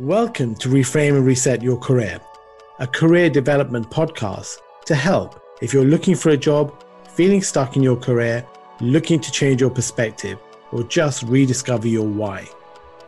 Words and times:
Welcome 0.00 0.56
to 0.56 0.68
Reframe 0.68 1.16
and 1.16 1.24
Reset 1.24 1.62
Your 1.62 1.76
Career, 1.76 2.20
a 2.80 2.86
career 2.86 3.30
development 3.30 3.88
podcast 3.92 4.58
to 4.86 4.94
help 4.96 5.40
if 5.62 5.72
you're 5.72 5.84
looking 5.84 6.16
for 6.16 6.30
a 6.30 6.36
job, 6.36 6.82
feeling 7.10 7.40
stuck 7.40 7.76
in 7.76 7.82
your 7.84 7.94
career, 7.94 8.44
looking 8.80 9.20
to 9.20 9.30
change 9.30 9.60
your 9.60 9.70
perspective, 9.70 10.40
or 10.72 10.82
just 10.82 11.22
rediscover 11.22 11.86
your 11.86 12.08
why. 12.08 12.44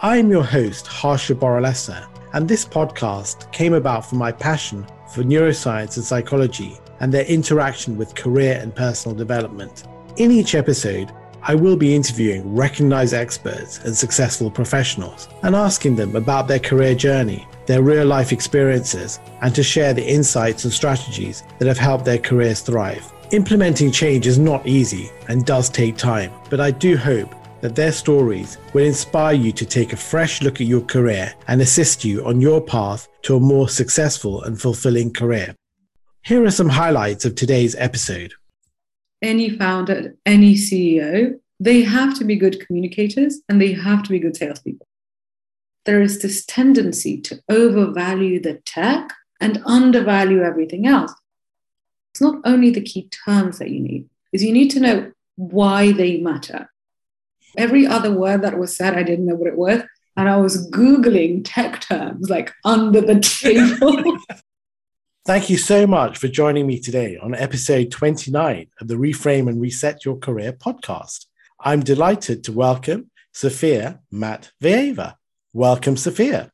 I 0.01 0.19
am 0.19 0.31
your 0.31 0.45
host, 0.45 0.87
Harsha 0.87 1.35
Boralesa, 1.35 2.07
and 2.35 2.47
this 2.47 2.65
podcast 2.65 3.51
came 3.51 3.75
about 3.75 4.09
from 4.09 4.19
my 4.19 4.31
passion 4.31 4.87
for 5.13 5.25
neuroscience 5.25 5.97
and 5.97 6.07
psychology 6.07 6.79
and 7.01 7.13
their 7.13 7.27
interaction 7.27 7.97
with 7.97 8.15
career 8.15 8.61
and 8.63 8.73
personal 8.73 9.17
development. 9.17 9.83
In 10.19 10.31
each 10.31 10.55
episode, 10.55 11.11
I 11.43 11.55
will 11.55 11.77
be 11.77 11.95
interviewing 11.95 12.55
recognized 12.55 13.15
experts 13.15 13.79
and 13.85 13.97
successful 13.97 14.51
professionals 14.51 15.29
and 15.43 15.55
asking 15.55 15.97
them 15.97 16.17
about 16.17 16.49
their 16.49 16.59
career 16.59 16.95
journey, 16.95 17.47
their 17.67 17.83
real 17.83 18.07
life 18.07 18.33
experiences, 18.33 19.21
and 19.43 19.55
to 19.55 19.63
share 19.63 19.95
the 19.95 20.07
insights 20.07 20.65
and 20.65 20.73
strategies 20.73 21.43
that 21.59 21.69
have 21.69 21.79
helped 21.79 22.05
their 22.05 22.19
careers 22.19 22.61
thrive. 22.61 23.13
Implementing 23.33 23.91
change 23.91 24.27
is 24.27 24.39
not 24.39 24.67
easy 24.67 25.11
and 25.29 25.45
does 25.45 25.69
take 25.69 25.97
time, 25.97 26.33
but 26.49 26.61
I 26.61 26.71
do 26.71 26.97
hope 26.97 27.35
that 27.61 27.75
their 27.75 27.93
stories 27.93 28.59
will 28.73 28.85
inspire 28.85 29.35
you 29.35 29.51
to 29.53 29.67
take 29.67 29.93
a 29.93 29.97
fresh 29.97 30.43
look 30.43 30.61
at 30.61 30.67
your 30.67 30.83
career 30.83 31.35
and 31.49 31.61
assist 31.61 32.05
you 32.05 32.25
on 32.25 32.41
your 32.41 32.61
path 32.61 33.09
to 33.23 33.37
a 33.37 33.41
more 33.41 33.69
successful 33.69 34.43
and 34.43 34.61
fulfilling 34.61 35.13
career. 35.13 35.55
Here 36.23 36.45
are 36.45 36.51
some 36.51 36.69
highlights 36.69 37.25
of 37.25 37.35
today's 37.35 37.75
episode 37.77 38.33
any 39.23 39.51
founder, 39.51 40.17
any 40.25 40.55
CEO, 40.55 41.39
they 41.59 41.83
have 41.83 42.19
to 42.19 42.25
be 42.25 42.37
good 42.37 42.65
communicators 42.67 43.41
and 43.49 43.61
they 43.61 43.73
have 43.73 44.03
to 44.05 44.11
be 44.11 44.19
good 44.19 44.37
salespeople. 44.37 44.87
There 45.85 46.03
is 46.03 46.21
this 46.21 46.45
tendency 46.45 47.21
to 47.23 47.41
overvalue 47.49 48.41
the 48.41 48.55
tech 48.67 49.13
and 49.41 49.63
undervalue 49.65 50.43
everything 50.43 50.87
else. 50.87 51.15
It's 52.13 52.21
not 52.21 52.41
only 52.45 52.71
the 52.71 52.83
key 52.83 53.09
terms 53.25 53.59
that 53.59 53.71
you 53.71 53.81
need, 53.81 54.09
is 54.33 54.43
you 54.43 54.53
need 54.53 54.71
to 54.71 54.81
know 54.81 55.13
why 55.37 55.93
they 55.93 56.19
matter. 56.19 56.71
Every 57.57 57.87
other 57.87 58.13
word 58.13 58.43
that 58.43 58.59
was 58.59 58.77
said, 58.77 58.95
I 58.95 59.03
didn't 59.03 59.27
know 59.27 59.35
what 59.35 59.49
it 59.49 59.57
was. 59.57 59.83
And 60.17 60.29
I 60.29 60.37
was 60.37 60.71
Googling 60.71 61.43
tech 61.45 61.81
terms 61.81 62.31
like 62.31 62.53
under 62.65 63.01
the 63.01 63.21
table. 63.21 64.19
Thank 65.27 65.51
you 65.51 65.57
so 65.57 65.89
much 65.89 66.19
for 66.19 66.29
joining 66.29 66.69
me 66.69 66.79
today 66.79 67.19
on 67.21 67.35
episode 67.35 67.91
29 67.91 68.69
of 68.81 68.87
the 68.87 68.95
Reframe 68.95 69.49
and 69.49 69.61
Reset 69.61 70.05
Your 70.05 70.17
Career 70.19 70.53
podcast. 70.53 71.27
I'm 71.59 71.81
delighted 71.81 72.45
to 72.45 72.53
welcome 72.53 73.11
Sophia 73.33 73.99
Matveeva. 74.15 75.17
Welcome, 75.53 75.97
Sophia. 75.97 76.53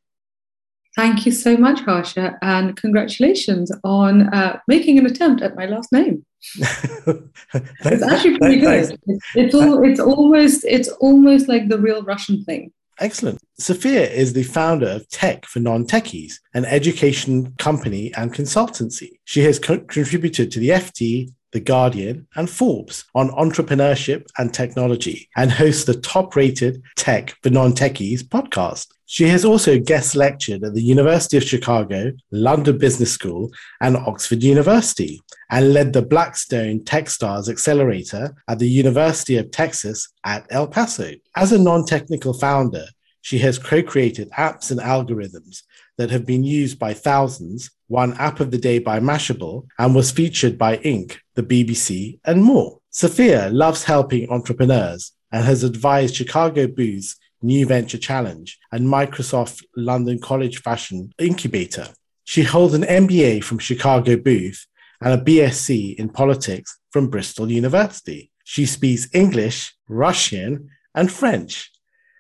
Thank 0.96 1.26
you 1.26 1.32
so 1.32 1.54
much, 1.54 1.80
Harsha, 1.80 2.38
and 2.40 2.74
congratulations 2.74 3.70
on 3.84 4.32
uh, 4.32 4.58
making 4.66 4.98
an 4.98 5.04
attempt 5.04 5.42
at 5.42 5.54
my 5.54 5.66
last 5.66 5.92
name. 5.92 6.24
it's 6.56 8.02
actually 8.02 8.38
pretty 8.38 8.56
good. 8.56 8.98
It's, 9.06 9.26
it's, 9.34 9.54
all, 9.54 9.84
it's 9.84 10.00
almost 10.00 10.64
it's 10.64 10.88
almost 10.88 11.46
like 11.46 11.68
the 11.68 11.78
real 11.78 12.02
Russian 12.04 12.42
thing. 12.44 12.72
Excellent. 13.02 13.40
Sophia 13.58 14.08
is 14.08 14.32
the 14.32 14.44
founder 14.44 14.86
of 14.86 15.08
Tech 15.08 15.44
for 15.44 15.58
Non 15.58 15.84
Techies, 15.84 16.34
an 16.54 16.64
education 16.64 17.52
company 17.58 18.14
and 18.14 18.32
consultancy. 18.32 19.18
She 19.24 19.40
has 19.40 19.58
co- 19.58 19.80
contributed 19.80 20.52
to 20.52 20.60
the 20.60 20.68
FT, 20.68 21.32
The 21.50 21.58
Guardian, 21.58 22.28
and 22.36 22.48
Forbes 22.48 23.04
on 23.12 23.30
entrepreneurship 23.30 24.26
and 24.38 24.54
technology 24.54 25.28
and 25.36 25.50
hosts 25.50 25.82
the 25.82 25.94
top 25.94 26.36
rated 26.36 26.80
Tech 26.94 27.34
for 27.42 27.50
Non 27.50 27.72
Techies 27.72 28.22
podcast. 28.22 28.86
She 29.12 29.28
has 29.28 29.44
also 29.44 29.78
guest 29.78 30.16
lectured 30.16 30.64
at 30.64 30.72
the 30.72 30.80
University 30.80 31.36
of 31.36 31.44
Chicago, 31.44 32.12
London 32.30 32.78
Business 32.78 33.12
School, 33.12 33.50
and 33.82 33.94
Oxford 33.94 34.42
University, 34.42 35.20
and 35.50 35.74
led 35.74 35.92
the 35.92 36.00
Blackstone 36.00 36.80
Techstars 36.80 37.50
Accelerator 37.50 38.34
at 38.48 38.58
the 38.58 38.70
University 38.70 39.36
of 39.36 39.50
Texas 39.50 40.08
at 40.24 40.46
El 40.48 40.66
Paso. 40.66 41.12
As 41.36 41.52
a 41.52 41.58
non 41.58 41.84
technical 41.84 42.32
founder, 42.32 42.86
she 43.20 43.36
has 43.40 43.58
co 43.58 43.82
created 43.82 44.30
apps 44.30 44.70
and 44.70 44.80
algorithms 44.80 45.62
that 45.98 46.10
have 46.10 46.24
been 46.24 46.42
used 46.42 46.78
by 46.78 46.94
thousands, 46.94 47.70
won 47.90 48.14
App 48.14 48.40
of 48.40 48.50
the 48.50 48.56
Day 48.56 48.78
by 48.78 48.98
Mashable, 48.98 49.66
and 49.78 49.94
was 49.94 50.10
featured 50.10 50.56
by 50.56 50.78
Inc., 50.78 51.18
the 51.34 51.42
BBC, 51.42 52.18
and 52.24 52.42
more. 52.42 52.78
Sophia 52.88 53.50
loves 53.50 53.84
helping 53.84 54.30
entrepreneurs 54.30 55.12
and 55.30 55.44
has 55.44 55.64
advised 55.64 56.14
Chicago 56.14 56.66
Booth's 56.66 57.16
New 57.42 57.66
Venture 57.66 57.98
Challenge, 57.98 58.58
and 58.70 58.86
Microsoft 58.86 59.64
London 59.76 60.18
College 60.18 60.58
Fashion 60.62 61.12
Incubator. 61.18 61.88
She 62.24 62.42
holds 62.42 62.74
an 62.74 62.82
MBA 62.82 63.42
from 63.42 63.58
Chicago 63.58 64.16
Booth 64.16 64.66
and 65.00 65.12
a 65.20 65.22
BSc 65.22 65.96
in 65.96 66.08
politics 66.08 66.78
from 66.90 67.08
Bristol 67.08 67.50
University. 67.50 68.30
She 68.44 68.66
speaks 68.66 69.08
English, 69.12 69.74
Russian, 69.88 70.68
and 70.94 71.10
French. 71.10 71.70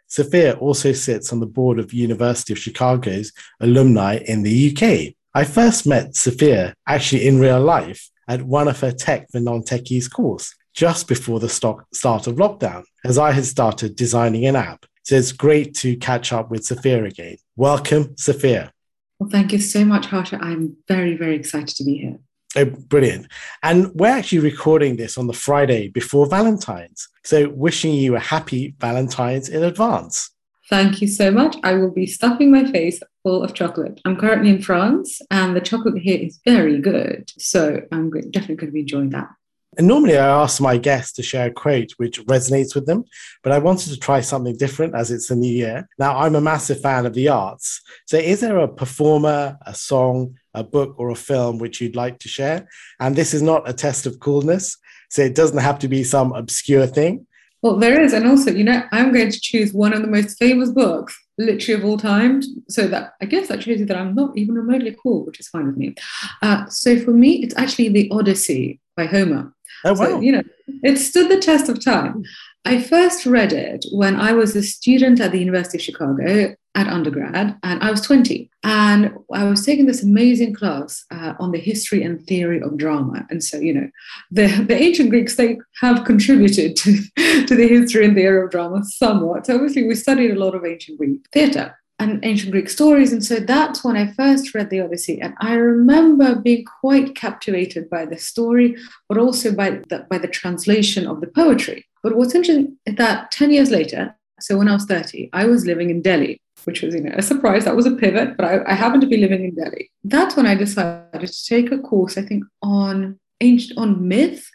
Sophia 0.08 0.54
also 0.54 0.92
sits 0.92 1.32
on 1.32 1.40
the 1.40 1.46
board 1.46 1.78
of 1.78 1.92
University 1.92 2.52
of 2.52 2.58
Chicago's 2.58 3.32
alumni 3.60 4.18
in 4.26 4.42
the 4.42 4.70
UK. 4.70 5.14
I 5.34 5.44
first 5.44 5.86
met 5.86 6.16
Sophia 6.16 6.74
actually 6.86 7.26
in 7.26 7.40
real 7.40 7.60
life 7.60 8.10
at 8.28 8.42
one 8.42 8.68
of 8.68 8.80
her 8.80 8.92
Tech 8.92 9.30
for 9.30 9.40
Non-Techies 9.40 10.10
course 10.10 10.54
just 10.74 11.06
before 11.06 11.38
the 11.38 11.48
start 11.48 12.26
of 12.26 12.36
lockdown, 12.36 12.84
as 13.04 13.18
I 13.18 13.32
had 13.32 13.44
started 13.44 13.94
designing 13.94 14.46
an 14.46 14.56
app 14.56 14.86
so 15.02 15.16
it's 15.16 15.32
great 15.32 15.74
to 15.76 15.96
catch 15.96 16.32
up 16.32 16.50
with 16.50 16.64
Sophia 16.64 17.04
again. 17.04 17.36
Welcome, 17.56 18.16
Sophia. 18.16 18.72
Well, 19.18 19.30
thank 19.30 19.52
you 19.52 19.60
so 19.60 19.84
much, 19.84 20.06
Harsha. 20.06 20.38
I'm 20.40 20.76
very, 20.88 21.16
very 21.16 21.36
excited 21.36 21.76
to 21.76 21.84
be 21.84 21.96
here. 21.98 22.18
Oh, 22.54 22.66
brilliant. 22.66 23.28
And 23.62 23.92
we're 23.94 24.08
actually 24.08 24.40
recording 24.40 24.96
this 24.96 25.16
on 25.16 25.26
the 25.26 25.32
Friday 25.32 25.88
before 25.88 26.26
Valentine's. 26.26 27.08
So 27.24 27.48
wishing 27.48 27.94
you 27.94 28.16
a 28.16 28.20
happy 28.20 28.74
Valentine's 28.78 29.48
in 29.48 29.64
advance. 29.64 30.30
Thank 30.68 31.00
you 31.00 31.08
so 31.08 31.30
much. 31.30 31.56
I 31.64 31.74
will 31.74 31.90
be 31.90 32.06
stuffing 32.06 32.50
my 32.50 32.70
face 32.70 33.00
full 33.22 33.42
of 33.42 33.54
chocolate. 33.54 34.00
I'm 34.04 34.16
currently 34.16 34.50
in 34.50 34.62
France 34.62 35.20
and 35.30 35.56
the 35.56 35.60
chocolate 35.60 35.98
here 35.98 36.18
is 36.18 36.40
very 36.44 36.78
good. 36.80 37.30
So 37.38 37.82
I'm 37.90 38.10
definitely 38.10 38.56
going 38.56 38.68
to 38.68 38.72
be 38.72 38.80
enjoying 38.80 39.10
that. 39.10 39.28
And 39.78 39.86
normally 39.86 40.18
I 40.18 40.42
ask 40.42 40.60
my 40.60 40.76
guests 40.76 41.12
to 41.14 41.22
share 41.22 41.46
a 41.46 41.50
quote 41.50 41.92
which 41.96 42.20
resonates 42.26 42.74
with 42.74 42.86
them, 42.86 43.04
but 43.42 43.52
I 43.52 43.58
wanted 43.58 43.90
to 43.90 43.98
try 43.98 44.20
something 44.20 44.56
different 44.56 44.94
as 44.94 45.10
it's 45.10 45.28
the 45.28 45.36
new 45.36 45.52
year. 45.52 45.88
Now, 45.98 46.18
I'm 46.18 46.34
a 46.34 46.42
massive 46.42 46.82
fan 46.82 47.06
of 47.06 47.14
the 47.14 47.28
arts. 47.28 47.80
So, 48.06 48.18
is 48.18 48.40
there 48.40 48.58
a 48.58 48.68
performer, 48.68 49.56
a 49.64 49.74
song, 49.74 50.36
a 50.52 50.62
book, 50.62 50.94
or 50.98 51.08
a 51.08 51.14
film 51.14 51.58
which 51.58 51.80
you'd 51.80 51.96
like 51.96 52.18
to 52.20 52.28
share? 52.28 52.68
And 53.00 53.16
this 53.16 53.32
is 53.32 53.40
not 53.40 53.68
a 53.68 53.72
test 53.72 54.04
of 54.04 54.20
coolness. 54.20 54.76
So, 55.08 55.22
it 55.22 55.34
doesn't 55.34 55.58
have 55.58 55.78
to 55.80 55.88
be 55.88 56.04
some 56.04 56.32
obscure 56.32 56.86
thing. 56.86 57.26
Well, 57.62 57.78
there 57.78 58.02
is. 58.02 58.12
And 58.12 58.26
also, 58.26 58.50
you 58.50 58.64
know, 58.64 58.82
I'm 58.90 59.12
going 59.12 59.30
to 59.30 59.40
choose 59.40 59.72
one 59.72 59.94
of 59.94 60.02
the 60.02 60.08
most 60.08 60.36
famous 60.36 60.70
books, 60.70 61.18
literally 61.38 61.80
of 61.80 61.88
all 61.88 61.96
time. 61.96 62.42
So 62.68 62.88
that 62.88 63.14
I 63.22 63.26
guess 63.26 63.48
that 63.48 63.62
shows 63.62 63.78
you 63.78 63.86
that 63.86 63.96
I'm 63.96 64.16
not 64.16 64.36
even 64.36 64.56
remotely 64.56 64.96
cool, 65.00 65.24
which 65.24 65.38
is 65.38 65.48
fine 65.48 65.66
with 65.66 65.76
me. 65.76 65.94
Uh, 66.42 66.66
so 66.66 66.98
for 66.98 67.12
me, 67.12 67.42
it's 67.42 67.56
actually 67.56 67.88
The 67.88 68.10
Odyssey 68.10 68.80
by 68.96 69.06
Homer. 69.06 69.54
Oh, 69.84 69.92
wow. 69.92 69.94
So, 69.94 70.20
you 70.20 70.32
know, 70.32 70.42
it 70.82 70.96
stood 70.96 71.30
the 71.30 71.38
test 71.38 71.68
of 71.68 71.84
time. 71.84 72.24
I 72.64 72.80
first 72.80 73.26
read 73.26 73.52
it 73.52 73.84
when 73.90 74.16
I 74.16 74.32
was 74.32 74.54
a 74.54 74.62
student 74.62 75.20
at 75.20 75.32
the 75.32 75.38
University 75.38 75.78
of 75.78 75.82
Chicago 75.82 76.54
at 76.74 76.86
undergrad, 76.86 77.58
and 77.62 77.82
I 77.82 77.90
was 77.90 78.00
20. 78.00 78.48
And 78.62 79.12
I 79.34 79.44
was 79.44 79.66
taking 79.66 79.86
this 79.86 80.02
amazing 80.02 80.54
class 80.54 81.04
uh, 81.10 81.34
on 81.38 81.50
the 81.50 81.58
history 81.58 82.02
and 82.02 82.24
theory 82.26 82.62
of 82.62 82.78
drama. 82.78 83.26
And 83.30 83.42
so, 83.42 83.58
you 83.58 83.74
know, 83.74 83.90
the, 84.30 84.46
the 84.46 84.80
ancient 84.80 85.10
Greeks, 85.10 85.36
they 85.36 85.58
have 85.80 86.04
contributed 86.04 86.76
to, 86.76 86.98
to 87.46 87.54
the 87.54 87.68
history 87.68 88.06
and 88.06 88.14
theory 88.14 88.44
of 88.44 88.50
drama 88.50 88.84
somewhat. 88.84 89.46
So, 89.46 89.54
obviously, 89.56 89.82
we 89.82 89.96
studied 89.96 90.30
a 90.30 90.38
lot 90.38 90.54
of 90.54 90.64
ancient 90.64 90.98
Greek 90.98 91.20
theatre 91.32 91.76
and 92.02 92.24
ancient 92.24 92.52
Greek 92.52 92.68
stories. 92.68 93.12
And 93.12 93.24
so 93.24 93.36
that's 93.36 93.84
when 93.84 93.96
I 93.96 94.12
first 94.12 94.54
read 94.54 94.70
the 94.70 94.80
Odyssey. 94.80 95.20
And 95.20 95.34
I 95.38 95.54
remember 95.54 96.34
being 96.34 96.64
quite 96.64 97.14
captivated 97.14 97.88
by 97.88 98.06
the 98.06 98.18
story, 98.18 98.76
but 99.08 99.18
also 99.18 99.54
by 99.54 99.70
the, 99.88 100.06
by 100.10 100.18
the 100.18 100.28
translation 100.28 101.06
of 101.06 101.20
the 101.20 101.28
poetry. 101.28 101.86
But 102.02 102.16
what's 102.16 102.34
interesting 102.34 102.76
is 102.86 102.96
that 102.96 103.30
10 103.30 103.50
years 103.50 103.70
later, 103.70 104.16
so 104.40 104.58
when 104.58 104.68
I 104.68 104.74
was 104.74 104.84
30, 104.86 105.30
I 105.32 105.46
was 105.46 105.66
living 105.66 105.90
in 105.90 106.02
Delhi, 106.02 106.40
which 106.64 106.82
was 106.82 106.94
you 106.94 107.02
know, 107.02 107.14
a 107.16 107.22
surprise. 107.22 107.64
That 107.64 107.76
was 107.76 107.86
a 107.86 107.92
pivot, 107.92 108.36
but 108.36 108.44
I, 108.44 108.72
I 108.72 108.74
happened 108.74 109.02
to 109.02 109.08
be 109.08 109.18
living 109.18 109.44
in 109.44 109.54
Delhi. 109.54 109.90
That's 110.02 110.36
when 110.36 110.46
I 110.46 110.56
decided 110.56 111.28
to 111.28 111.44
take 111.46 111.70
a 111.70 111.78
course, 111.78 112.18
I 112.18 112.22
think, 112.22 112.44
on 112.62 113.20
ancient 113.40 113.78
on 113.78 114.08
myth 114.08 114.48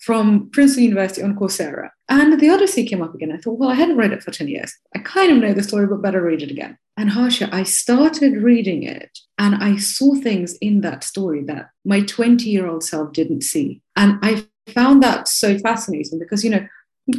from 0.00 0.50
Princeton 0.50 0.84
University 0.84 1.22
on 1.22 1.36
Coursera. 1.36 1.90
And 2.08 2.40
the 2.40 2.50
Odyssey 2.50 2.84
came 2.84 3.02
up 3.02 3.14
again. 3.14 3.32
I 3.32 3.36
thought, 3.38 3.58
well, 3.58 3.70
I 3.70 3.74
hadn't 3.74 3.96
read 3.96 4.12
it 4.12 4.22
for 4.22 4.30
10 4.30 4.48
years. 4.48 4.76
I 4.94 4.98
kind 4.98 5.32
of 5.32 5.38
know 5.38 5.54
the 5.54 5.62
story, 5.62 5.86
but 5.86 6.02
better 6.02 6.20
read 6.20 6.42
it 6.42 6.50
again. 6.50 6.76
And 6.96 7.10
Harsha, 7.10 7.48
I 7.52 7.62
started 7.62 8.42
reading 8.42 8.82
it 8.82 9.18
and 9.38 9.54
I 9.56 9.76
saw 9.76 10.14
things 10.14 10.56
in 10.58 10.82
that 10.82 11.04
story 11.04 11.42
that 11.44 11.70
my 11.84 12.02
20 12.02 12.48
year 12.48 12.66
old 12.66 12.84
self 12.84 13.12
didn't 13.12 13.42
see. 13.42 13.80
And 13.96 14.18
I 14.22 14.44
found 14.68 15.02
that 15.02 15.26
so 15.26 15.58
fascinating 15.58 16.18
because, 16.18 16.44
you 16.44 16.50
know, 16.50 16.66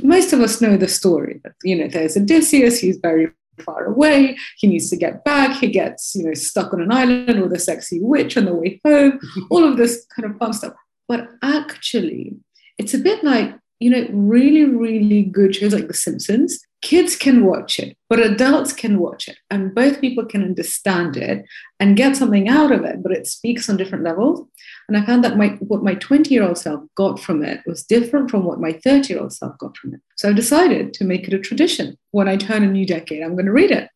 most 0.02 0.32
of 0.32 0.40
us 0.40 0.62
know 0.62 0.78
the 0.78 0.88
story 0.88 1.42
that, 1.44 1.54
you 1.64 1.76
know, 1.76 1.88
there's 1.88 2.16
Odysseus, 2.16 2.80
he's 2.80 2.98
very 2.98 3.32
far 3.66 3.86
away. 3.86 4.38
He 4.58 4.68
needs 4.68 4.90
to 4.90 4.96
get 4.96 5.24
back. 5.24 5.58
He 5.60 5.68
gets, 5.68 6.16
you 6.16 6.24
know, 6.24 6.34
stuck 6.34 6.74
on 6.74 6.82
an 6.82 6.92
island 6.92 7.42
with 7.42 7.54
a 7.54 7.60
sexy 7.60 8.00
witch 8.02 8.38
on 8.38 8.46
the 8.46 8.54
way 8.54 8.80
home. 8.86 9.20
All 9.50 9.64
of 9.64 9.78
this 9.78 10.06
kind 10.16 10.32
of 10.32 10.38
fun 10.38 10.54
stuff. 10.54 10.74
But 11.08 11.30
actually, 11.42 12.38
it's 12.78 12.94
a 12.94 12.98
bit 12.98 13.24
like, 13.24 13.56
you 13.80 13.90
know, 13.90 14.08
really, 14.12 14.66
really 14.66 15.24
good 15.24 15.56
shows 15.56 15.74
like 15.74 15.88
The 15.88 15.94
Simpsons. 15.94 16.60
Kids 16.84 17.16
can 17.16 17.46
watch 17.46 17.80
it, 17.80 17.96
but 18.10 18.20
adults 18.20 18.74
can 18.74 19.00
watch 19.00 19.30
it, 19.30 19.38
and 19.50 19.74
both 19.74 20.02
people 20.02 20.26
can 20.26 20.44
understand 20.44 21.16
it 21.16 21.46
and 21.80 21.96
get 21.96 22.18
something 22.18 22.50
out 22.50 22.74
of 22.74 22.84
it, 22.84 23.02
but 23.02 23.14
it 23.14 23.26
speaks 23.26 23.70
on 23.70 23.78
different 23.78 24.04
levels. 24.04 24.46
And 24.90 24.98
I 24.98 25.06
found 25.06 25.24
that 25.24 25.38
my 25.38 25.48
what 25.62 25.82
my 25.82 25.96
20 25.96 26.34
year 26.34 26.44
old 26.44 26.58
self 26.58 26.84
got 26.96 27.22
from 27.22 27.42
it 27.42 27.62
was 27.66 27.84
different 27.84 28.30
from 28.30 28.44
what 28.44 28.60
my 28.60 28.74
30 28.74 29.14
year 29.14 29.22
old 29.22 29.32
self 29.32 29.58
got 29.60 29.78
from 29.78 29.94
it. 29.94 30.02
So 30.18 30.30
I 30.30 30.34
decided 30.34 30.94
to 30.96 31.06
make 31.06 31.26
it 31.26 31.34
a 31.34 31.40
tradition. 31.40 31.98
When 32.12 32.28
I 32.28 32.36
turn 32.36 32.64
a 32.64 32.68
new 32.68 32.86
decade, 32.86 33.24
I'm 33.24 33.36
going 33.36 33.46
to 33.46 33.54
read 33.54 33.72
it. 33.72 33.90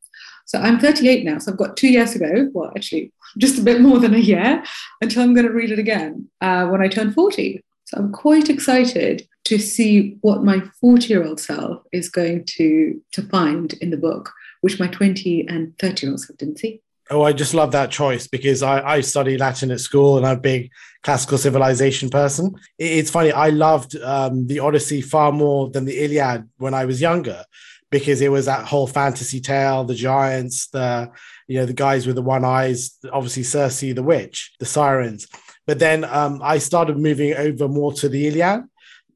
So 0.45 0.57
I'm 0.59 0.79
38 0.79 1.25
now. 1.25 1.39
So 1.39 1.51
I've 1.51 1.57
got 1.57 1.75
two 1.75 1.89
years 1.89 2.13
to 2.13 2.19
go. 2.19 2.49
Well, 2.53 2.71
actually, 2.73 3.11
just 3.37 3.59
a 3.59 3.63
bit 3.63 3.81
more 3.81 3.99
than 3.99 4.15
a 4.15 4.19
year 4.19 4.63
until 5.01 5.23
I'm 5.23 5.33
going 5.33 5.45
to 5.45 5.53
read 5.53 5.71
it 5.71 5.79
again 5.79 6.29
uh, 6.39 6.67
when 6.67 6.81
I 6.81 6.87
turn 6.87 7.11
40. 7.11 7.61
So 7.87 7.97
I'm 7.97 8.11
quite 8.11 8.49
excited 8.49 9.25
to 9.45 9.57
see 9.57 10.17
what 10.19 10.43
my 10.43 10.61
40 10.81 11.07
year 11.07 11.23
old 11.23 11.39
self 11.39 11.83
is 11.93 12.09
going 12.09 12.43
to, 12.57 13.01
to 13.13 13.21
find 13.21 13.73
in 13.75 13.91
the 13.91 13.97
book, 13.97 14.33
which 14.59 14.77
my 14.77 14.87
20 14.87 15.47
and 15.47 15.77
30 15.79 16.05
year 16.05 16.11
old 16.11 16.19
self 16.19 16.37
didn't 16.37 16.59
see. 16.59 16.81
Oh, 17.09 17.23
I 17.23 17.31
just 17.31 17.53
love 17.53 17.71
that 17.71 17.89
choice 17.89 18.27
because 18.27 18.61
I, 18.61 18.85
I 18.85 18.99
studied 18.99 19.39
Latin 19.39 19.71
at 19.71 19.79
school 19.79 20.17
and 20.17 20.25
I'm 20.25 20.35
a 20.35 20.41
big 20.41 20.69
classical 21.03 21.37
civilization 21.37 22.09
person. 22.09 22.53
It's 22.77 23.09
funny, 23.09 23.31
I 23.31 23.49
loved 23.51 23.95
um, 23.95 24.47
the 24.47 24.59
Odyssey 24.59 24.99
far 24.99 25.31
more 25.31 25.69
than 25.69 25.85
the 25.85 25.97
Iliad 26.03 26.49
when 26.57 26.73
I 26.73 26.83
was 26.83 26.99
younger 26.99 27.45
because 27.89 28.19
it 28.19 28.29
was 28.29 28.47
that 28.47 28.65
whole 28.65 28.87
fantasy 28.87 29.39
tale, 29.39 29.85
the 29.85 29.95
giants, 29.95 30.67
the 30.67 31.09
you 31.47 31.57
know 31.57 31.65
the 31.65 31.71
guys 31.71 32.05
with 32.05 32.17
the 32.17 32.21
one 32.21 32.43
eyes, 32.43 32.97
obviously 33.13 33.43
Circe 33.43 33.79
the 33.79 34.03
witch, 34.03 34.53
the 34.59 34.65
sirens. 34.65 35.27
But 35.67 35.79
then 35.79 36.05
um, 36.05 36.39
I 36.41 36.57
started 36.57 36.97
moving 36.97 37.33
over 37.35 37.67
more 37.67 37.93
to 37.93 38.09
the 38.09 38.27
Iliad 38.27 38.63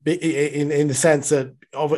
in 0.06 0.72
in 0.72 0.88
the 0.88 0.94
sense 0.94 1.30
that 1.30 1.56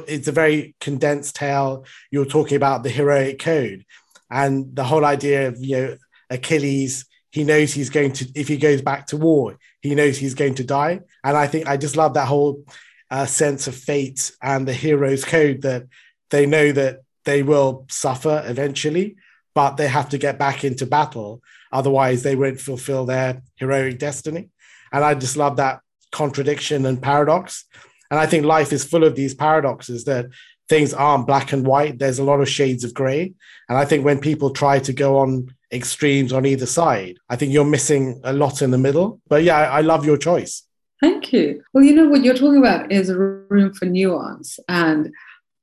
it's 0.08 0.28
a 0.28 0.32
very 0.32 0.76
condensed 0.80 1.36
tale. 1.36 1.86
You're 2.12 2.26
talking 2.26 2.56
about 2.56 2.84
the 2.84 2.90
heroic 2.90 3.40
code 3.40 3.84
and 4.30 4.76
the 4.76 4.84
whole 4.84 5.04
idea 5.04 5.48
of 5.48 5.58
you 5.58 5.76
know 5.76 5.98
Achilles. 6.30 7.06
He 7.32 7.44
knows 7.44 7.74
he's 7.74 7.90
going 7.90 8.14
to 8.14 8.28
if 8.36 8.48
he 8.48 8.58
goes 8.58 8.84
back 8.84 9.08
to 9.08 9.18
war, 9.18 9.58
he 9.82 9.96
knows 9.96 10.18
he's 10.18 10.36
going 10.36 10.56
to 10.56 10.64
die. 10.64 11.02
And 11.24 11.36
I 11.36 11.48
think 11.48 11.68
I 11.68 11.78
just 11.78 11.98
love 11.98 12.14
that 12.14 12.28
whole 12.28 12.64
uh, 13.10 13.26
sense 13.26 13.68
of 13.68 13.76
fate 13.76 14.32
and 14.42 14.68
the 14.68 14.74
hero's 14.74 15.26
code 15.26 15.64
that 15.64 15.88
they 16.30 16.46
know 16.46 16.72
that 16.72 17.02
they 17.26 17.42
will 17.42 17.86
suffer 17.90 18.44
eventually, 18.46 19.16
but 19.56 19.78
they 19.78 19.88
have 19.88 20.10
to 20.10 20.18
get 20.18 20.38
back 20.38 20.64
into 20.64 20.86
battle. 20.86 21.42
Otherwise, 21.74 22.24
they 22.24 22.36
won't 22.36 22.62
fulfill 22.62 23.06
their 23.06 23.42
heroic 23.56 24.00
destiny. 24.00 24.50
And 24.92 25.04
I 25.04 25.16
just 25.16 25.36
love 25.36 25.58
that 25.58 25.82
contradiction 26.12 26.86
and 26.86 27.02
paradox. 27.02 27.66
And 28.12 28.20
I 28.20 28.28
think 28.28 28.46
life 28.46 28.72
is 28.72 28.86
full 28.86 29.04
of 29.04 29.16
these 29.16 29.34
paradoxes 29.34 30.06
that 30.06 30.28
things 30.70 30.94
aren't 30.94 31.28
black 31.28 31.52
and 31.52 31.66
white. 31.66 32.00
There's 32.00 32.20
a 32.20 32.24
lot 32.24 32.40
of 32.40 32.48
shades 32.48 32.84
of 32.84 32.94
gray. 32.94 33.34
And 33.68 33.78
I 33.78 33.86
think 33.86 34.06
when 34.06 34.20
people 34.20 34.52
try 34.52 34.80
to 34.80 34.94
go 34.94 35.18
on 35.18 35.54
extremes 35.72 36.32
on 36.32 36.46
either 36.46 36.68
side, 36.68 37.18
I 37.30 37.36
think 37.36 37.52
you're 37.52 37.66
missing 37.66 38.22
a 38.24 38.34
lot 38.34 38.62
in 38.62 38.72
the 38.72 38.78
middle. 38.78 39.20
But 39.28 39.44
yeah, 39.44 39.58
I, 39.58 39.82
love 39.82 40.06
your 40.06 40.18
choice. 40.18 40.64
Thank 41.02 41.34
you. 41.34 41.64
Well, 41.74 41.84
you 41.84 41.94
know 41.96 42.08
what 42.08 42.24
you're 42.24 42.36
talking 42.36 42.60
about 42.60 42.92
is 42.92 43.12
room 43.12 43.74
for 43.74 43.86
nuance. 43.86 44.60
And 44.70 45.12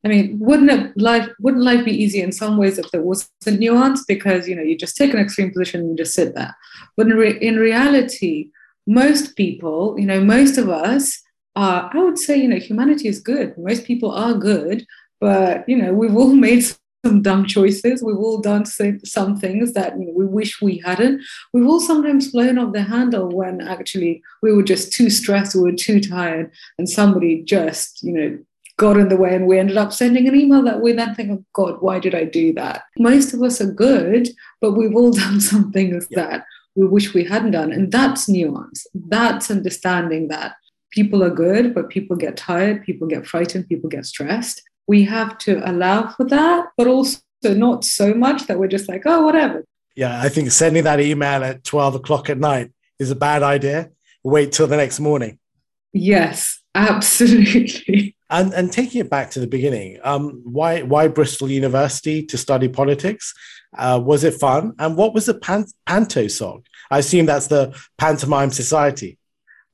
I 0.05 0.09
mean, 0.09 0.39
wouldn't 0.39 0.71
it 0.71 0.97
life 0.97 1.29
wouldn't 1.41 1.63
life 1.63 1.85
be 1.85 1.93
easy 1.93 2.23
in 2.23 2.33
some 2.33 2.57
ways 2.57 2.79
if 2.79 2.91
there 2.91 3.03
wasn't 3.03 3.61
nuance? 3.61 4.05
Because 4.05 4.49
you 4.49 4.57
know, 4.57 4.63
you 4.63 4.77
just 4.77 4.97
take 4.97 5.13
an 5.13 5.21
extreme 5.21 5.51
position 5.51 5.81
and 5.81 5.91
you 5.91 5.97
just 5.97 6.15
sit 6.15 6.35
there. 6.35 6.57
But 6.97 7.09
in, 7.09 7.17
re- 7.17 7.39
in 7.41 7.57
reality, 7.57 8.51
most 8.87 9.37
people, 9.37 9.97
you 9.99 10.07
know, 10.07 10.21
most 10.21 10.57
of 10.57 10.71
us 10.71 11.21
are, 11.55 11.91
I 11.93 12.03
would 12.03 12.19
say, 12.19 12.37
you 12.37 12.49
know, 12.49 12.59
humanity 12.59 13.09
is 13.09 13.21
good. 13.21 13.57
Most 13.59 13.85
people 13.85 14.11
are 14.11 14.35
good, 14.35 14.87
but 15.21 15.69
you 15.69 15.77
know, 15.77 15.93
we've 15.93 16.17
all 16.17 16.35
made 16.49 16.65
some 17.05 17.23
dumb 17.23 17.47
choices. 17.47 18.03
We've 18.03 18.17
all 18.17 18.41
done 18.41 18.65
some 18.65 19.37
things 19.37 19.73
that 19.75 19.99
you 19.99 20.07
know, 20.07 20.13
we 20.15 20.25
wish 20.25 20.63
we 20.63 20.79
hadn't. 20.79 21.23
We've 21.53 21.67
all 21.67 21.81
sometimes 21.81 22.31
flown 22.31 22.59
off 22.59 22.73
the 22.73 22.83
handle 22.83 23.29
when 23.29 23.61
actually 23.61 24.23
we 24.43 24.53
were 24.53 24.63
just 24.63 24.93
too 24.93 25.11
stressed, 25.11 25.55
we 25.55 25.63
were 25.63 25.73
too 25.73 26.01
tired, 26.01 26.51
and 26.79 26.89
somebody 26.89 27.43
just, 27.43 28.03
you 28.03 28.13
know, 28.13 28.39
got 28.81 28.97
in 28.97 29.11
the 29.11 29.17
way 29.17 29.35
and 29.37 29.47
we 29.47 29.59
ended 29.59 29.77
up 29.77 29.93
sending 29.93 30.27
an 30.27 30.35
email 30.35 30.63
that 30.63 30.81
we 30.81 30.93
then 30.93 31.15
think, 31.15 31.31
oh 31.31 31.45
God, 31.53 31.83
why 31.83 31.99
did 31.99 32.15
I 32.15 32.25
do 32.25 32.55
that? 32.55 32.85
Most 32.99 33.35
of 33.35 33.43
us 33.43 33.61
are 33.61 33.71
good, 33.71 34.31
but 34.63 34.73
we've 34.73 34.97
all 34.97 35.11
done 35.25 35.39
some 35.39 35.71
things 35.71 36.07
yeah. 36.09 36.23
that 36.23 36.47
we 36.75 36.87
wish 36.87 37.13
we 37.13 37.25
hadn't 37.25 37.51
done. 37.51 37.73
And 37.73 37.93
that's 37.93 38.27
nuance. 38.27 38.87
That's 38.95 39.51
understanding 39.51 40.29
that 40.29 40.55
people 40.93 41.23
are 41.23 41.31
good, 41.47 41.75
but 41.75 41.91
people 41.91 42.17
get 42.17 42.39
tired, 42.39 42.83
people 42.83 43.07
get 43.07 43.27
frightened, 43.27 43.69
people 43.69 43.91
get 43.91 44.07
stressed. 44.07 44.63
We 44.87 45.05
have 45.05 45.37
to 45.41 45.61
allow 45.71 46.09
for 46.09 46.25
that, 46.29 46.69
but 46.79 46.87
also 46.87 47.21
not 47.45 47.85
so 47.85 48.15
much 48.15 48.47
that 48.47 48.59
we're 48.59 48.67
just 48.67 48.89
like, 48.89 49.03
oh, 49.05 49.27
whatever. 49.27 49.63
Yeah, 49.95 50.23
I 50.23 50.31
think 50.31 50.51
sending 50.53 50.85
that 50.85 51.01
email 51.01 51.45
at 51.45 51.65
12 51.65 51.97
o'clock 51.97 52.31
at 52.31 52.39
night 52.39 52.73
is 52.99 53.11
a 53.11 53.17
bad 53.17 53.43
idea. 53.43 53.91
Wait 54.25 54.53
till 54.53 54.67
the 54.67 54.79
next 54.79 55.01
morning. 55.01 55.39
Yes, 55.93 56.63
absolutely. 56.75 58.17
And 58.31 58.53
and 58.55 58.73
taking 58.73 59.01
it 59.01 59.11
back 59.11 59.31
to 59.33 59.41
the 59.41 59.47
beginning, 59.47 59.99
um, 60.05 60.41
why 60.45 60.83
why 60.83 61.09
Bristol 61.09 61.51
University 61.51 62.25
to 62.27 62.39
study 62.39 62.69
politics? 62.69 63.35
Uh, 63.77 64.01
was 64.03 64.25
it 64.25 64.35
fun? 64.35 64.73
And 64.79 64.97
what 64.97 65.15
was 65.15 65.27
the 65.27 65.35
pan- 65.35 65.67
Panto 65.87 66.29
Soc? 66.29 66.65
I 66.91 66.99
assume 66.99 67.27
that's 67.27 67.49
the 67.49 67.77
Pantomime 67.99 68.51
Society. 68.51 69.19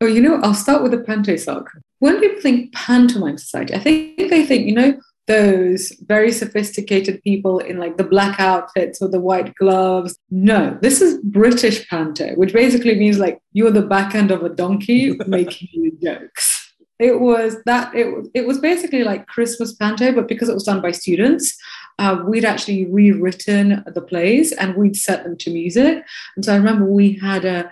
Oh, 0.01 0.07
you 0.07 0.21
know, 0.21 0.41
I'll 0.43 0.55
start 0.55 0.83
with 0.83 0.93
the 0.93 0.99
Panto 0.99 1.37
Soc. 1.37 1.71
When 1.99 2.21
people 2.21 2.41
think 2.43 2.75
Pantomime 2.75 3.39
Society, 3.39 3.75
I 3.75 3.79
think 3.79 4.19
they 4.19 4.45
think, 4.45 4.67
you 4.67 4.75
know, 4.75 5.01
those 5.27 5.93
very 6.07 6.31
sophisticated 6.31 7.23
people 7.23 7.59
in 7.59 7.79
like 7.79 7.97
the 7.97 8.05
black 8.05 8.39
outfits 8.39 9.03
or 9.03 9.09
the 9.09 9.21
white 9.21 9.55
gloves. 9.57 10.19
No, 10.31 10.79
this 10.83 11.01
is 11.01 11.19
British 11.25 11.89
panto, 11.89 12.35
which 12.35 12.53
basically 12.53 12.95
means 12.95 13.19
like 13.19 13.41
you're 13.53 13.71
the 13.71 13.83
back 13.83 14.15
end 14.15 14.31
of 14.31 14.45
a 14.45 14.49
donkey 14.49 15.17
making 15.27 15.99
jokes 16.03 16.56
it 16.99 17.21
was 17.21 17.63
that 17.65 17.95
it, 17.95 18.07
it 18.35 18.47
was 18.47 18.59
basically 18.59 19.05
like 19.05 19.27
christmas 19.27 19.75
panto 19.75 20.13
but 20.13 20.29
because 20.29 20.49
it 20.49 20.55
was 20.55 20.65
done 20.65 20.81
by 20.81 20.91
students 20.91 21.59
uh, 21.99 22.23
we'd 22.27 22.45
actually 22.45 22.87
rewritten 22.87 23.83
the 23.87 24.03
plays 24.03 24.53
and 24.53 24.77
we'd 24.77 24.97
set 24.97 25.25
them 25.25 25.37
to 25.37 25.51
music. 25.51 26.05
And 26.37 26.45
so 26.45 26.53
i 26.53 26.57
remember 26.57 26.85
we 26.85 27.15
had 27.15 27.45
a 27.45 27.71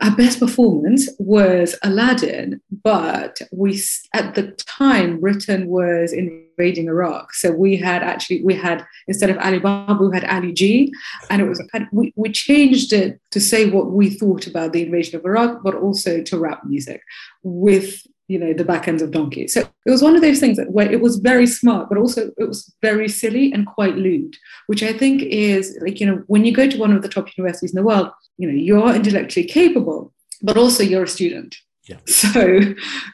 our 0.00 0.14
best 0.14 0.38
performance 0.38 1.08
was 1.18 1.74
Aladdin, 1.82 2.60
but 2.84 3.40
we 3.50 3.82
at 4.14 4.36
the 4.36 4.52
time 4.52 5.18
Britain 5.18 5.66
was 5.66 6.12
invading 6.12 6.86
Iraq, 6.86 7.34
so 7.34 7.50
we 7.50 7.76
had 7.76 8.00
actually 8.00 8.44
we 8.44 8.54
had 8.54 8.86
instead 9.08 9.28
of 9.28 9.38
Ali 9.38 9.58
we 9.58 10.14
had 10.14 10.24
Ali 10.26 10.52
G, 10.52 10.92
and 11.30 11.42
it 11.42 11.48
was 11.48 11.60
we, 11.90 12.12
we 12.14 12.30
changed 12.30 12.92
it 12.92 13.20
to 13.32 13.40
say 13.40 13.70
what 13.70 13.90
we 13.90 14.08
thought 14.10 14.46
about 14.46 14.72
the 14.72 14.84
invasion 14.84 15.16
of 15.16 15.24
Iraq, 15.24 15.64
but 15.64 15.74
also 15.74 16.22
to 16.22 16.38
rap 16.38 16.64
music 16.64 17.02
with 17.42 18.06
you 18.32 18.38
know 18.38 18.52
the 18.52 18.64
back 18.64 18.88
ends 18.88 19.02
of 19.02 19.10
donkey 19.10 19.46
so 19.46 19.60
it 19.60 19.90
was 19.90 20.02
one 20.02 20.16
of 20.16 20.22
those 20.22 20.40
things 20.40 20.56
that 20.56 20.70
where 20.70 20.90
it 20.90 21.00
was 21.00 21.16
very 21.16 21.46
smart 21.46 21.88
but 21.88 21.98
also 21.98 22.30
it 22.38 22.48
was 22.48 22.74
very 22.80 23.08
silly 23.08 23.52
and 23.52 23.66
quite 23.66 23.96
lewd 23.96 24.34
which 24.68 24.82
i 24.82 24.92
think 24.92 25.22
is 25.22 25.78
like 25.82 26.00
you 26.00 26.06
know 26.06 26.22
when 26.26 26.44
you 26.44 26.52
go 26.52 26.68
to 26.68 26.78
one 26.78 26.92
of 26.92 27.02
the 27.02 27.08
top 27.08 27.26
universities 27.36 27.72
in 27.72 27.76
the 27.76 27.88
world 27.90 28.08
you 28.38 28.48
know 28.48 28.54
you're 28.54 28.94
intellectually 28.94 29.46
capable 29.46 30.12
but 30.42 30.56
also 30.56 30.82
you're 30.82 31.04
a 31.04 31.16
student 31.18 31.56
yeah. 31.88 31.98
so 32.06 32.60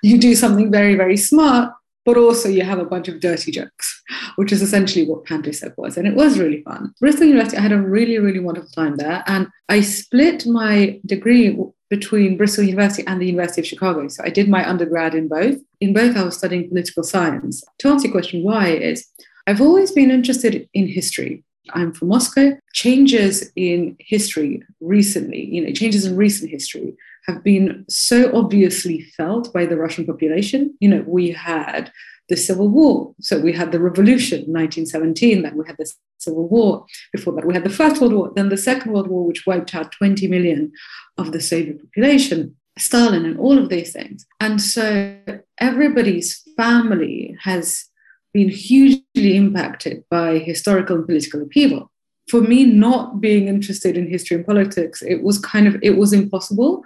you 0.03 0.19
do 0.19 0.35
something 0.35 0.71
very 0.71 0.95
very 0.95 1.17
smart 1.17 1.73
but 2.09 2.17
also 2.17 2.49
you 2.49 2.63
have 2.63 2.79
a 2.79 2.87
bunch 2.87 3.07
of 3.09 3.21
dirty 3.21 3.53
jokes, 3.53 4.03
which 4.37 4.51
is 4.51 4.63
essentially 4.63 5.07
what 5.07 5.27
PantoSoc 5.27 5.75
was. 5.77 5.99
And 5.99 6.09
it 6.09 6.15
was 6.15 6.39
really 6.39 6.63
fun. 6.63 6.95
Bristol 7.01 7.27
University, 7.27 7.59
I 7.59 7.61
had 7.61 7.73
a 7.73 7.79
really, 7.79 8.19
really 8.19 8.39
wonderful 8.39 8.71
time 8.71 8.97
there. 8.97 9.23
And 9.27 9.49
I 9.69 9.83
split 9.83 10.47
my 10.47 10.99
degree 11.05 11.51
between 11.91 12.37
Bristol 12.37 12.65
University 12.65 13.07
and 13.07 13.21
the 13.21 13.27
University 13.27 13.61
of 13.61 13.67
Chicago. 13.67 14.09
So 14.09 14.23
I 14.25 14.31
did 14.31 14.49
my 14.49 14.69
undergrad 14.69 15.15
in 15.15 15.29
both. 15.29 15.57
In 15.81 15.93
both, 15.93 16.17
I 16.17 16.25
was 16.25 16.37
studying 16.37 16.69
political 16.69 17.03
science. 17.03 17.65
To 17.79 17.89
answer 17.89 18.09
your 18.09 18.13
question, 18.13 18.43
why 18.43 18.69
is 18.69 19.07
I've 19.47 19.63
always 19.63 19.93
been 19.93 20.11
interested 20.11 20.69
in 20.75 20.89
history. 20.89 21.43
I'm 21.71 21.93
from 21.93 22.09
Moscow. 22.09 22.59
Changes 22.75 23.51
in 23.57 23.97
history 23.99 24.63
recently, 24.81 25.47
you 25.47 25.63
know, 25.65 25.73
changes 25.73 26.05
in 26.05 26.17
recent 26.17 26.51
history 26.51 26.95
have 27.27 27.43
been 27.45 27.85
so 27.89 28.35
obviously 28.35 29.03
felt 29.17 29.53
by 29.53 29.67
the 29.67 29.77
Russian 29.77 30.07
population. 30.07 30.75
You 30.81 30.89
know, 30.89 31.05
we 31.07 31.31
had 31.31 31.93
the 32.29 32.37
Civil 32.37 32.69
War. 32.69 33.15
So 33.21 33.41
we 33.41 33.53
had 33.53 33.73
the 33.73 33.81
Revolution, 33.81 34.45
in 34.45 34.53
1917, 34.53 35.43
then 35.43 35.57
we 35.57 35.67
had 35.67 35.77
the 35.79 35.91
Civil 36.19 36.49
War. 36.49 36.85
Before 37.13 37.33
that, 37.35 37.47
we 37.47 37.55
had 37.55 37.65
the 37.65 37.71
First 37.71 38.01
World 38.01 38.13
War, 38.13 38.33
then 38.35 38.49
the 38.49 38.57
Second 38.57 38.93
World 38.93 39.09
War, 39.09 39.27
which 39.27 39.47
wiped 39.47 39.75
out 39.75 39.93
20 39.93 40.29
million 40.29 40.73
of 41.17 41.33
the 41.33 41.41
Soviet 41.41 41.81
population, 41.83 42.57
Stalin, 42.77 43.25
and 43.25 43.39
all 43.39 43.59
of 43.59 43.69
these 43.69 43.93
things. 43.93 44.27
And 44.41 44.61
so 44.61 45.19
everybody's 45.59 46.43
family 46.57 47.37
has 47.43 47.87
been 48.33 48.51
hugely 48.51 49.37
impacted 49.37 50.05
by 50.11 50.39
historical 50.39 50.97
and 50.97 51.07
political 51.07 51.43
upheaval. 51.43 51.91
For 52.29 52.43
me, 52.43 52.67
not 52.67 53.23
being 53.23 53.49
interested 53.49 53.97
in 53.97 54.07
history 54.07 54.37
and 54.37 54.47
politics, 54.47 55.03
it 55.03 55.23
was 55.23 55.39
kind 55.39 55.67
of 55.67 55.77
it 55.83 55.97
was 55.97 56.13
impossible. 56.13 56.85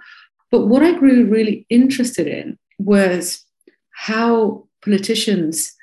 But 0.51 0.67
what 0.67 0.83
I 0.83 0.93
grew 0.93 1.25
really 1.25 1.65
interested 1.69 2.27
in 2.27 2.57
was 2.79 3.45
how 3.91 4.67
politicians 4.83 5.73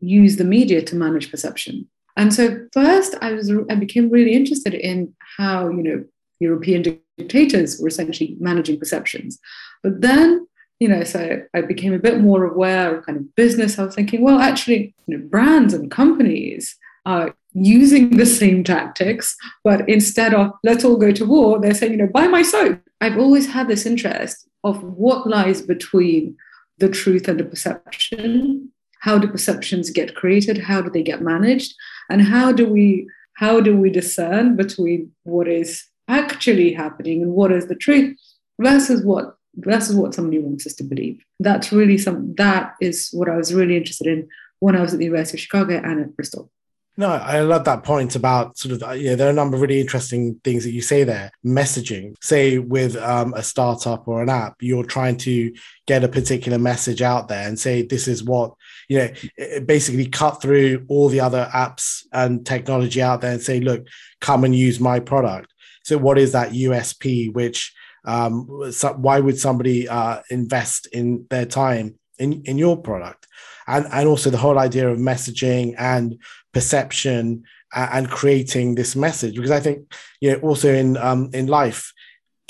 use 0.00 0.36
the 0.36 0.44
media 0.44 0.82
to 0.82 0.96
manage 0.96 1.30
perception. 1.30 1.88
And 2.16 2.32
so 2.34 2.66
first 2.72 3.14
I 3.20 3.32
was 3.32 3.52
I 3.70 3.74
became 3.74 4.10
really 4.10 4.34
interested 4.34 4.74
in 4.74 5.14
how, 5.36 5.68
you 5.68 5.82
know, 5.82 6.04
European 6.40 7.00
dictators 7.16 7.80
were 7.80 7.88
essentially 7.88 8.36
managing 8.40 8.78
perceptions. 8.78 9.38
But 9.82 10.00
then, 10.00 10.46
you 10.78 10.88
know, 10.88 11.02
so 11.04 11.42
I 11.54 11.60
became 11.62 11.92
a 11.92 11.98
bit 11.98 12.20
more 12.20 12.44
aware 12.44 12.96
of 12.96 13.06
kind 13.06 13.18
of 13.18 13.34
business. 13.34 13.78
I 13.78 13.84
was 13.84 13.94
thinking, 13.94 14.22
well, 14.22 14.38
actually, 14.40 14.94
you 15.06 15.16
know, 15.16 15.24
brands 15.26 15.74
and 15.74 15.90
companies 15.90 16.76
are 17.06 17.34
using 17.54 18.16
the 18.16 18.26
same 18.26 18.62
tactics, 18.62 19.36
but 19.64 19.88
instead 19.88 20.34
of 20.34 20.52
let's 20.62 20.84
all 20.84 20.96
go 20.96 21.10
to 21.10 21.24
war, 21.24 21.60
they're 21.60 21.74
saying, 21.74 21.92
you 21.92 21.98
know, 21.98 22.06
buy 22.06 22.26
my 22.26 22.42
soap. 22.42 22.80
I've 23.00 23.18
always 23.18 23.46
had 23.50 23.68
this 23.68 23.86
interest 23.86 24.48
of 24.64 24.82
what 24.82 25.26
lies 25.26 25.62
between 25.62 26.36
the 26.78 26.88
truth 26.88 27.28
and 27.28 27.40
the 27.40 27.44
perception. 27.44 28.70
How 29.00 29.18
do 29.18 29.28
perceptions 29.28 29.90
get 29.90 30.14
created? 30.14 30.58
How 30.58 30.80
do 30.80 30.90
they 30.90 31.02
get 31.02 31.22
managed? 31.22 31.74
And 32.10 32.22
how 32.22 32.52
do 32.52 32.68
we 32.68 33.08
how 33.34 33.60
do 33.60 33.76
we 33.76 33.88
discern 33.88 34.56
between 34.56 35.12
what 35.22 35.46
is 35.46 35.84
actually 36.08 36.72
happening 36.72 37.22
and 37.22 37.32
what 37.32 37.52
is 37.52 37.68
the 37.68 37.76
truth 37.76 38.16
versus 38.60 39.04
what 39.04 39.36
versus 39.56 39.94
what 39.94 40.14
somebody 40.14 40.38
wants 40.38 40.66
us 40.66 40.74
to 40.74 40.84
believe. 40.84 41.22
That's 41.40 41.72
really 41.72 41.98
some 41.98 42.34
that 42.36 42.74
is 42.80 43.10
what 43.12 43.28
I 43.28 43.36
was 43.36 43.54
really 43.54 43.76
interested 43.76 44.06
in 44.06 44.28
when 44.60 44.76
I 44.76 44.80
was 44.80 44.92
at 44.92 44.98
the 44.98 45.04
University 45.06 45.36
of 45.36 45.40
Chicago 45.40 45.74
and 45.76 46.00
at 46.00 46.16
Bristol. 46.16 46.50
No, 46.98 47.10
I 47.10 47.42
love 47.42 47.62
that 47.66 47.84
point 47.84 48.16
about 48.16 48.58
sort 48.58 48.72
of, 48.74 48.82
uh, 48.82 48.90
you 48.90 49.10
know, 49.10 49.14
there 49.14 49.28
are 49.28 49.30
a 49.30 49.32
number 49.34 49.54
of 49.54 49.62
really 49.62 49.80
interesting 49.80 50.40
things 50.42 50.64
that 50.64 50.72
you 50.72 50.82
say 50.82 51.04
there. 51.04 51.30
Messaging, 51.46 52.16
say 52.20 52.58
with 52.58 52.96
um, 52.96 53.32
a 53.34 53.42
startup 53.44 54.08
or 54.08 54.20
an 54.20 54.28
app, 54.28 54.56
you're 54.60 54.82
trying 54.82 55.16
to 55.18 55.54
get 55.86 56.02
a 56.02 56.08
particular 56.08 56.58
message 56.58 57.00
out 57.00 57.28
there 57.28 57.46
and 57.46 57.56
say, 57.56 57.82
this 57.82 58.08
is 58.08 58.24
what, 58.24 58.52
you 58.88 58.98
know, 58.98 59.60
basically 59.60 60.08
cut 60.08 60.42
through 60.42 60.84
all 60.88 61.08
the 61.08 61.20
other 61.20 61.48
apps 61.54 62.04
and 62.12 62.44
technology 62.44 63.00
out 63.00 63.20
there 63.20 63.30
and 63.30 63.42
say, 63.42 63.60
look, 63.60 63.86
come 64.20 64.42
and 64.42 64.56
use 64.56 64.80
my 64.80 64.98
product. 64.98 65.54
So, 65.84 65.98
what 65.98 66.18
is 66.18 66.32
that 66.32 66.50
USP? 66.50 67.32
Which, 67.32 67.72
um, 68.06 68.72
so 68.72 68.94
why 68.94 69.20
would 69.20 69.38
somebody 69.38 69.88
uh, 69.88 70.22
invest 70.30 70.86
in 70.86 71.26
their 71.30 71.46
time 71.46 71.97
in, 72.18 72.42
in 72.44 72.58
your 72.58 72.76
product? 72.76 73.26
And, 73.66 73.86
and 73.92 74.08
also 74.08 74.30
the 74.30 74.38
whole 74.38 74.58
idea 74.58 74.88
of 74.88 74.98
messaging 74.98 75.74
and 75.78 76.18
perception 76.52 77.44
and 77.74 78.10
creating 78.10 78.74
this 78.74 78.96
message 78.96 79.34
because 79.34 79.50
i 79.50 79.60
think 79.60 79.92
you 80.20 80.32
know 80.32 80.38
also 80.40 80.72
in 80.72 80.96
um, 80.96 81.30
in 81.32 81.46
life 81.46 81.92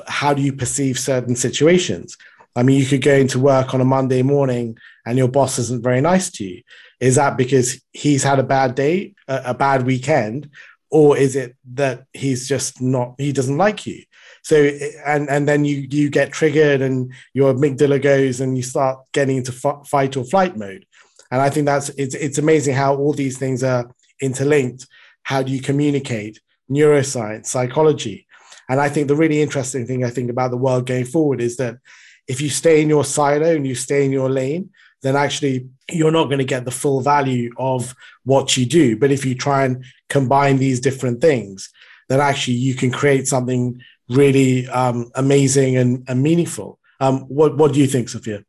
how 0.06 0.32
do 0.32 0.42
you 0.42 0.52
perceive 0.52 0.98
certain 0.98 1.34
situations 1.34 2.16
i 2.54 2.62
mean 2.62 2.78
you 2.78 2.86
could 2.86 3.02
go 3.02 3.14
into 3.14 3.38
work 3.38 3.74
on 3.74 3.80
a 3.80 3.84
monday 3.84 4.22
morning 4.22 4.78
and 5.06 5.18
your 5.18 5.28
boss 5.28 5.58
isn't 5.58 5.82
very 5.82 6.00
nice 6.00 6.30
to 6.30 6.44
you 6.44 6.62
is 7.00 7.16
that 7.16 7.36
because 7.36 7.80
he's 7.92 8.22
had 8.22 8.38
a 8.38 8.44
bad 8.44 8.74
day 8.74 9.14
a, 9.26 9.42
a 9.46 9.54
bad 9.54 9.84
weekend 9.84 10.48
or 10.90 11.16
is 11.16 11.34
it 11.36 11.56
that 11.74 12.04
he's 12.12 12.48
just 12.48 12.80
not 12.80 13.14
he 13.18 13.32
doesn't 13.32 13.58
like 13.58 13.86
you 13.86 14.02
so 14.42 14.70
and 15.04 15.28
and 15.28 15.48
then 15.48 15.64
you 15.64 15.86
you 15.90 16.10
get 16.10 16.32
triggered 16.32 16.80
and 16.80 17.12
your 17.34 17.52
amygdala 17.52 18.00
goes 18.00 18.40
and 18.40 18.56
you 18.56 18.62
start 18.62 18.98
getting 19.12 19.36
into 19.38 19.52
f- 19.52 19.86
fight 19.86 20.16
or 20.16 20.24
flight 20.24 20.56
mode 20.56 20.84
and 21.30 21.42
I 21.42 21.50
think 21.50 21.66
that's 21.66 21.90
it's 21.90 22.14
it's 22.14 22.38
amazing 22.38 22.74
how 22.74 22.96
all 22.96 23.12
these 23.12 23.38
things 23.38 23.62
are 23.62 23.90
interlinked. 24.20 24.86
How 25.22 25.42
do 25.42 25.52
you 25.52 25.60
communicate? 25.60 26.40
Neuroscience, 26.70 27.46
psychology. 27.46 28.26
And 28.68 28.80
I 28.80 28.88
think 28.88 29.08
the 29.08 29.16
really 29.16 29.40
interesting 29.40 29.86
thing 29.86 30.04
I 30.04 30.10
think 30.10 30.30
about 30.30 30.50
the 30.50 30.56
world 30.56 30.86
going 30.86 31.06
forward 31.06 31.40
is 31.40 31.56
that 31.56 31.78
if 32.26 32.40
you 32.40 32.50
stay 32.50 32.82
in 32.82 32.88
your 32.88 33.04
silo 33.04 33.54
and 33.54 33.66
you 33.66 33.74
stay 33.74 34.04
in 34.04 34.12
your 34.12 34.28
lane, 34.28 34.70
then 35.02 35.16
actually 35.16 35.68
you're 35.90 36.10
not 36.10 36.24
going 36.24 36.38
to 36.38 36.44
get 36.44 36.64
the 36.64 36.70
full 36.70 37.00
value 37.00 37.50
of 37.56 37.94
what 38.24 38.56
you 38.56 38.66
do. 38.66 38.96
But 38.96 39.10
if 39.10 39.24
you 39.24 39.34
try 39.34 39.64
and 39.64 39.84
combine 40.10 40.58
these 40.58 40.80
different 40.80 41.22
things, 41.22 41.70
then 42.08 42.20
actually 42.20 42.54
you 42.54 42.74
can 42.74 42.90
create 42.90 43.26
something 43.26 43.80
really 44.08 44.68
um, 44.68 45.10
amazing 45.14 45.76
and, 45.76 46.04
and 46.08 46.22
meaningful. 46.22 46.78
Um, 47.00 47.20
what, 47.22 47.56
what 47.56 47.72
do 47.72 47.80
you 47.80 47.86
think, 47.86 48.08
Sophia? 48.08 48.42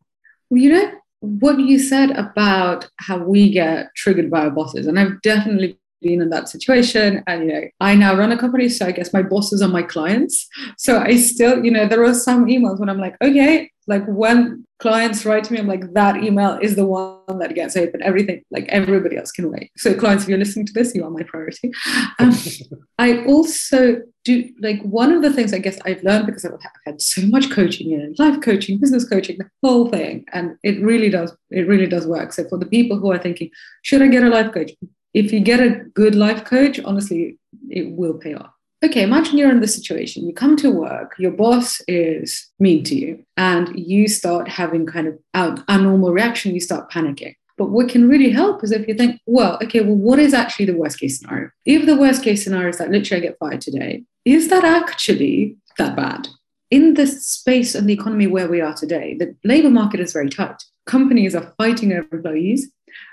Well, 0.49 0.61
you 0.61 0.71
know, 0.71 0.91
what 1.19 1.59
you 1.59 1.79
said 1.79 2.11
about 2.11 2.89
how 2.97 3.17
we 3.17 3.51
get 3.51 3.93
triggered 3.95 4.31
by 4.31 4.45
our 4.45 4.51
bosses, 4.51 4.87
and 4.87 4.99
I've 4.99 5.21
definitely 5.21 5.77
been 6.01 6.21
in 6.21 6.29
that 6.29 6.47
situation 6.47 7.21
and 7.27 7.43
you 7.43 7.51
know 7.51 7.67
i 7.81 7.93
now 7.93 8.15
run 8.15 8.31
a 8.31 8.37
company 8.37 8.69
so 8.69 8.85
i 8.85 8.91
guess 8.91 9.11
my 9.11 9.21
bosses 9.21 9.61
are 9.61 9.67
my 9.67 9.83
clients 9.83 10.47
so 10.77 10.97
i 10.99 11.17
still 11.17 11.63
you 11.63 11.69
know 11.69 11.87
there 11.87 12.03
are 12.05 12.13
some 12.13 12.45
emails 12.45 12.79
when 12.79 12.89
i'm 12.89 12.99
like 12.99 13.15
okay 13.21 13.69
like 13.89 14.05
when 14.05 14.65
clients 14.77 15.25
write 15.25 15.43
to 15.43 15.51
me 15.51 15.59
i'm 15.59 15.67
like 15.67 15.93
that 15.93 16.23
email 16.23 16.57
is 16.61 16.75
the 16.75 16.85
one 16.85 17.39
that 17.39 17.53
gets 17.53 17.75
open 17.75 18.01
everything 18.01 18.41
like 18.51 18.65
everybody 18.69 19.17
else 19.17 19.31
can 19.31 19.51
wait. 19.51 19.71
So 19.75 19.93
clients 19.93 20.23
if 20.23 20.29
you're 20.29 20.37
listening 20.37 20.67
to 20.67 20.73
this 20.73 20.95
you 20.95 21.03
are 21.03 21.09
my 21.09 21.23
priority. 21.23 21.71
Um, 22.19 22.31
i 22.99 23.25
also 23.25 24.01
do 24.23 24.49
like 24.61 24.81
one 24.83 25.11
of 25.11 25.21
the 25.21 25.33
things 25.33 25.53
i 25.53 25.57
guess 25.57 25.79
i've 25.85 26.03
learned 26.03 26.27
because 26.27 26.45
i've 26.45 26.59
had 26.85 27.01
so 27.01 27.21
much 27.23 27.49
coaching 27.51 27.89
you 27.89 27.97
know 27.97 28.13
life 28.23 28.39
coaching 28.41 28.79
business 28.79 29.07
coaching 29.07 29.37
the 29.37 29.49
whole 29.63 29.89
thing 29.89 30.23
and 30.33 30.55
it 30.63 30.81
really 30.81 31.09
does 31.09 31.35
it 31.49 31.67
really 31.67 31.87
does 31.87 32.05
work. 32.07 32.31
So 32.31 32.47
for 32.47 32.57
the 32.57 32.71
people 32.77 32.97
who 32.99 33.11
are 33.11 33.19
thinking 33.19 33.49
should 33.81 34.01
i 34.01 34.07
get 34.07 34.23
a 34.23 34.29
life 34.29 34.53
coach? 34.53 34.71
If 35.13 35.33
you 35.33 35.39
get 35.39 35.59
a 35.59 35.69
good 36.01 36.15
life 36.15 36.45
coach 36.45 36.79
honestly 36.79 37.39
it 37.69 37.91
will 37.91 38.13
pay 38.13 38.35
off 38.35 38.53
okay, 38.83 39.03
imagine 39.03 39.37
you're 39.37 39.51
in 39.51 39.59
this 39.59 39.75
situation. 39.75 40.25
You 40.25 40.33
come 40.33 40.55
to 40.57 40.71
work, 40.71 41.15
your 41.17 41.31
boss 41.31 41.81
is 41.87 42.49
mean 42.59 42.83
to 42.85 42.95
you, 42.95 43.25
and 43.37 43.77
you 43.77 44.07
start 44.07 44.47
having 44.47 44.85
kind 44.85 45.07
of 45.07 45.63
a 45.67 45.77
normal 45.77 46.11
reaction, 46.11 46.53
you 46.53 46.61
start 46.61 46.91
panicking. 46.91 47.35
But 47.57 47.71
what 47.71 47.89
can 47.89 48.07
really 48.07 48.29
help 48.29 48.63
is 48.63 48.71
if 48.71 48.87
you 48.87 48.93
think, 48.93 49.19
well, 49.25 49.59
okay, 49.61 49.81
well, 49.81 49.95
what 49.95 50.17
is 50.17 50.33
actually 50.33 50.67
the 50.67 50.77
worst 50.77 50.97
case 50.97 51.19
scenario? 51.19 51.49
If 51.65 51.85
the 51.85 51.97
worst 51.97 52.23
case 52.23 52.43
scenario 52.43 52.69
is 52.69 52.77
that 52.77 52.89
literally 52.89 53.21
I 53.21 53.27
get 53.27 53.37
fired 53.37 53.59
today, 53.59 54.03
is 54.23 54.47
that 54.47 54.63
actually 54.63 55.57
that 55.77 55.95
bad? 55.95 56.29
In 56.71 56.93
the 56.93 57.05
space 57.05 57.75
and 57.75 57.89
the 57.89 57.93
economy 57.93 58.27
where 58.27 58.47
we 58.47 58.61
are 58.61 58.73
today, 58.73 59.17
the 59.19 59.35
labor 59.43 59.69
market 59.71 59.99
is 59.99 60.13
very 60.13 60.29
tight. 60.29 60.63
Companies 60.85 61.35
are 61.35 61.53
fighting 61.57 61.91
over 61.91 62.07
employees 62.13 62.71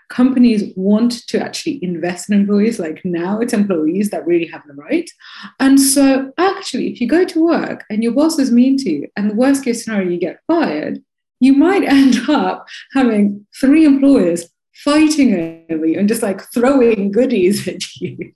companies 0.09 0.73
want 0.77 1.27
to 1.29 1.41
actually 1.41 1.83
invest 1.83 2.31
in 2.31 2.41
employees. 2.41 2.79
Like 2.79 3.05
now, 3.05 3.41
it's 3.41 3.53
employees 3.53 4.11
that 4.11 4.27
really 4.27 4.47
have 4.47 4.63
the 4.67 4.75
right. 4.75 5.09
And 5.61 5.81
so, 5.81 6.33
actually, 6.39 6.93
if 6.93 7.01
you 7.01 7.09
go 7.09 7.25
to 7.25 7.45
work 7.45 7.85
and 7.91 8.03
your 8.03 8.13
boss 8.13 8.39
is 8.39 8.51
mean 8.51 8.77
to 8.79 8.91
you, 8.91 9.09
and 9.17 9.31
the 9.31 9.35
worst 9.35 9.65
case 9.65 9.85
scenario, 9.85 10.11
you 10.11 10.19
get 10.19 10.41
fired, 10.47 11.03
you 11.41 11.53
might 11.53 11.85
end 11.87 12.29
up 12.29 12.67
having 12.95 13.47
three 13.59 13.85
employers 13.85 14.49
fighting 14.73 15.65
over 15.71 15.87
you 15.87 15.99
and 15.99 16.09
just 16.09 16.23
like 16.23 16.43
throwing 16.53 17.11
goodies 17.11 17.67
at 17.75 17.83
you. 17.97 18.33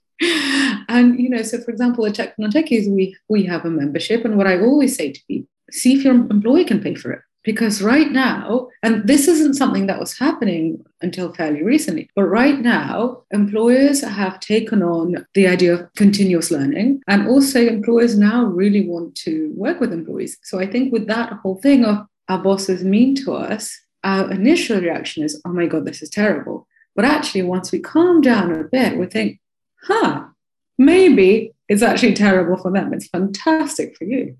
and 0.89 1.19
you 1.19 1.29
know, 1.29 1.41
so 1.41 1.59
for 1.61 1.71
example, 1.71 2.05
at 2.05 2.15
Tech 2.15 2.37
Non 2.37 2.51
Techies, 2.51 2.89
we 2.89 3.15
we 3.27 3.43
have 3.45 3.65
a 3.65 3.69
membership, 3.69 4.23
and 4.25 4.37
what 4.37 4.47
I 4.47 4.59
always 4.59 4.95
say 4.95 5.11
to 5.11 5.21
people: 5.27 5.49
see 5.71 5.93
if 5.95 6.03
your 6.03 6.13
employer 6.13 6.63
can 6.63 6.81
pay 6.81 6.95
for 6.95 7.11
it 7.11 7.21
because 7.43 7.81
right 7.81 8.11
now, 8.11 8.67
and 8.83 9.07
this 9.07 9.27
isn't 9.27 9.55
something 9.55 9.87
that 9.87 9.99
was 9.99 10.17
happening 10.17 10.85
until 11.01 11.33
fairly 11.33 11.63
recently, 11.63 12.09
but 12.15 12.23
right 12.23 12.59
now, 12.59 13.23
employers 13.31 14.01
have 14.01 14.39
taken 14.39 14.83
on 14.83 15.25
the 15.33 15.47
idea 15.47 15.73
of 15.73 15.93
continuous 15.95 16.51
learning. 16.51 17.01
And 17.07 17.27
also, 17.27 17.59
employers 17.59 18.17
now 18.17 18.45
really 18.45 18.87
want 18.87 19.15
to 19.15 19.51
work 19.55 19.79
with 19.79 19.91
employees. 19.91 20.37
So 20.43 20.59
I 20.59 20.67
think 20.67 20.93
with 20.93 21.07
that 21.07 21.33
whole 21.33 21.55
thing 21.55 21.83
of 21.85 22.05
our 22.29 22.37
bosses 22.37 22.83
mean 22.83 23.15
to 23.15 23.33
us, 23.33 23.75
our 24.03 24.31
initial 24.31 24.79
reaction 24.79 25.23
is, 25.23 25.41
oh 25.45 25.49
my 25.49 25.65
God, 25.65 25.85
this 25.85 26.01
is 26.01 26.09
terrible. 26.09 26.67
But 26.95 27.05
actually, 27.05 27.43
once 27.43 27.71
we 27.71 27.79
calm 27.79 28.21
down 28.21 28.51
a 28.51 28.63
bit, 28.63 28.97
we 28.97 29.05
think, 29.05 29.39
huh, 29.83 30.25
maybe 30.77 31.53
it's 31.69 31.81
actually 31.81 32.13
terrible 32.13 32.57
for 32.57 32.71
them. 32.71 32.93
It's 32.93 33.07
fantastic 33.07 33.95
for 33.97 34.03
you. 34.03 34.37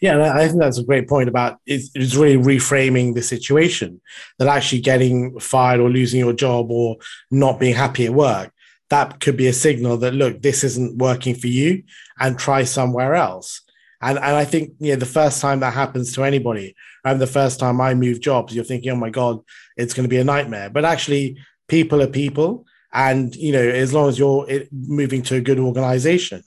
Yeah, 0.00 0.32
I 0.34 0.46
think 0.46 0.60
that's 0.60 0.78
a 0.78 0.84
great 0.84 1.08
point 1.08 1.28
about 1.28 1.58
it's, 1.66 1.90
really 2.16 2.36
reframing 2.36 3.14
the 3.14 3.22
situation 3.22 4.00
that 4.38 4.48
actually 4.48 4.80
getting 4.80 5.38
fired 5.38 5.80
or 5.80 5.90
losing 5.90 6.20
your 6.20 6.32
job 6.32 6.70
or 6.70 6.96
not 7.30 7.60
being 7.60 7.74
happy 7.74 8.06
at 8.06 8.14
work. 8.14 8.52
That 8.90 9.20
could 9.20 9.36
be 9.36 9.46
a 9.48 9.52
signal 9.52 9.98
that 9.98 10.14
look, 10.14 10.40
this 10.40 10.64
isn't 10.64 10.98
working 10.98 11.34
for 11.34 11.48
you, 11.48 11.82
and 12.18 12.38
try 12.38 12.64
somewhere 12.64 13.14
else. 13.14 13.60
And 14.00 14.16
and 14.18 14.36
I 14.36 14.44
think 14.44 14.80
know 14.80 14.96
the 14.96 15.06
first 15.06 15.40
time 15.40 15.60
that 15.60 15.74
happens 15.74 16.12
to 16.14 16.24
anybody, 16.24 16.74
and 17.04 17.20
the 17.20 17.26
first 17.26 17.60
time 17.60 17.80
I 17.80 17.94
move 17.94 18.20
jobs, 18.20 18.54
you're 18.54 18.64
thinking, 18.64 18.90
oh 18.92 18.96
my 18.96 19.10
god, 19.10 19.40
it's 19.76 19.92
going 19.94 20.04
to 20.04 20.08
be 20.08 20.18
a 20.18 20.24
nightmare. 20.24 20.70
But 20.70 20.84
actually, 20.84 21.38
people 21.68 22.00
are 22.00 22.06
people, 22.06 22.64
and 22.92 23.34
you 23.34 23.52
know 23.52 23.60
as 23.62 23.92
long 23.92 24.08
as 24.08 24.18
you're 24.18 24.46
moving 24.72 25.22
to 25.22 25.36
a 25.36 25.40
good 25.40 25.58
organization, 25.58 26.42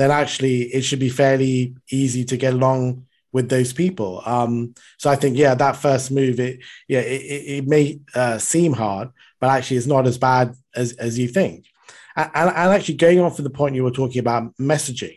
then 0.00 0.10
actually 0.10 0.62
it 0.62 0.80
should 0.80 0.98
be 0.98 1.10
fairly 1.10 1.74
easy 1.90 2.24
to 2.24 2.36
get 2.38 2.54
along 2.54 3.06
with 3.32 3.50
those 3.50 3.72
people. 3.72 4.22
Um, 4.24 4.74
so 4.96 5.10
I 5.10 5.16
think, 5.16 5.36
yeah, 5.36 5.54
that 5.54 5.76
first 5.76 6.10
move, 6.10 6.40
it 6.40 6.60
yeah, 6.88 7.00
it, 7.00 7.22
it 7.58 7.66
may 7.66 8.00
uh, 8.14 8.38
seem 8.38 8.72
hard, 8.72 9.10
but 9.40 9.50
actually 9.50 9.76
it's 9.76 9.86
not 9.86 10.06
as 10.06 10.16
bad 10.16 10.54
as, 10.74 10.92
as 10.94 11.18
you 11.18 11.28
think. 11.28 11.66
And, 12.16 12.30
and, 12.34 12.72
actually 12.72 12.94
going 12.94 13.20
on 13.20 13.30
for 13.30 13.42
the 13.42 13.50
point 13.50 13.74
you 13.74 13.84
were 13.84 13.90
talking 13.90 14.20
about 14.20 14.56
messaging 14.56 15.16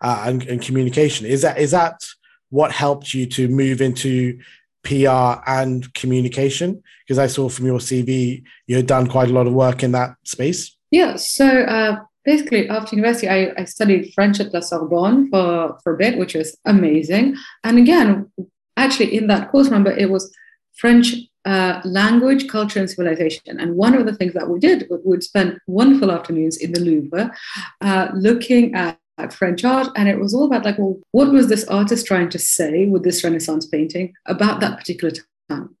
uh, 0.00 0.24
and, 0.26 0.42
and 0.44 0.62
communication, 0.62 1.26
is 1.26 1.42
that 1.42 1.58
is 1.58 1.70
that 1.72 2.02
what 2.48 2.72
helped 2.72 3.14
you 3.14 3.26
to 3.26 3.48
move 3.48 3.80
into 3.82 4.38
PR 4.82 5.42
and 5.46 5.92
communication? 5.94 6.82
Because 7.06 7.18
I 7.18 7.26
saw 7.26 7.48
from 7.48 7.66
your 7.66 7.78
CV 7.78 8.44
you 8.66 8.76
had 8.76 8.86
done 8.86 9.08
quite 9.08 9.28
a 9.28 9.32
lot 9.32 9.46
of 9.46 9.52
work 9.52 9.82
in 9.82 9.92
that 9.92 10.16
space. 10.24 10.74
Yeah. 10.90 11.16
So 11.16 11.46
uh, 11.46 12.00
basically, 12.24 12.68
after 12.68 12.96
university, 12.96 13.28
I, 13.28 13.52
I, 13.56 13.64
studied 13.64 14.12
French 14.14 14.40
at 14.40 14.52
La 14.52 14.60
Sorbonne 14.60 15.30
for, 15.30 15.78
for 15.82 15.94
a 15.94 15.96
bit, 15.96 16.18
which 16.18 16.34
was 16.34 16.56
amazing. 16.64 17.36
And 17.64 17.78
again, 17.78 18.30
actually, 18.76 19.16
in 19.16 19.26
that 19.28 19.50
course, 19.50 19.66
remember, 19.66 19.92
it 19.92 20.10
was 20.10 20.34
French 20.76 21.14
uh, 21.44 21.80
language, 21.84 22.48
culture, 22.48 22.78
and 22.78 22.88
civilization. 22.88 23.58
And 23.58 23.76
one 23.76 23.94
of 23.94 24.06
the 24.06 24.14
things 24.14 24.34
that 24.34 24.48
we 24.48 24.58
did, 24.60 24.86
we 24.90 24.98
would 25.04 25.22
spend 25.22 25.58
wonderful 25.66 26.12
afternoons 26.12 26.56
in 26.56 26.72
the 26.72 26.80
Louvre 26.80 27.32
uh, 27.80 28.08
looking 28.14 28.74
at 28.74 28.98
French 29.30 29.64
art, 29.64 29.88
and 29.96 30.08
it 30.08 30.18
was 30.18 30.34
all 30.34 30.46
about 30.46 30.64
like, 30.64 30.78
well, 30.78 30.98
what 31.10 31.32
was 31.32 31.48
this 31.48 31.64
artist 31.64 32.06
trying 32.06 32.28
to 32.30 32.38
say 32.38 32.86
with 32.86 33.04
this 33.04 33.22
Renaissance 33.22 33.66
painting 33.66 34.14
about 34.26 34.60
that 34.60 34.78
particular 34.78 35.12
time? 35.48 35.76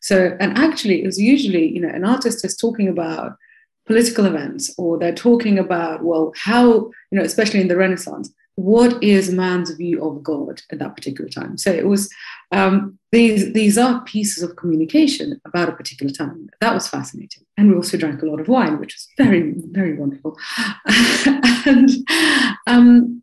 So, 0.00 0.36
and 0.40 0.58
actually, 0.58 1.02
it 1.02 1.06
was 1.06 1.20
usually, 1.20 1.68
you 1.68 1.80
know, 1.80 1.88
an 1.88 2.04
artist 2.04 2.44
is 2.44 2.56
talking 2.56 2.88
about 2.88 3.36
political 3.86 4.26
events, 4.26 4.74
or 4.78 4.98
they're 4.98 5.14
talking 5.14 5.58
about, 5.58 6.04
well, 6.04 6.32
how, 6.36 6.66
you 7.10 7.18
know, 7.18 7.22
especially 7.22 7.60
in 7.60 7.68
the 7.68 7.76
Renaissance, 7.76 8.32
what 8.56 9.02
is 9.02 9.32
man's 9.32 9.70
view 9.70 10.04
of 10.04 10.22
God 10.22 10.60
at 10.70 10.78
that 10.78 10.94
particular 10.94 11.30
time? 11.30 11.56
So 11.56 11.72
it 11.72 11.86
was 11.86 12.10
um, 12.52 12.98
these 13.10 13.52
these 13.54 13.78
are 13.78 14.04
pieces 14.04 14.42
of 14.42 14.56
communication 14.56 15.40
about 15.46 15.70
a 15.70 15.72
particular 15.72 16.12
time. 16.12 16.48
That 16.60 16.74
was 16.74 16.86
fascinating, 16.86 17.44
and 17.56 17.70
we 17.70 17.76
also 17.76 17.96
drank 17.96 18.22
a 18.22 18.26
lot 18.26 18.40
of 18.40 18.48
wine, 18.48 18.78
which 18.78 18.94
was 18.94 19.08
very 19.16 19.54
very 19.56 19.94
wonderful. 19.94 20.36
and 21.66 21.90
um, 22.66 23.22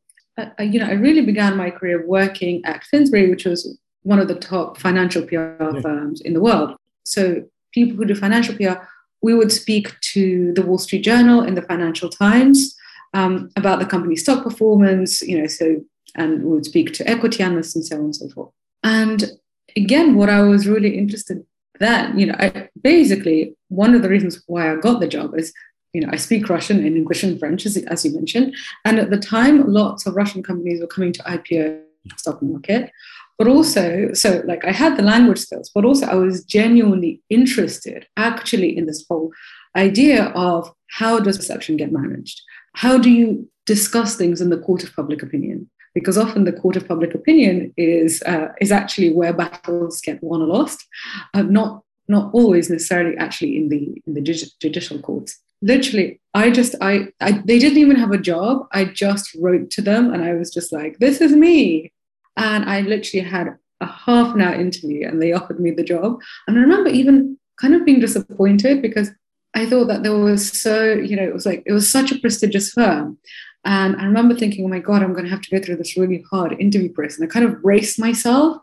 I, 0.57 0.63
you 0.63 0.79
know, 0.79 0.87
I 0.87 0.93
really 0.93 1.25
began 1.25 1.57
my 1.57 1.69
career 1.69 2.05
working 2.05 2.65
at 2.65 2.83
Finsbury, 2.83 3.29
which 3.29 3.45
was 3.45 3.77
one 4.03 4.19
of 4.19 4.27
the 4.27 4.35
top 4.35 4.77
financial 4.77 5.25
PR 5.25 5.79
firms 5.81 6.21
in 6.21 6.33
the 6.33 6.41
world. 6.41 6.75
So 7.03 7.43
people 7.73 7.97
who 7.97 8.05
do 8.05 8.15
financial 8.15 8.55
PR, 8.55 8.83
we 9.21 9.33
would 9.33 9.51
speak 9.51 9.99
to 10.01 10.53
the 10.53 10.61
Wall 10.61 10.77
Street 10.77 11.03
Journal 11.03 11.41
and 11.41 11.57
the 11.57 11.61
Financial 11.61 12.09
Times 12.09 12.75
um, 13.13 13.49
about 13.55 13.79
the 13.79 13.85
company's 13.85 14.21
stock 14.21 14.43
performance, 14.43 15.21
you 15.21 15.39
know, 15.39 15.47
so, 15.47 15.81
and 16.15 16.43
we 16.43 16.51
would 16.51 16.65
speak 16.65 16.93
to 16.93 17.09
equity 17.09 17.43
analysts 17.43 17.75
and 17.75 17.85
so 17.85 17.97
on 17.97 18.05
and 18.05 18.15
so 18.15 18.29
forth. 18.29 18.51
And 18.83 19.31
again, 19.75 20.15
what 20.15 20.29
I 20.29 20.41
was 20.41 20.67
really 20.67 20.97
interested 20.97 21.45
then, 21.79 22.19
you 22.19 22.25
know, 22.25 22.35
I, 22.37 22.69
basically 22.81 23.55
one 23.69 23.95
of 23.95 24.01
the 24.01 24.09
reasons 24.09 24.43
why 24.47 24.71
I 24.71 24.75
got 24.75 24.99
the 24.99 25.07
job 25.07 25.37
is, 25.37 25.53
you 25.93 26.01
know, 26.01 26.09
I 26.11 26.17
speak 26.17 26.49
Russian 26.49 26.85
and 26.85 26.95
English 26.95 27.23
and 27.23 27.39
French, 27.39 27.65
as, 27.65 27.77
as 27.77 28.05
you 28.05 28.13
mentioned. 28.13 28.55
And 28.85 28.99
at 28.99 29.09
the 29.09 29.17
time, 29.17 29.65
lots 29.65 30.05
of 30.05 30.15
Russian 30.15 30.43
companies 30.43 30.81
were 30.81 30.87
coming 30.87 31.13
to 31.13 31.23
IPO 31.23 31.81
stock 32.17 32.41
market. 32.41 32.91
But 33.39 33.47
also, 33.47 34.13
so 34.13 34.43
like 34.45 34.63
I 34.65 34.71
had 34.71 34.97
the 34.97 35.03
language 35.03 35.39
skills, 35.39 35.71
but 35.73 35.85
also 35.85 36.05
I 36.05 36.15
was 36.15 36.43
genuinely 36.43 37.21
interested 37.29 38.05
actually 38.17 38.77
in 38.77 38.85
this 38.85 39.05
whole 39.09 39.31
idea 39.75 40.25
of 40.35 40.71
how 40.91 41.19
does 41.19 41.37
perception 41.37 41.77
get 41.77 41.91
managed? 41.91 42.41
how 42.75 42.97
do 42.97 43.09
you 43.09 43.49
discuss 43.65 44.15
things 44.15 44.41
in 44.41 44.49
the 44.49 44.57
court 44.57 44.83
of 44.83 44.95
public 44.95 45.21
opinion? 45.21 45.69
Because 45.93 46.17
often 46.17 46.43
the 46.43 46.53
court 46.53 46.75
of 46.75 46.87
public 46.87 47.13
opinion 47.15 47.73
is 47.77 48.21
uh, 48.23 48.49
is 48.61 48.71
actually 48.71 49.11
where 49.11 49.33
battles 49.33 50.01
get 50.01 50.23
won 50.23 50.41
or 50.41 50.47
lost, 50.47 50.85
uh, 51.33 51.41
not 51.41 51.83
not 52.07 52.31
always 52.33 52.69
necessarily 52.69 53.17
actually 53.17 53.57
in 53.57 53.69
the 53.69 54.01
in 54.05 54.13
the 54.13 54.21
judicial 54.61 54.99
courts. 54.99 55.39
Literally, 55.61 56.21
I 56.33 56.51
just 56.51 56.75
I, 56.79 57.07
I 57.19 57.31
they 57.43 57.59
didn't 57.59 57.79
even 57.79 57.97
have 57.97 58.11
a 58.11 58.25
job. 58.31 58.67
I 58.71 58.85
just 58.85 59.35
wrote 59.35 59.71
to 59.71 59.81
them 59.81 60.13
and 60.13 60.23
I 60.23 60.33
was 60.33 60.53
just 60.53 60.71
like, 60.71 60.99
"This 60.99 61.21
is 61.21 61.35
me," 61.35 61.91
and 62.39 62.69
I 62.69 62.81
literally 62.81 63.27
had 63.27 63.57
a 63.81 63.85
half 63.85 64.33
an 64.33 64.41
hour 64.41 64.53
interview 64.53 65.05
and 65.07 65.21
they 65.21 65.33
offered 65.33 65.59
me 65.59 65.71
the 65.71 65.83
job. 65.83 66.21
And 66.47 66.57
I 66.57 66.61
remember 66.61 66.89
even 66.89 67.37
kind 67.59 67.75
of 67.75 67.85
being 67.85 67.99
disappointed 67.99 68.81
because 68.81 69.11
I 69.55 69.65
thought 69.65 69.89
that 69.89 70.03
there 70.03 70.15
was 70.15 70.49
so, 70.49 70.93
you 70.93 71.17
know, 71.17 71.23
it 71.23 71.33
was 71.33 71.45
like, 71.45 71.63
it 71.65 71.73
was 71.73 71.91
such 71.91 72.11
a 72.11 72.19
prestigious 72.19 72.71
firm. 72.71 73.17
And 73.65 73.97
I 73.97 74.05
remember 74.05 74.35
thinking, 74.35 74.63
oh 74.63 74.69
my 74.69 74.79
God, 74.79 75.03
I'm 75.03 75.11
going 75.11 75.25
to 75.25 75.31
have 75.31 75.41
to 75.41 75.51
go 75.51 75.61
through 75.61 75.75
this 75.75 75.97
really 75.97 76.23
hard 76.31 76.55
interview 76.59 76.93
process. 76.93 77.19
And 77.19 77.29
I 77.29 77.33
kind 77.33 77.45
of 77.45 77.61
braced 77.61 77.99
myself. 77.99 78.57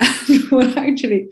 And 0.28 0.78
actually, 0.78 1.28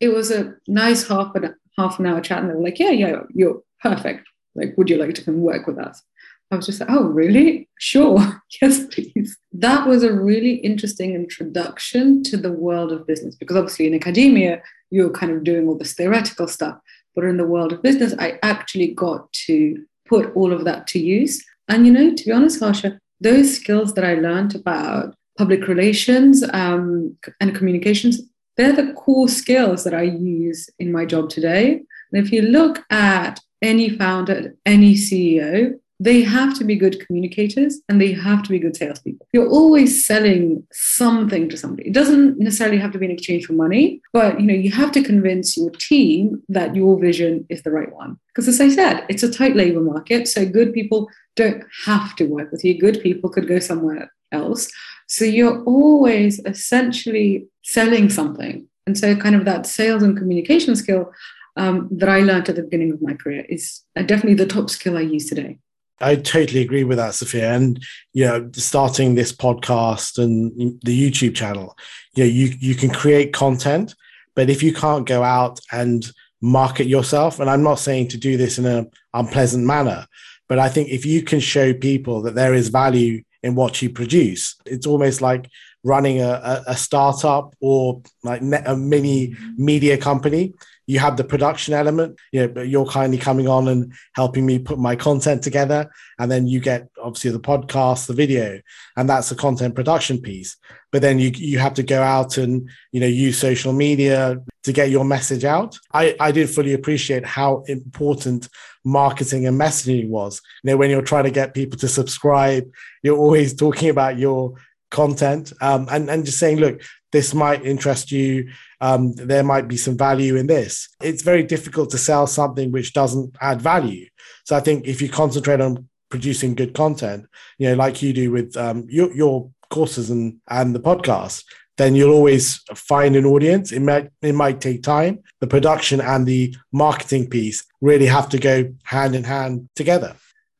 it 0.00 0.08
was 0.08 0.30
a 0.30 0.54
nice 0.66 1.06
half 1.06 1.34
an, 1.34 1.54
half 1.76 1.98
an 1.98 2.06
hour 2.06 2.22
chat. 2.22 2.38
And 2.38 2.50
they 2.50 2.54
were 2.54 2.62
like, 2.62 2.78
yeah, 2.78 2.90
yeah, 2.90 3.20
you're 3.34 3.60
perfect. 3.82 4.26
Like, 4.54 4.74
would 4.78 4.88
you 4.88 4.96
like 4.96 5.14
to 5.16 5.24
come 5.24 5.42
work 5.42 5.66
with 5.66 5.78
us? 5.78 6.02
I 6.50 6.56
was 6.56 6.66
just 6.66 6.80
like, 6.80 6.88
oh, 6.90 7.04
really? 7.04 7.68
Sure. 7.78 8.42
yes, 8.62 8.86
please. 8.86 9.36
That 9.52 9.86
was 9.86 10.02
a 10.02 10.12
really 10.12 10.54
interesting 10.54 11.14
introduction 11.14 12.22
to 12.24 12.36
the 12.36 12.52
world 12.52 12.90
of 12.90 13.06
business 13.06 13.36
because 13.36 13.56
obviously 13.56 13.86
in 13.86 13.94
academia, 13.94 14.62
you're 14.90 15.10
kind 15.10 15.32
of 15.32 15.44
doing 15.44 15.68
all 15.68 15.76
this 15.76 15.92
theoretical 15.92 16.48
stuff. 16.48 16.78
But 17.14 17.24
in 17.24 17.36
the 17.36 17.46
world 17.46 17.72
of 17.72 17.82
business, 17.82 18.14
I 18.18 18.38
actually 18.42 18.94
got 18.94 19.30
to 19.46 19.84
put 20.06 20.34
all 20.34 20.52
of 20.52 20.64
that 20.64 20.86
to 20.88 20.98
use. 20.98 21.44
And, 21.68 21.86
you 21.86 21.92
know, 21.92 22.14
to 22.14 22.24
be 22.24 22.32
honest, 22.32 22.60
Harsha, 22.60 22.98
those 23.20 23.54
skills 23.54 23.94
that 23.94 24.04
I 24.04 24.14
learned 24.14 24.54
about 24.54 25.14
public 25.36 25.68
relations 25.68 26.42
um, 26.54 27.16
and 27.40 27.54
communications, 27.54 28.20
they're 28.56 28.72
the 28.72 28.92
core 28.94 29.28
skills 29.28 29.84
that 29.84 29.94
I 29.94 30.02
use 30.02 30.70
in 30.78 30.92
my 30.92 31.04
job 31.04 31.28
today. 31.28 31.82
And 32.12 32.24
if 32.24 32.32
you 32.32 32.42
look 32.42 32.84
at 32.90 33.40
any 33.60 33.90
founder, 33.90 34.54
any 34.64 34.94
CEO, 34.94 35.78
they 36.00 36.22
have 36.22 36.56
to 36.58 36.64
be 36.64 36.76
good 36.76 37.04
communicators 37.04 37.80
and 37.88 38.00
they 38.00 38.12
have 38.12 38.42
to 38.44 38.50
be 38.50 38.58
good 38.58 38.76
salespeople. 38.76 39.26
You're 39.32 39.48
always 39.48 40.06
selling 40.06 40.64
something 40.72 41.48
to 41.48 41.56
somebody. 41.56 41.88
It 41.88 41.92
doesn't 41.92 42.38
necessarily 42.38 42.78
have 42.78 42.92
to 42.92 42.98
be 42.98 43.06
in 43.06 43.10
exchange 43.12 43.46
for 43.46 43.54
money, 43.54 44.00
but 44.12 44.40
you 44.40 44.46
know, 44.46 44.54
you 44.54 44.70
have 44.70 44.92
to 44.92 45.02
convince 45.02 45.56
your 45.56 45.70
team 45.70 46.42
that 46.48 46.76
your 46.76 46.98
vision 47.00 47.46
is 47.48 47.62
the 47.62 47.72
right 47.72 47.92
one. 47.92 48.18
Because 48.28 48.48
as 48.48 48.60
I 48.60 48.68
said, 48.68 49.04
it's 49.08 49.24
a 49.24 49.32
tight 49.32 49.56
labor 49.56 49.80
market. 49.80 50.28
So 50.28 50.46
good 50.46 50.72
people 50.72 51.08
don't 51.34 51.64
have 51.84 52.14
to 52.16 52.24
work 52.24 52.52
with 52.52 52.64
you. 52.64 52.78
Good 52.78 53.00
people 53.02 53.30
could 53.30 53.48
go 53.48 53.58
somewhere 53.58 54.12
else. 54.30 54.70
So 55.08 55.24
you're 55.24 55.64
always 55.64 56.40
essentially 56.44 57.48
selling 57.62 58.08
something. 58.10 58.66
And 58.86 58.96
so 58.96 59.16
kind 59.16 59.34
of 59.34 59.44
that 59.46 59.66
sales 59.66 60.02
and 60.02 60.16
communication 60.16 60.76
skill 60.76 61.12
um, 61.56 61.88
that 61.90 62.08
I 62.08 62.20
learned 62.20 62.48
at 62.48 62.56
the 62.56 62.62
beginning 62.62 62.92
of 62.92 63.02
my 63.02 63.14
career 63.14 63.44
is 63.48 63.82
definitely 63.96 64.34
the 64.34 64.46
top 64.46 64.70
skill 64.70 64.96
I 64.96 65.00
use 65.00 65.28
today. 65.28 65.58
I 66.00 66.16
totally 66.16 66.62
agree 66.62 66.84
with 66.84 66.98
that, 66.98 67.14
Sophia. 67.14 67.52
And 67.52 67.82
you 68.12 68.24
know, 68.24 68.50
starting 68.54 69.14
this 69.14 69.32
podcast 69.32 70.22
and 70.22 70.80
the 70.82 71.10
YouTube 71.10 71.34
channel, 71.34 71.76
you 72.14 72.24
know, 72.24 72.30
you 72.30 72.54
you 72.58 72.74
can 72.74 72.90
create 72.90 73.32
content, 73.32 73.94
but 74.34 74.50
if 74.50 74.62
you 74.62 74.72
can't 74.72 75.06
go 75.06 75.22
out 75.22 75.60
and 75.72 76.10
market 76.40 76.86
yourself, 76.86 77.40
and 77.40 77.50
I'm 77.50 77.62
not 77.62 77.80
saying 77.80 78.08
to 78.08 78.16
do 78.16 78.36
this 78.36 78.58
in 78.58 78.66
an 78.66 78.90
unpleasant 79.12 79.66
manner, 79.66 80.06
but 80.48 80.58
I 80.58 80.68
think 80.68 80.88
if 80.88 81.04
you 81.04 81.22
can 81.22 81.40
show 81.40 81.74
people 81.74 82.22
that 82.22 82.34
there 82.34 82.54
is 82.54 82.68
value 82.68 83.22
in 83.42 83.54
what 83.54 83.82
you 83.82 83.90
produce, 83.90 84.56
it's 84.66 84.86
almost 84.86 85.20
like 85.20 85.50
running 85.84 86.20
a, 86.20 86.62
a 86.66 86.76
startup 86.76 87.54
or 87.60 88.02
like 88.22 88.40
a 88.40 88.76
mini 88.76 89.28
mm-hmm. 89.28 89.64
media 89.64 89.96
company 89.96 90.54
you 90.88 90.98
have 90.98 91.18
the 91.18 91.22
production 91.22 91.74
element 91.74 92.18
you 92.32 92.48
know 92.48 92.62
you're 92.62 92.86
kindly 92.86 93.18
coming 93.18 93.46
on 93.46 93.68
and 93.68 93.92
helping 94.14 94.44
me 94.46 94.58
put 94.58 94.78
my 94.78 94.96
content 94.96 95.42
together. 95.42 95.90
And 96.18 96.30
then 96.30 96.46
you 96.46 96.60
get 96.60 96.88
obviously 97.00 97.30
the 97.30 97.40
podcast 97.40 98.06
the 98.06 98.14
video 98.14 98.60
and 98.96 99.08
that's 99.08 99.28
the 99.28 99.36
content 99.36 99.74
production 99.74 100.18
piece. 100.20 100.56
But 100.90 101.02
then 101.02 101.18
you 101.18 101.30
you 101.34 101.58
have 101.58 101.74
to 101.74 101.82
go 101.82 102.02
out 102.02 102.38
and 102.38 102.68
you 102.90 103.00
know 103.00 103.06
use 103.06 103.38
social 103.38 103.72
media 103.72 104.38
to 104.64 104.72
get 104.72 104.90
your 104.90 105.04
message 105.04 105.44
out. 105.44 105.78
I 105.92 106.16
i 106.18 106.32
did 106.32 106.50
fully 106.50 106.72
appreciate 106.72 107.24
how 107.24 107.62
important 107.66 108.48
marketing 108.84 109.46
and 109.46 109.60
messaging 109.60 110.08
was. 110.08 110.40
You 110.62 110.70
know 110.70 110.76
when 110.78 110.90
you're 110.90 111.02
trying 111.02 111.24
to 111.24 111.30
get 111.30 111.54
people 111.54 111.78
to 111.78 111.88
subscribe 111.88 112.64
you're 113.02 113.18
always 113.18 113.54
talking 113.54 113.90
about 113.90 114.18
your 114.18 114.54
content 114.90 115.52
um, 115.60 115.86
and 115.90 116.08
and 116.08 116.24
just 116.24 116.38
saying 116.38 116.58
look 116.58 116.80
this 117.12 117.34
might 117.34 117.64
interest 117.64 118.12
you 118.12 118.50
um, 118.80 119.12
there 119.14 119.42
might 119.42 119.68
be 119.68 119.76
some 119.76 119.96
value 119.96 120.36
in 120.36 120.46
this. 120.46 120.88
It's 121.02 121.22
very 121.22 121.42
difficult 121.42 121.90
to 121.90 121.98
sell 121.98 122.26
something 122.26 122.70
which 122.70 122.92
doesn't 122.92 123.34
add 123.40 123.60
value. 123.60 124.06
So 124.44 124.56
I 124.56 124.60
think 124.60 124.86
if 124.86 125.02
you 125.02 125.08
concentrate 125.08 125.60
on 125.60 125.88
producing 126.10 126.54
good 126.54 126.74
content, 126.74 127.26
you 127.58 127.68
know, 127.68 127.74
like 127.74 128.02
you 128.02 128.12
do 128.12 128.30
with 128.30 128.56
um, 128.56 128.86
your, 128.88 129.12
your 129.14 129.50
courses 129.70 130.10
and, 130.10 130.38
and 130.48 130.74
the 130.74 130.80
podcast, 130.80 131.44
then 131.76 131.94
you'll 131.94 132.14
always 132.14 132.58
find 132.74 133.14
an 133.16 133.24
audience. 133.24 133.72
It 133.72 133.80
might 133.80 134.10
it 134.20 134.34
might 134.34 134.60
take 134.60 134.82
time. 134.82 135.20
The 135.40 135.46
production 135.46 136.00
and 136.00 136.26
the 136.26 136.54
marketing 136.72 137.30
piece 137.30 137.64
really 137.80 138.06
have 138.06 138.28
to 138.30 138.38
go 138.38 138.72
hand 138.82 139.14
in 139.14 139.24
hand 139.24 139.68
together. 139.76 140.16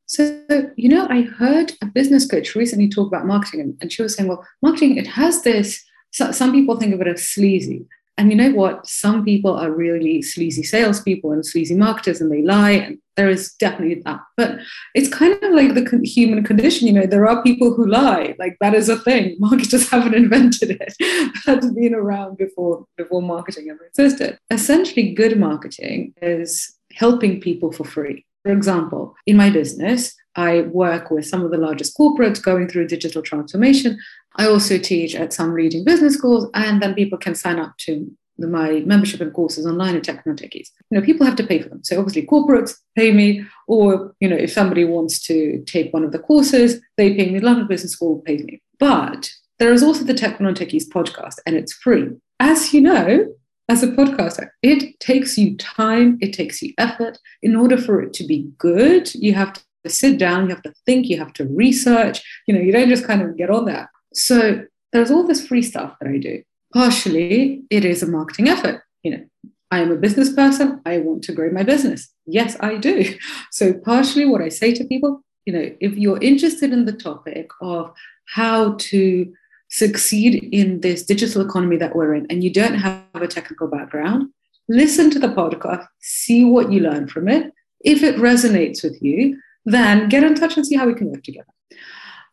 So, 0.06 0.42
you 0.76 0.88
know, 0.88 1.06
I 1.10 1.22
heard 1.22 1.72
a 1.82 1.86
business 1.86 2.26
coach 2.26 2.54
recently 2.54 2.88
talk 2.88 3.08
about 3.08 3.26
marketing, 3.26 3.76
and 3.80 3.92
she 3.92 4.00
was 4.00 4.14
saying, 4.14 4.28
well, 4.28 4.46
marketing, 4.62 4.96
it 4.96 5.06
has 5.06 5.42
this, 5.42 5.84
so 6.10 6.32
some 6.32 6.52
people 6.52 6.76
think 6.76 6.94
of 6.94 7.00
it 7.00 7.06
as 7.06 7.26
sleazy. 7.26 7.86
And 8.18 8.32
you 8.32 8.36
know 8.36 8.50
what? 8.50 8.84
Some 8.84 9.24
people 9.24 9.54
are 9.54 9.70
really 9.70 10.22
sleazy 10.22 10.64
salespeople 10.64 11.30
and 11.30 11.46
sleazy 11.46 11.76
marketers 11.76 12.20
and 12.20 12.32
they 12.32 12.42
lie. 12.42 12.72
And 12.72 12.98
there 13.16 13.28
is 13.28 13.54
definitely 13.54 14.02
that. 14.04 14.20
But 14.36 14.58
it's 14.92 15.08
kind 15.08 15.40
of 15.40 15.52
like 15.52 15.74
the 15.74 16.00
human 16.02 16.42
condition. 16.42 16.88
You 16.88 16.94
know, 16.94 17.06
there 17.06 17.28
are 17.28 17.44
people 17.44 17.72
who 17.72 17.86
lie. 17.86 18.34
Like 18.36 18.56
that 18.60 18.74
is 18.74 18.88
a 18.88 18.98
thing. 18.98 19.36
Marketers 19.40 19.88
haven't 19.88 20.14
invented 20.14 20.80
it. 20.80 20.94
That's 21.46 21.70
been 21.72 21.94
around 21.94 22.38
before, 22.38 22.86
before 22.96 23.22
marketing 23.22 23.70
ever 23.70 23.84
existed. 23.84 24.36
Essentially, 24.50 25.14
good 25.14 25.38
marketing 25.38 26.12
is 26.20 26.76
helping 26.94 27.40
people 27.40 27.70
for 27.70 27.84
free. 27.84 28.26
For 28.44 28.50
example, 28.50 29.14
in 29.26 29.36
my 29.36 29.50
business, 29.50 30.16
I 30.38 30.60
work 30.60 31.10
with 31.10 31.26
some 31.26 31.44
of 31.44 31.50
the 31.50 31.58
largest 31.58 31.98
corporates 31.98 32.40
going 32.40 32.68
through 32.68 32.86
digital 32.86 33.22
transformation. 33.22 33.98
I 34.36 34.46
also 34.46 34.78
teach 34.78 35.16
at 35.16 35.32
some 35.32 35.52
leading 35.52 35.82
business 35.84 36.14
schools, 36.14 36.48
and 36.54 36.80
then 36.80 36.94
people 36.94 37.18
can 37.18 37.34
sign 37.34 37.58
up 37.58 37.76
to 37.78 38.08
my 38.38 38.84
membership 38.86 39.20
and 39.20 39.32
courses 39.32 39.66
online 39.66 39.96
at 39.96 40.04
Tech 40.04 40.24
Techies. 40.24 40.68
You 40.90 41.00
know, 41.00 41.04
people 41.04 41.26
have 41.26 41.34
to 41.34 41.46
pay 41.46 41.60
for 41.60 41.68
them. 41.68 41.82
So 41.82 41.98
obviously 41.98 42.24
corporates 42.24 42.76
pay 42.94 43.12
me, 43.12 43.44
or 43.66 44.14
you 44.20 44.28
know, 44.28 44.36
if 44.36 44.52
somebody 44.52 44.84
wants 44.84 45.20
to 45.26 45.60
take 45.66 45.92
one 45.92 46.04
of 46.04 46.12
the 46.12 46.20
courses, 46.20 46.80
they 46.96 47.14
pay 47.14 47.32
me. 47.32 47.40
London 47.40 47.66
Business 47.66 47.92
School 47.94 48.20
pays 48.24 48.44
me. 48.44 48.62
But 48.78 49.32
there 49.58 49.72
is 49.72 49.82
also 49.82 50.04
the 50.04 50.14
Tech 50.14 50.38
Techies 50.38 50.88
podcast, 50.88 51.40
and 51.46 51.56
it's 51.56 51.72
free. 51.72 52.10
As 52.38 52.72
you 52.72 52.80
know, 52.80 53.26
as 53.68 53.82
a 53.82 53.88
podcaster, 53.88 54.50
it 54.62 55.00
takes 55.00 55.36
you 55.36 55.56
time, 55.56 56.16
it 56.20 56.32
takes 56.32 56.62
you 56.62 56.72
effort. 56.78 57.18
In 57.42 57.56
order 57.56 57.76
for 57.76 58.00
it 58.00 58.12
to 58.14 58.24
be 58.24 58.48
good, 58.56 59.12
you 59.16 59.34
have 59.34 59.52
to 59.84 59.90
sit 59.90 60.18
down, 60.18 60.44
you 60.44 60.54
have 60.54 60.62
to 60.62 60.74
think, 60.86 61.08
you 61.08 61.18
have 61.18 61.32
to 61.34 61.44
research. 61.46 62.22
You 62.46 62.54
know, 62.54 62.60
you 62.60 62.72
don't 62.72 62.88
just 62.88 63.06
kind 63.06 63.22
of 63.22 63.36
get 63.36 63.50
on 63.50 63.64
that. 63.66 63.88
So 64.14 64.64
there's 64.92 65.10
all 65.10 65.26
this 65.26 65.46
free 65.46 65.62
stuff 65.62 65.94
that 66.00 66.08
I 66.08 66.18
do. 66.18 66.42
Partially, 66.72 67.62
it 67.70 67.84
is 67.84 68.02
a 68.02 68.06
marketing 68.06 68.48
effort. 68.48 68.82
You 69.02 69.10
know, 69.12 69.24
I 69.70 69.80
am 69.80 69.92
a 69.92 69.96
business 69.96 70.32
person. 70.32 70.80
I 70.86 70.98
want 70.98 71.22
to 71.24 71.32
grow 71.32 71.50
my 71.50 71.62
business. 71.62 72.08
Yes, 72.26 72.56
I 72.60 72.76
do. 72.76 73.14
So 73.50 73.72
partially, 73.72 74.26
what 74.26 74.42
I 74.42 74.48
say 74.48 74.72
to 74.74 74.84
people, 74.84 75.22
you 75.46 75.52
know, 75.52 75.74
if 75.80 75.96
you're 75.96 76.22
interested 76.22 76.72
in 76.72 76.84
the 76.84 76.92
topic 76.92 77.48
of 77.60 77.92
how 78.26 78.74
to 78.74 79.32
succeed 79.70 80.48
in 80.52 80.80
this 80.80 81.04
digital 81.04 81.42
economy 81.42 81.76
that 81.78 81.94
we're 81.94 82.14
in, 82.14 82.26
and 82.30 82.44
you 82.44 82.52
don't 82.52 82.74
have 82.74 83.04
a 83.14 83.26
technical 83.26 83.66
background, 83.66 84.30
listen 84.68 85.10
to 85.10 85.18
the 85.18 85.28
podcast, 85.28 85.86
see 86.00 86.44
what 86.44 86.70
you 86.70 86.80
learn 86.80 87.08
from 87.08 87.28
it. 87.28 87.52
If 87.80 88.02
it 88.02 88.16
resonates 88.16 88.82
with 88.82 89.00
you, 89.02 89.38
then 89.70 90.08
get 90.08 90.24
in 90.24 90.34
touch 90.34 90.56
and 90.56 90.66
see 90.66 90.76
how 90.76 90.86
we 90.86 90.94
can 90.94 91.08
work 91.08 91.22
together. 91.22 91.52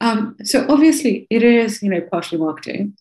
Um, 0.02 0.36
so 0.44 0.66
obviously, 0.70 1.28
it 1.30 1.44
is 1.44 1.82
you 1.82 1.90
know 1.90 2.02
partially 2.02 2.40
marketing, 2.40 2.98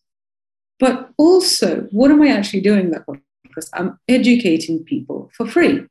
but 0.79 1.11
also 1.16 1.83
what 1.90 2.11
am 2.11 2.23
I 2.23 2.29
actually 2.29 2.61
doing 2.61 2.90
that 2.90 3.05
Because 3.42 3.70
I'm 3.75 3.99
educating 4.09 4.85
people 4.85 5.31
for 5.37 5.47
free. 5.47 5.87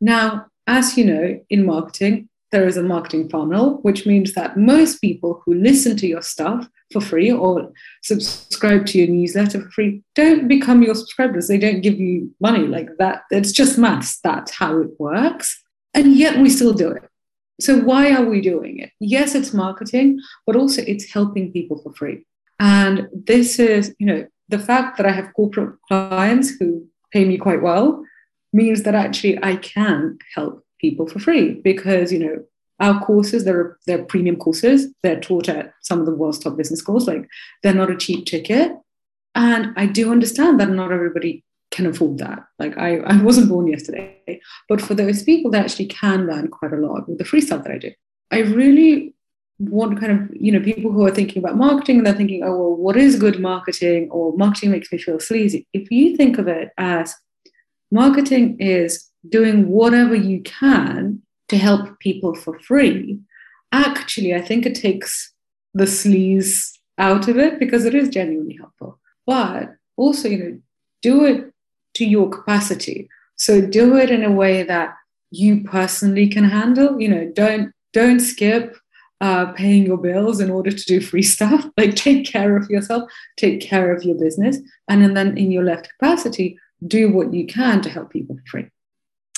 Now, 0.00 0.46
as 0.66 0.96
you 0.96 1.04
know, 1.04 1.40
in 1.50 1.66
marketing, 1.66 2.28
there 2.50 2.66
is 2.66 2.76
a 2.76 2.82
marketing 2.82 3.28
funnel, 3.28 3.78
which 3.82 4.06
means 4.06 4.34
that 4.34 4.56
most 4.56 5.00
people 5.00 5.42
who 5.44 5.54
listen 5.54 5.96
to 5.98 6.06
your 6.06 6.22
stuff 6.22 6.68
for 6.92 7.00
free 7.00 7.30
or 7.30 7.70
subscribe 8.02 8.86
to 8.86 8.98
your 8.98 9.08
newsletter 9.08 9.60
for 9.60 9.70
free 9.70 10.02
don't 10.14 10.48
become 10.48 10.82
your 10.82 10.94
subscribers. 10.94 11.48
They 11.48 11.58
don't 11.58 11.82
give 11.82 11.98
you 12.00 12.34
money 12.40 12.66
like 12.66 12.88
that. 12.98 13.22
It's 13.30 13.52
just 13.52 13.78
maths. 13.78 14.18
That's 14.22 14.52
how 14.52 14.78
it 14.80 14.88
works. 14.98 15.62
And 15.94 16.14
yet 16.16 16.38
we 16.38 16.48
still 16.48 16.72
do 16.72 16.90
it. 16.90 17.07
So 17.60 17.78
why 17.78 18.12
are 18.12 18.24
we 18.24 18.40
doing 18.40 18.78
it? 18.78 18.90
Yes, 19.00 19.34
it's 19.34 19.52
marketing, 19.52 20.20
but 20.46 20.56
also 20.56 20.82
it's 20.86 21.12
helping 21.12 21.52
people 21.52 21.80
for 21.82 21.92
free. 21.92 22.24
And 22.60 23.08
this 23.12 23.58
is, 23.58 23.94
you 23.98 24.06
know, 24.06 24.26
the 24.48 24.58
fact 24.58 24.96
that 24.96 25.06
I 25.06 25.10
have 25.10 25.34
corporate 25.34 25.76
clients 25.88 26.50
who 26.50 26.86
pay 27.12 27.24
me 27.24 27.36
quite 27.36 27.62
well 27.62 28.04
means 28.52 28.82
that 28.82 28.94
actually 28.94 29.42
I 29.42 29.56
can 29.56 30.18
help 30.34 30.64
people 30.80 31.06
for 31.06 31.18
free 31.18 31.54
because, 31.54 32.12
you 32.12 32.18
know, 32.20 32.44
our 32.80 33.04
courses, 33.04 33.44
they're, 33.44 33.76
they're 33.86 34.04
premium 34.04 34.36
courses. 34.36 34.86
They're 35.02 35.20
taught 35.20 35.48
at 35.48 35.74
some 35.82 35.98
of 35.98 36.06
the 36.06 36.14
world's 36.14 36.38
top 36.38 36.56
business 36.56 36.80
schools. 36.80 37.08
Like 37.08 37.28
they're 37.62 37.74
not 37.74 37.90
a 37.90 37.96
cheap 37.96 38.26
ticket. 38.26 38.72
And 39.34 39.72
I 39.76 39.86
do 39.86 40.12
understand 40.12 40.60
that 40.60 40.70
not 40.70 40.92
everybody 40.92 41.44
can 41.78 41.86
afford 41.86 42.18
that. 42.18 42.40
Like 42.58 42.76
I, 42.76 42.96
I 42.96 43.22
wasn't 43.22 43.48
born 43.48 43.68
yesterday, 43.68 44.40
but 44.68 44.80
for 44.80 44.94
those 44.94 45.22
people 45.22 45.52
that 45.52 45.64
actually 45.64 45.86
can 45.86 46.26
learn 46.26 46.48
quite 46.48 46.72
a 46.72 46.76
lot 46.76 47.08
with 47.08 47.18
the 47.18 47.24
free 47.24 47.40
stuff 47.40 47.62
that 47.62 47.72
I 47.72 47.78
do, 47.78 47.92
I 48.32 48.40
really 48.40 49.14
want 49.60 50.00
kind 50.00 50.12
of 50.12 50.36
you 50.36 50.52
know 50.52 50.60
people 50.60 50.90
who 50.90 51.04
are 51.06 51.12
thinking 51.12 51.42
about 51.42 51.56
marketing 51.56 51.98
and 51.98 52.06
they're 52.06 52.14
thinking, 52.14 52.42
oh 52.42 52.56
well, 52.58 52.76
what 52.76 52.96
is 52.96 53.14
good 53.14 53.38
marketing 53.38 54.10
or 54.10 54.36
marketing 54.36 54.72
makes 54.72 54.90
me 54.90 54.98
feel 54.98 55.20
sleazy. 55.20 55.68
If 55.72 55.88
you 55.92 56.16
think 56.16 56.38
of 56.38 56.48
it 56.48 56.70
as 56.78 57.14
marketing 57.92 58.58
is 58.58 59.08
doing 59.28 59.68
whatever 59.68 60.16
you 60.16 60.42
can 60.42 61.22
to 61.48 61.56
help 61.56 62.00
people 62.00 62.34
for 62.34 62.58
free, 62.58 63.20
actually 63.70 64.34
I 64.34 64.42
think 64.42 64.66
it 64.66 64.74
takes 64.74 65.32
the 65.74 65.84
sleaze 65.84 66.72
out 66.98 67.28
of 67.28 67.38
it 67.38 67.60
because 67.60 67.84
it 67.84 67.94
is 67.94 68.08
genuinely 68.08 68.56
helpful. 68.56 68.98
But 69.26 69.76
also, 69.96 70.28
you 70.28 70.38
know, 70.38 70.58
do 71.02 71.24
it 71.24 71.47
to 71.98 72.04
your 72.04 72.30
capacity. 72.30 73.08
So 73.36 73.60
do 73.60 73.96
it 73.96 74.10
in 74.10 74.24
a 74.24 74.32
way 74.32 74.62
that 74.62 74.94
you 75.30 75.64
personally 75.64 76.28
can 76.28 76.44
handle. 76.44 77.00
You 77.00 77.08
know, 77.08 77.32
don't 77.34 77.72
don't 77.92 78.20
skip 78.20 78.76
uh, 79.20 79.46
paying 79.52 79.84
your 79.84 79.96
bills 79.98 80.40
in 80.40 80.50
order 80.50 80.70
to 80.70 80.84
do 80.84 81.00
free 81.00 81.22
stuff. 81.34 81.66
Like 81.76 81.96
take 81.96 82.24
care 82.24 82.56
of 82.56 82.70
yourself, 82.70 83.10
take 83.36 83.60
care 83.60 83.94
of 83.94 84.04
your 84.04 84.16
business, 84.16 84.58
and 84.88 85.16
then 85.16 85.36
in 85.36 85.50
your 85.50 85.64
left 85.64 85.90
capacity, 85.98 86.58
do 86.86 87.12
what 87.12 87.34
you 87.34 87.46
can 87.46 87.82
to 87.82 87.90
help 87.90 88.10
people 88.10 88.38
free. 88.50 88.68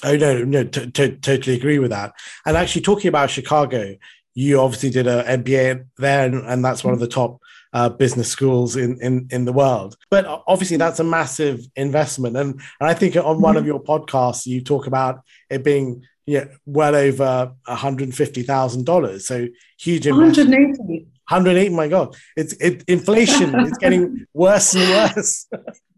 Oh 0.03 0.16
no, 0.16 0.44
no, 0.44 0.64
t- 0.64 0.90
t- 0.90 1.16
totally 1.16 1.57
agree 1.57 1.79
with 1.79 1.90
that. 1.90 2.12
And 2.46 2.57
actually, 2.57 2.83
talking 2.83 3.09
about 3.09 3.31
Chicago, 3.31 3.96
you 4.35 4.61
obviously 4.61 4.90
did 4.90 5.07
an 5.07 5.42
MBA 5.42 5.87
there, 5.99 6.27
and, 6.27 6.46
and 6.46 6.64
that's 6.64 6.85
one 6.85 6.94
of 6.94 7.01
the 7.01 7.09
top 7.09 7.40
uh, 7.72 7.88
business 7.88 8.28
schools 8.28 8.76
in, 8.76 9.00
in 9.00 9.28
in 9.30 9.44
the 9.44 9.52
world. 9.52 9.96
But 10.11 10.26
obviously, 10.46 10.76
that's 10.76 11.00
a 11.00 11.04
massive 11.04 11.64
investment, 11.76 12.37
and 12.37 12.54
and 12.54 12.88
I 12.88 12.94
think 12.94 13.16
on 13.16 13.40
one 13.40 13.56
of 13.56 13.62
mm-hmm. 13.62 13.68
your 13.68 13.83
podcasts 13.83 14.46
you 14.46 14.62
talk 14.62 14.87
about 14.87 15.20
it 15.48 15.64
being 15.64 16.04
yeah 16.26 16.46
well 16.66 16.94
over 16.94 17.52
one 17.64 17.76
hundred 17.76 18.14
fifty 18.14 18.42
thousand 18.42 18.87
dollars. 18.87 19.26
So 19.26 19.48
huge 19.78 20.06
investment. 20.06 20.48
180. 20.48 21.06
108 21.30 21.70
my 21.70 21.87
god 21.87 22.16
it's 22.37 22.54
it 22.54 22.83
inflation 22.88 23.54
it's 23.61 23.78
getting 23.78 24.26
worse 24.35 24.74
and 24.74 24.90
worse 24.90 25.46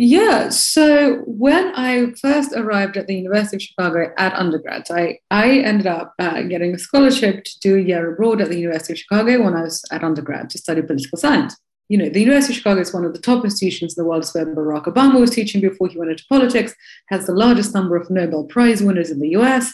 Yeah. 0.00 0.50
So 0.50 1.22
when 1.26 1.74
I 1.74 2.12
first 2.12 2.52
arrived 2.54 2.96
at 2.96 3.08
the 3.08 3.16
University 3.16 3.56
of 3.56 3.62
Chicago 3.62 4.14
at 4.16 4.32
undergrad, 4.32 4.86
I, 4.92 5.18
I 5.32 5.58
ended 5.58 5.88
up 5.88 6.14
uh, 6.20 6.42
getting 6.42 6.72
a 6.72 6.78
scholarship 6.78 7.42
to 7.42 7.58
do 7.58 7.76
a 7.76 7.80
year 7.80 8.12
abroad 8.12 8.40
at 8.40 8.48
the 8.48 8.60
University 8.60 8.92
of 8.92 9.00
Chicago 9.00 9.42
when 9.42 9.54
I 9.54 9.62
was 9.62 9.84
at 9.90 10.04
undergrad 10.04 10.50
to 10.50 10.58
study 10.58 10.82
political 10.82 11.18
science. 11.18 11.56
You 11.88 11.98
know, 11.98 12.08
the 12.08 12.20
University 12.20 12.52
of 12.52 12.58
Chicago 12.58 12.80
is 12.80 12.94
one 12.94 13.04
of 13.04 13.12
the 13.12 13.18
top 13.18 13.44
institutions 13.44 13.98
in 13.98 14.04
the 14.04 14.08
world. 14.08 14.22
It's 14.22 14.32
where 14.32 14.46
Barack 14.46 14.84
Obama 14.84 15.18
was 15.18 15.30
teaching 15.30 15.60
before 15.60 15.88
he 15.88 15.98
went 15.98 16.12
into 16.12 16.24
politics, 16.28 16.76
has 17.08 17.26
the 17.26 17.34
largest 17.34 17.74
number 17.74 17.96
of 17.96 18.08
Nobel 18.08 18.44
Prize 18.44 18.80
winners 18.80 19.10
in 19.10 19.18
the 19.18 19.30
US. 19.30 19.72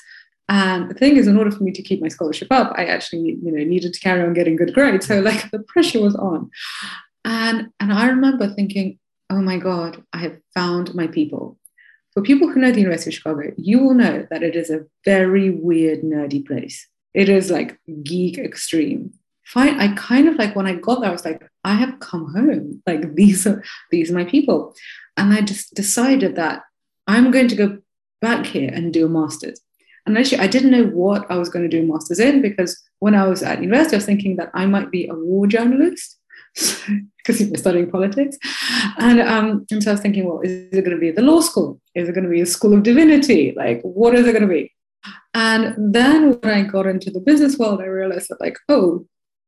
And 0.48 0.90
the 0.90 0.94
thing 0.94 1.18
is, 1.18 1.26
in 1.26 1.36
order 1.36 1.50
for 1.50 1.64
me 1.64 1.72
to 1.72 1.82
keep 1.82 2.00
my 2.00 2.08
scholarship 2.08 2.48
up, 2.50 2.72
I 2.78 2.86
actually, 2.86 3.38
you 3.42 3.52
know, 3.52 3.62
needed 3.62 3.92
to 3.92 4.00
carry 4.00 4.22
on 4.22 4.32
getting 4.32 4.56
good 4.56 4.72
grades. 4.72 5.06
So 5.06 5.20
like 5.20 5.50
the 5.50 5.58
pressure 5.58 6.00
was 6.00 6.16
on. 6.16 6.50
And 7.26 7.68
and 7.78 7.92
I 7.92 8.06
remember 8.06 8.48
thinking, 8.48 8.98
oh 9.30 9.40
my 9.40 9.58
God, 9.58 10.02
I 10.12 10.18
have 10.18 10.38
found 10.54 10.94
my 10.94 11.06
people. 11.06 11.58
For 12.12 12.22
people 12.22 12.48
who 12.48 12.60
know 12.60 12.70
the 12.70 12.80
University 12.80 13.10
of 13.10 13.14
Chicago, 13.14 13.52
you 13.56 13.82
will 13.82 13.94
know 13.94 14.26
that 14.30 14.42
it 14.42 14.54
is 14.54 14.70
a 14.70 14.84
very 15.04 15.50
weird, 15.50 16.02
nerdy 16.02 16.46
place. 16.46 16.88
It 17.12 17.28
is 17.28 17.50
like 17.50 17.78
geek 18.02 18.38
extreme. 18.38 19.12
Fine. 19.44 19.80
I 19.80 19.94
kind 19.94 20.28
of 20.28 20.36
like 20.36 20.56
when 20.56 20.66
I 20.66 20.74
got 20.74 21.00
there, 21.00 21.10
I 21.10 21.12
was 21.12 21.24
like, 21.24 21.42
I 21.64 21.74
have 21.74 22.00
come 22.00 22.32
home. 22.32 22.82
Like 22.86 23.14
these 23.14 23.46
are 23.46 23.62
these 23.90 24.10
are 24.10 24.14
my 24.14 24.24
people. 24.24 24.74
And 25.16 25.32
I 25.32 25.40
just 25.40 25.74
decided 25.74 26.36
that 26.36 26.62
I'm 27.06 27.30
going 27.30 27.48
to 27.48 27.56
go 27.56 27.78
back 28.20 28.46
here 28.46 28.70
and 28.72 28.92
do 28.92 29.06
a 29.06 29.08
master's. 29.08 29.60
And 30.06 30.18
actually, 30.18 30.38
I 30.38 30.46
didn't 30.46 30.70
know 30.70 30.86
what 30.86 31.30
I 31.30 31.36
was 31.36 31.48
going 31.48 31.68
to 31.68 31.76
do 31.76 31.82
a 31.82 31.86
master's 31.86 32.20
in 32.20 32.42
because 32.42 32.80
when 32.98 33.14
I 33.14 33.26
was 33.26 33.42
at 33.42 33.60
university, 33.60 33.96
I 33.96 33.98
was 33.98 34.06
thinking 34.06 34.36
that 34.36 34.50
I 34.54 34.66
might 34.66 34.90
be 34.90 35.08
a 35.08 35.14
war 35.14 35.46
journalist 35.46 36.18
because 37.24 37.38
he 37.40 37.50
was 37.50 37.60
studying 37.60 37.90
politics. 37.90 38.36
And, 38.98 39.20
um, 39.20 39.66
and 39.70 39.82
so 39.82 39.90
I 39.90 39.94
was 39.94 40.00
thinking, 40.00 40.26
well, 40.26 40.40
is 40.42 40.68
it 40.72 40.84
going 40.84 40.96
to 40.96 41.00
be 41.00 41.10
the 41.10 41.22
law 41.22 41.40
school? 41.40 41.80
Is 41.94 42.08
it 42.08 42.12
going 42.12 42.24
to 42.24 42.30
be 42.30 42.42
a 42.42 42.46
school 42.46 42.74
of 42.74 42.82
divinity? 42.82 43.54
Like, 43.56 43.80
what 43.82 44.14
is 44.14 44.26
it 44.26 44.32
going 44.32 44.42
to 44.42 44.48
be? 44.48 44.72
And 45.32 45.94
then 45.94 46.32
when 46.40 46.52
I 46.52 46.62
got 46.62 46.86
into 46.86 47.10
the 47.10 47.20
business 47.20 47.58
world, 47.58 47.80
I 47.80 47.86
realized 47.86 48.28
that, 48.28 48.40
like, 48.40 48.58
oh, 48.68 49.06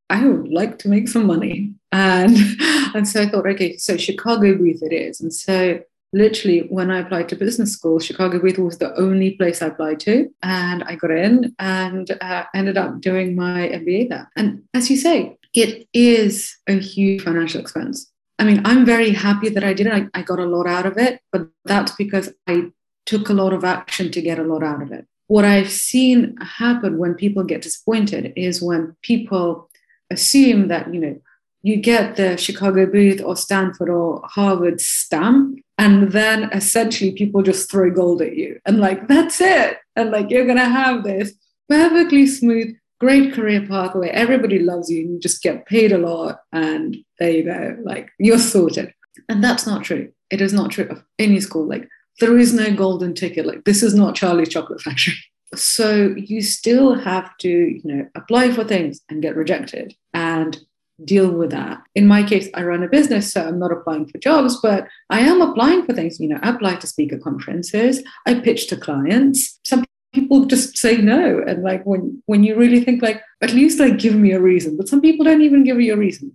I 0.09 0.27
would 0.27 0.49
like 0.49 0.79
to 0.81 0.89
make 0.89 1.09
some 1.09 1.27
money. 1.27 1.75
And, 1.93 2.37
and 2.95 3.07
so 3.07 3.23
I 3.23 3.29
thought, 3.29 3.47
okay, 3.47 3.77
so 3.77 3.97
Chicago 3.97 4.57
Booth 4.57 4.83
it 4.83 4.93
is. 4.93 5.21
And 5.21 5.33
so 5.33 5.81
literally 6.13 6.61
when 6.71 6.91
I 6.91 7.01
applied 7.01 7.29
to 7.31 7.37
business 7.37 7.73
school, 7.73 7.99
Chicago 7.99 8.39
Booth 8.39 8.59
was 8.59 8.79
the 8.79 8.99
only 8.99 9.33
place 9.33 9.61
I 9.61 9.67
applied 9.67 10.01
to. 10.01 10.29
And 10.43 10.83
I 10.85 10.97
got 10.97 11.11
in 11.11 11.55
and 11.59 12.11
uh, 12.21 12.45
ended 12.55 12.77
up 12.77 13.01
doing 13.01 13.37
my 13.37 13.69
MBA 13.69 14.09
there. 14.09 14.31
And 14.37 14.63
as 14.73 14.91
you 14.91 14.97
say, 14.97 15.37
it 15.57 15.89
is 15.93 16.55
a 16.69 16.75
huge 16.75 17.23
financial 17.23 17.61
expense. 17.61 18.13
I 18.39 18.45
mean, 18.45 18.61
I'm 18.65 18.85
very 18.85 19.11
happy 19.11 19.49
that 19.49 19.65
I 19.65 19.73
did 19.73 19.87
it. 19.87 19.93
I, 19.93 20.09
I 20.13 20.23
got 20.23 20.39
a 20.39 20.45
lot 20.45 20.67
out 20.67 20.87
of 20.87 20.99
it, 20.99 21.21
but 21.33 21.49
that's 21.65 21.93
because 21.93 22.33
I 22.47 22.71
took 23.07 23.31
a 23.31 23.33
lot 23.33 23.55
of 23.55 23.65
action 23.65 24.11
to 24.11 24.21
get 24.21 24.39
a 24.39 24.45
lot 24.45 24.63
out 24.63 24.83
of 24.83 24.93
it. 24.93 25.07
What 25.29 25.45
I've 25.45 25.71
seen 25.71 26.37
happen 26.37 26.99
when 26.99 27.15
people 27.15 27.43
get 27.43 27.63
disappointed 27.63 28.35
is 28.37 28.63
when 28.63 28.95
people 29.03 29.71
assume 30.11 30.69
that, 30.69 30.93
you 30.93 31.01
know, 31.01 31.21
you 31.63 31.77
get 31.77 32.15
the 32.17 32.37
Chicago 32.37 32.87
Booth 32.87 33.21
or 33.21 33.35
Stanford 33.35 33.89
or 33.89 34.23
Harvard 34.25 34.81
stamp, 34.81 35.59
and 35.79 36.13
then 36.13 36.51
essentially 36.53 37.13
people 37.13 37.43
just 37.43 37.71
throw 37.71 37.91
gold 37.91 38.23
at 38.23 38.37
you 38.37 38.61
and 38.67 38.79
like, 38.79 39.09
that's 39.09 39.41
it. 39.41 39.79
And 39.97 40.11
like, 40.11 40.31
you're 40.31 40.45
going 40.45 40.59
to 40.59 40.65
have 40.65 41.03
this 41.03 41.33
perfectly 41.69 42.27
smooth, 42.27 42.77
great 42.99 43.33
career 43.33 43.67
pathway. 43.67 44.09
Everybody 44.09 44.59
loves 44.59 44.91
you 44.91 45.07
you 45.07 45.19
just 45.21 45.43
get 45.43 45.67
paid 45.67 45.93
a 45.93 45.99
lot. 45.99 46.41
And 46.53 46.97
there 47.19 47.31
you 47.31 47.45
go. 47.45 47.77
Like, 47.83 48.11
you're 48.19 48.39
sorted. 48.39 48.93
And 49.29 49.43
that's 49.43 49.67
not 49.67 49.85
true. 49.85 50.13
It 50.31 50.41
is 50.41 50.53
not 50.53 50.71
true 50.71 50.89
of 50.89 51.03
any 51.19 51.41
school. 51.41 51.67
Like, 51.67 51.89
there 52.21 52.39
is 52.39 52.53
no 52.53 52.75
golden 52.75 53.15
ticket. 53.15 53.47
Like, 53.47 53.65
this 53.65 53.83
is 53.83 53.95
not 53.95 54.15
Charlie's 54.15 54.49
Chocolate 54.49 54.81
Factory. 54.81 55.15
So 55.55 56.13
you 56.17 56.43
still 56.43 56.97
have 56.97 57.35
to, 57.39 57.49
you 57.49 57.81
know, 57.85 58.09
apply 58.17 58.53
for 58.53 58.65
things 58.65 59.01
and 59.09 59.23
get 59.23 59.37
rejected 59.37 59.95
and 60.13 60.59
deal 61.05 61.31
with 61.31 61.51
that. 61.51 61.83
In 61.95 62.07
my 62.07 62.25
case, 62.25 62.49
I 62.55 62.65
run 62.65 62.83
a 62.83 62.89
business, 62.89 63.33
so 63.33 63.47
I'm 63.47 63.59
not 63.59 63.73
applying 63.73 64.07
for 64.07 64.19
jobs, 64.19 64.61
but 64.61 64.89
I 65.09 65.21
am 65.21 65.41
applying 65.41 65.85
for 65.85 65.93
things. 65.93 66.19
You 66.19 66.29
know, 66.29 66.41
I 66.43 66.51
apply 66.51 66.77
to 66.77 66.87
speak 66.87 67.13
at 67.13 67.23
conferences, 67.23 68.03
I 68.27 68.35
pitch 68.41 68.67
to 68.69 68.77
clients. 68.77 69.61
Some 69.65 69.85
people 70.17 70.47
just 70.47 70.77
say 70.77 70.97
no. 70.97 71.43
And 71.47 71.63
like 71.63 71.85
when 71.85 72.23
when 72.27 72.43
you 72.43 72.57
really 72.57 72.83
think 72.83 73.03
like, 73.03 73.23
at 73.43 73.53
least 73.53 73.79
like 73.79 73.99
give 73.99 74.17
me 74.17 74.33
a 74.33 74.41
reason. 74.41 74.77
But 74.77 74.89
some 74.89 75.01
people 75.01 75.25
don't 75.25 75.43
even 75.43 75.63
give 75.63 75.81
you 75.81 75.93
a 75.95 75.97
reason. 75.97 76.33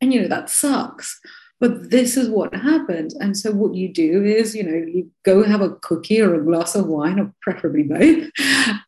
And 0.00 0.12
you 0.12 0.22
know, 0.22 0.28
that 0.28 0.50
sucks. 0.50 1.18
But 1.58 1.90
this 1.90 2.16
is 2.16 2.28
what 2.28 2.54
happens. 2.54 3.14
And 3.14 3.36
so 3.36 3.52
what 3.52 3.74
you 3.74 3.88
do 3.88 4.24
is, 4.24 4.54
you 4.54 4.64
know, 4.64 4.74
you 4.74 5.08
go 5.24 5.44
have 5.44 5.60
a 5.60 5.76
cookie 5.76 6.20
or 6.20 6.34
a 6.34 6.44
glass 6.44 6.74
of 6.74 6.88
wine, 6.88 7.20
or 7.20 7.32
preferably 7.40 7.84
both, 7.84 8.30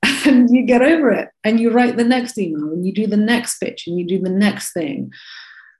and 0.26 0.50
you 0.50 0.62
get 0.66 0.83
over 0.83 1.11
it 1.12 1.28
and 1.44 1.61
you 1.61 1.70
write 1.70 1.96
the 1.96 2.04
next 2.04 2.37
email 2.37 2.72
and 2.72 2.85
you 2.85 2.92
do 2.92 3.07
the 3.07 3.16
next 3.16 3.59
pitch 3.59 3.87
and 3.87 3.96
you 3.98 4.04
do 4.04 4.20
the 4.20 4.37
next 4.46 4.72
thing. 4.72 5.12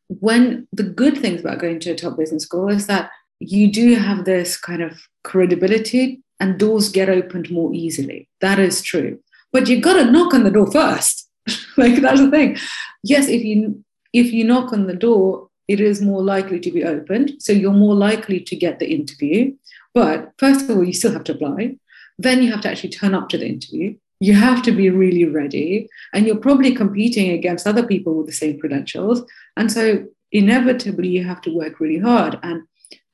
When 0.09 0.69
the 0.73 0.85
good 0.85 1.19
things 1.19 1.41
about 1.41 1.59
going 1.59 1.81
to 1.81 1.91
a 1.91 1.97
top 1.97 2.17
business 2.17 2.45
school 2.45 2.69
is 2.69 2.87
that 2.87 3.11
you 3.41 3.71
do 3.71 3.95
have 3.95 4.25
this 4.25 4.57
kind 4.57 4.83
of 4.83 5.01
credibility 5.23 6.23
and 6.41 6.59
doors 6.59 6.89
get 6.89 7.09
opened 7.09 7.51
more 7.51 7.73
easily. 7.75 8.29
That 8.41 8.59
is 8.59 8.83
true. 8.83 9.21
But 9.53 9.69
you've 9.69 9.85
got 9.85 9.95
to 9.95 10.11
knock 10.11 10.35
on 10.35 10.45
the 10.45 10.51
door 10.51 10.71
first. 10.71 11.29
like 11.77 12.01
that's 12.01 12.21
the 12.21 12.31
thing. 12.31 12.57
Yes, 13.03 13.29
if 13.29 13.45
you 13.45 13.85
if 14.13 14.33
you 14.33 14.45
knock 14.45 14.73
on 14.73 14.87
the 14.87 14.95
door, 14.95 15.49
it 15.69 15.81
is 15.81 16.01
more 16.01 16.23
likely 16.23 16.61
to 16.61 16.71
be 16.71 16.85
opened. 16.85 17.33
So 17.39 17.53
you're 17.53 17.73
more 17.73 17.95
likely 17.95 18.41
to 18.41 18.57
get 18.57 18.79
the 18.79 18.93
interview. 18.93 19.55
But 19.93 20.33
first 20.39 20.63
of 20.63 20.71
all, 20.77 20.85
you 20.85 20.93
still 20.93 21.13
have 21.13 21.25
to 21.25 21.33
apply. 21.33 21.77
Then 22.19 22.43
you 22.43 22.51
have 22.53 22.61
to 22.63 22.71
actually 22.71 22.91
turn 22.91 23.15
up 23.15 23.29
to 23.31 23.39
the 23.39 23.47
interview 23.47 23.97
you 24.21 24.35
have 24.35 24.63
to 24.63 24.73
be 24.73 24.89
really 24.91 25.25
ready 25.25 25.89
and 26.13 26.27
you're 26.27 26.37
probably 26.37 26.75
competing 26.75 27.31
against 27.31 27.67
other 27.67 27.87
people 27.87 28.15
with 28.15 28.27
the 28.27 28.33
same 28.33 28.59
credentials 28.59 29.23
and 29.57 29.71
so 29.71 30.07
inevitably 30.33 31.09
you 31.09 31.25
have 31.25 31.41
to 31.43 31.55
work 31.55 31.81
really 31.81 31.99
hard 31.99 32.39
and 32.43 32.63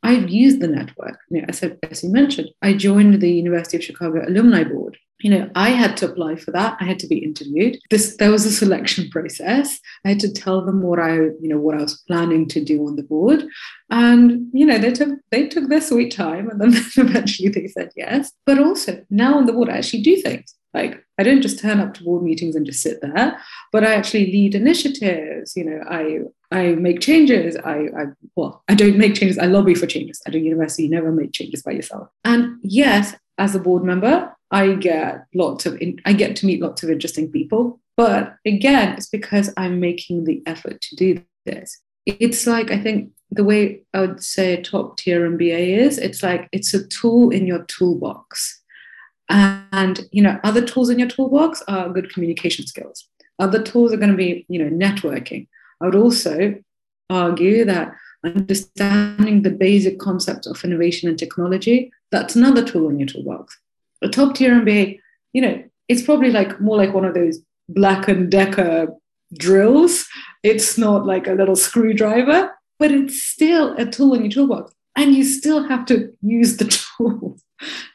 i've 0.02 0.28
used 0.28 0.60
the 0.60 0.68
network. 0.68 1.18
You 1.30 1.40
know, 1.40 1.46
as, 1.48 1.62
as 1.62 2.04
you 2.04 2.10
mentioned 2.10 2.50
i 2.62 2.72
joined 2.72 3.20
the 3.20 3.32
university 3.32 3.76
of 3.76 3.84
chicago 3.84 4.24
alumni 4.26 4.64
board. 4.64 4.98
You 5.20 5.30
know 5.30 5.50
i 5.54 5.70
had 5.70 5.96
to 5.98 6.10
apply 6.10 6.36
for 6.36 6.50
that. 6.52 6.76
I 6.80 6.84
had 6.84 6.98
to 7.00 7.06
be 7.06 7.18
interviewed. 7.18 7.78
This 7.90 8.16
there 8.16 8.30
was 8.30 8.46
a 8.46 8.52
selection 8.52 9.10
process. 9.10 9.78
I 10.04 10.10
had 10.10 10.20
to 10.20 10.32
tell 10.32 10.64
them 10.64 10.82
what 10.82 10.98
i 10.98 11.14
you 11.14 11.48
know 11.50 11.58
what 11.58 11.76
i 11.76 11.82
was 11.82 12.02
planning 12.08 12.48
to 12.48 12.64
do 12.64 12.86
on 12.86 12.96
the 12.96 13.02
board. 13.02 13.44
And 13.90 14.48
you 14.52 14.66
know 14.66 14.78
they 14.78 14.92
took 14.92 15.10
they 15.30 15.46
took 15.48 15.68
their 15.68 15.80
sweet 15.80 16.12
time 16.12 16.48
and 16.48 16.60
then 16.60 16.72
eventually 16.96 17.48
they 17.48 17.66
said 17.66 17.90
yes. 17.96 18.32
But 18.46 18.58
also 18.58 19.04
now 19.10 19.36
on 19.36 19.46
the 19.46 19.52
board 19.52 19.68
i 19.68 19.78
actually 19.78 20.02
do 20.02 20.16
things. 20.16 20.54
Like 20.72 21.04
I 21.18 21.22
don't 21.22 21.42
just 21.42 21.58
turn 21.58 21.80
up 21.80 21.94
to 21.94 22.04
board 22.04 22.22
meetings 22.22 22.54
and 22.54 22.64
just 22.64 22.82
sit 22.82 23.00
there, 23.02 23.40
but 23.72 23.84
I 23.84 23.94
actually 23.94 24.26
lead 24.26 24.54
initiatives. 24.54 25.56
You 25.56 25.64
know, 25.64 25.82
I 25.88 26.20
I 26.50 26.74
make 26.74 27.00
changes. 27.00 27.56
I, 27.56 27.88
I 27.96 28.04
well, 28.34 28.62
I 28.68 28.74
don't 28.74 28.98
make 28.98 29.14
changes. 29.14 29.38
I 29.38 29.46
lobby 29.46 29.74
for 29.74 29.86
changes. 29.86 30.20
At 30.26 30.34
a 30.34 30.40
university, 30.40 30.84
you 30.84 30.90
never 30.90 31.12
make 31.12 31.32
changes 31.32 31.62
by 31.62 31.72
yourself. 31.72 32.08
And 32.24 32.58
yes, 32.62 33.14
as 33.38 33.54
a 33.54 33.60
board 33.60 33.84
member, 33.84 34.34
I 34.50 34.74
get 34.74 35.26
lots 35.34 35.66
of 35.66 35.80
in, 35.80 36.00
I 36.04 36.12
get 36.12 36.36
to 36.36 36.46
meet 36.46 36.60
lots 36.60 36.82
of 36.82 36.90
interesting 36.90 37.30
people. 37.30 37.80
But 37.96 38.36
again, 38.44 38.94
it's 38.96 39.08
because 39.08 39.52
I'm 39.56 39.78
making 39.78 40.24
the 40.24 40.42
effort 40.46 40.80
to 40.80 40.96
do 40.96 41.22
this. 41.46 41.80
It's 42.06 42.46
like 42.46 42.70
I 42.70 42.78
think 42.78 43.12
the 43.30 43.44
way 43.44 43.82
I 43.94 44.00
would 44.00 44.22
say 44.22 44.60
top 44.60 44.96
tier 44.96 45.28
MBA 45.30 45.78
is. 45.78 45.98
It's 45.98 46.22
like 46.22 46.48
it's 46.50 46.74
a 46.74 46.86
tool 46.88 47.30
in 47.30 47.46
your 47.46 47.64
toolbox 47.64 48.60
and 49.30 50.08
you 50.10 50.22
know, 50.22 50.38
other 50.42 50.64
tools 50.64 50.90
in 50.90 50.98
your 50.98 51.08
toolbox 51.08 51.62
are 51.68 51.88
good 51.88 52.12
communication 52.12 52.66
skills. 52.66 53.08
Other 53.38 53.62
tools 53.62 53.92
are 53.92 53.96
going 53.96 54.10
to 54.10 54.16
be, 54.16 54.44
you 54.48 54.62
know, 54.62 54.70
networking. 54.70 55.46
I 55.80 55.86
would 55.86 55.94
also 55.94 56.56
argue 57.08 57.64
that 57.64 57.92
understanding 58.24 59.42
the 59.42 59.50
basic 59.50 59.98
concepts 59.98 60.46
of 60.46 60.62
innovation 60.64 61.08
and 61.08 61.18
technology, 61.18 61.90
that's 62.10 62.36
another 62.36 62.64
tool 62.64 62.88
in 62.90 62.98
your 62.98 63.08
toolbox. 63.08 63.58
A 64.02 64.08
top 64.08 64.34
tier 64.34 64.52
MBA, 64.52 65.00
you 65.32 65.42
know, 65.42 65.62
it's 65.88 66.02
probably 66.02 66.30
like 66.30 66.60
more 66.60 66.76
like 66.76 66.94
one 66.94 67.04
of 67.04 67.14
those 67.14 67.40
black 67.68 68.08
and 68.08 68.30
decker 68.30 68.88
drills. 69.36 70.06
It's 70.42 70.76
not 70.76 71.06
like 71.06 71.26
a 71.26 71.32
little 71.32 71.56
screwdriver, 71.56 72.50
but 72.78 72.90
it's 72.90 73.22
still 73.22 73.74
a 73.76 73.86
tool 73.86 74.14
in 74.14 74.22
your 74.22 74.30
toolbox. 74.30 74.72
And 74.96 75.14
you 75.14 75.24
still 75.24 75.68
have 75.68 75.86
to 75.86 76.12
use 76.20 76.56
the 76.56 76.64
tool 76.98 77.38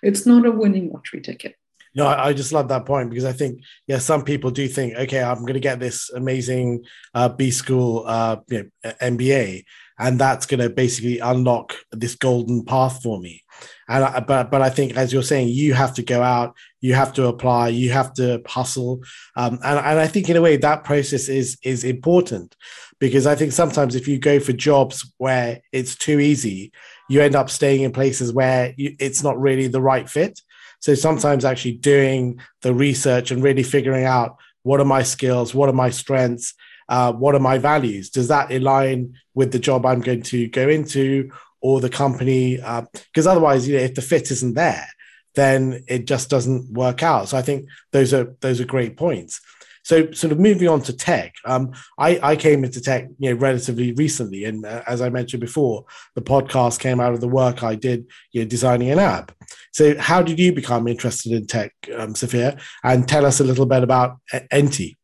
it's 0.01 0.25
not 0.25 0.45
a 0.45 0.51
winning 0.51 0.91
lottery 0.91 1.21
ticket. 1.21 1.55
No, 1.95 2.08
I 2.08 2.34
just 2.34 2.51
love 2.51 2.67
that 2.67 2.86
point 2.86 3.10
because 3.10 3.23
I 3.23 3.31
think, 3.31 3.62
yeah, 3.88 3.99
some 3.99 4.25
people 4.25 4.51
do 4.51 4.67
think, 4.67 4.95
okay, 4.95 5.23
I'm 5.23 5.41
going 5.41 5.53
to 5.53 5.62
get 5.62 5.79
this 5.79 6.10
amazing 6.10 6.84
uh, 7.13 7.29
B 7.29 7.51
school 7.51 8.03
uh, 8.05 8.38
you 8.49 8.69
know, 8.84 8.91
MBA, 9.01 9.63
and 9.97 10.19
that's 10.19 10.45
going 10.45 10.60
to 10.60 10.69
basically 10.69 11.19
unlock 11.19 11.73
this 11.93 12.15
golden 12.15 12.65
path 12.65 13.01
for 13.01 13.21
me. 13.21 13.43
And 13.88 14.03
I, 14.03 14.19
but 14.19 14.51
but 14.51 14.62
I 14.62 14.69
think, 14.69 14.97
as 14.97 15.13
you're 15.13 15.23
saying, 15.23 15.47
you 15.47 15.73
have 15.73 15.93
to 15.93 16.03
go 16.03 16.21
out, 16.21 16.53
you 16.81 16.95
have 16.95 17.13
to 17.13 17.27
apply, 17.27 17.69
you 17.69 17.91
have 17.91 18.13
to 18.15 18.41
hustle, 18.45 19.01
um, 19.38 19.53
and 19.63 19.79
and 19.79 19.99
I 19.99 20.08
think 20.08 20.29
in 20.29 20.36
a 20.36 20.41
way 20.41 20.58
that 20.58 20.84
process 20.84 21.29
is 21.29 21.58
is 21.63 21.86
important 21.86 22.58
because 22.99 23.25
I 23.25 23.36
think 23.36 23.53
sometimes 23.53 23.95
if 23.95 24.08
you 24.08 24.19
go 24.19 24.39
for 24.39 24.51
jobs 24.51 25.10
where 25.17 25.62
it's 25.71 25.95
too 25.95 26.19
easy, 26.19 26.73
you 27.10 27.21
end 27.21 27.36
up 27.36 27.49
staying 27.49 27.84
in 27.84 27.91
places 27.91 28.34
where 28.34 28.73
you, 28.75 28.95
it's 28.99 29.23
not 29.23 29.39
really 29.39 29.67
the 29.67 29.81
right 29.81 30.10
fit. 30.10 30.41
So 30.79 30.95
sometimes 30.95 31.45
actually 31.45 31.73
doing 31.73 32.39
the 32.61 32.73
research 32.73 33.31
and 33.31 33.43
really 33.43 33.63
figuring 33.63 34.05
out 34.05 34.38
what 34.63 34.79
are 34.79 34.85
my 34.85 35.03
skills, 35.03 35.53
what 35.53 35.69
are 35.69 35.73
my 35.73 35.89
strengths, 35.89 36.53
uh, 36.89 37.13
what 37.13 37.35
are 37.35 37.39
my 37.39 37.57
values? 37.57 38.09
Does 38.09 38.27
that 38.27 38.51
align 38.51 39.13
with 39.33 39.51
the 39.51 39.59
job 39.59 39.85
I'm 39.85 40.01
going 40.01 40.23
to 40.23 40.47
go 40.47 40.69
into 40.69 41.31
or 41.61 41.81
the 41.81 41.89
company? 41.89 42.57
Because 42.57 43.27
uh, 43.27 43.31
otherwise, 43.31 43.67
you 43.67 43.77
know, 43.77 43.83
if 43.83 43.95
the 43.95 44.01
fit 44.01 44.31
isn't 44.31 44.55
there, 44.55 44.88
then 45.35 45.83
it 45.88 46.05
just 46.05 46.29
doesn't 46.29 46.71
work 46.71 47.03
out. 47.03 47.29
So 47.29 47.38
I 47.38 47.41
think 47.41 47.67
those 47.91 48.13
are 48.13 48.35
those 48.41 48.61
are 48.61 48.65
great 48.65 48.97
points. 48.97 49.41
So, 49.85 50.11
sort 50.13 50.31
of 50.31 50.39
moving 50.39 50.67
on 50.67 50.81
to 50.81 50.93
tech, 50.93 51.35
um, 51.45 51.71
I, 51.99 52.19
I 52.23 52.35
came 52.38 52.63
into 52.63 52.81
tech, 52.81 53.07
you 53.19 53.29
know, 53.29 53.35
relatively 53.35 53.91
recently, 53.91 54.45
and 54.45 54.65
uh, 54.65 54.81
as 54.88 54.99
I 54.99 55.09
mentioned 55.09 55.41
before, 55.41 55.85
the 56.15 56.23
podcast 56.23 56.79
came 56.79 56.99
out 56.99 57.13
of 57.13 57.21
the 57.21 57.27
work 57.27 57.61
I 57.61 57.75
did, 57.75 58.07
you 58.31 58.41
know, 58.41 58.47
designing 58.47 58.89
an 58.89 58.97
app. 58.97 59.31
So, 59.75 59.93
how 59.99 60.21
did 60.21 60.39
you 60.39 60.53
become 60.53 60.88
interested 60.88 61.33
in 61.33 61.47
tech, 61.47 61.73
um, 61.97 62.15
Sophia? 62.15 62.57
And 62.85 63.05
tell 63.05 63.25
us 63.25 63.41
a 63.41 63.43
little 63.43 63.65
bit 63.65 63.83
about 63.83 64.19
uh, 64.31 64.39
Enti. 64.49 64.95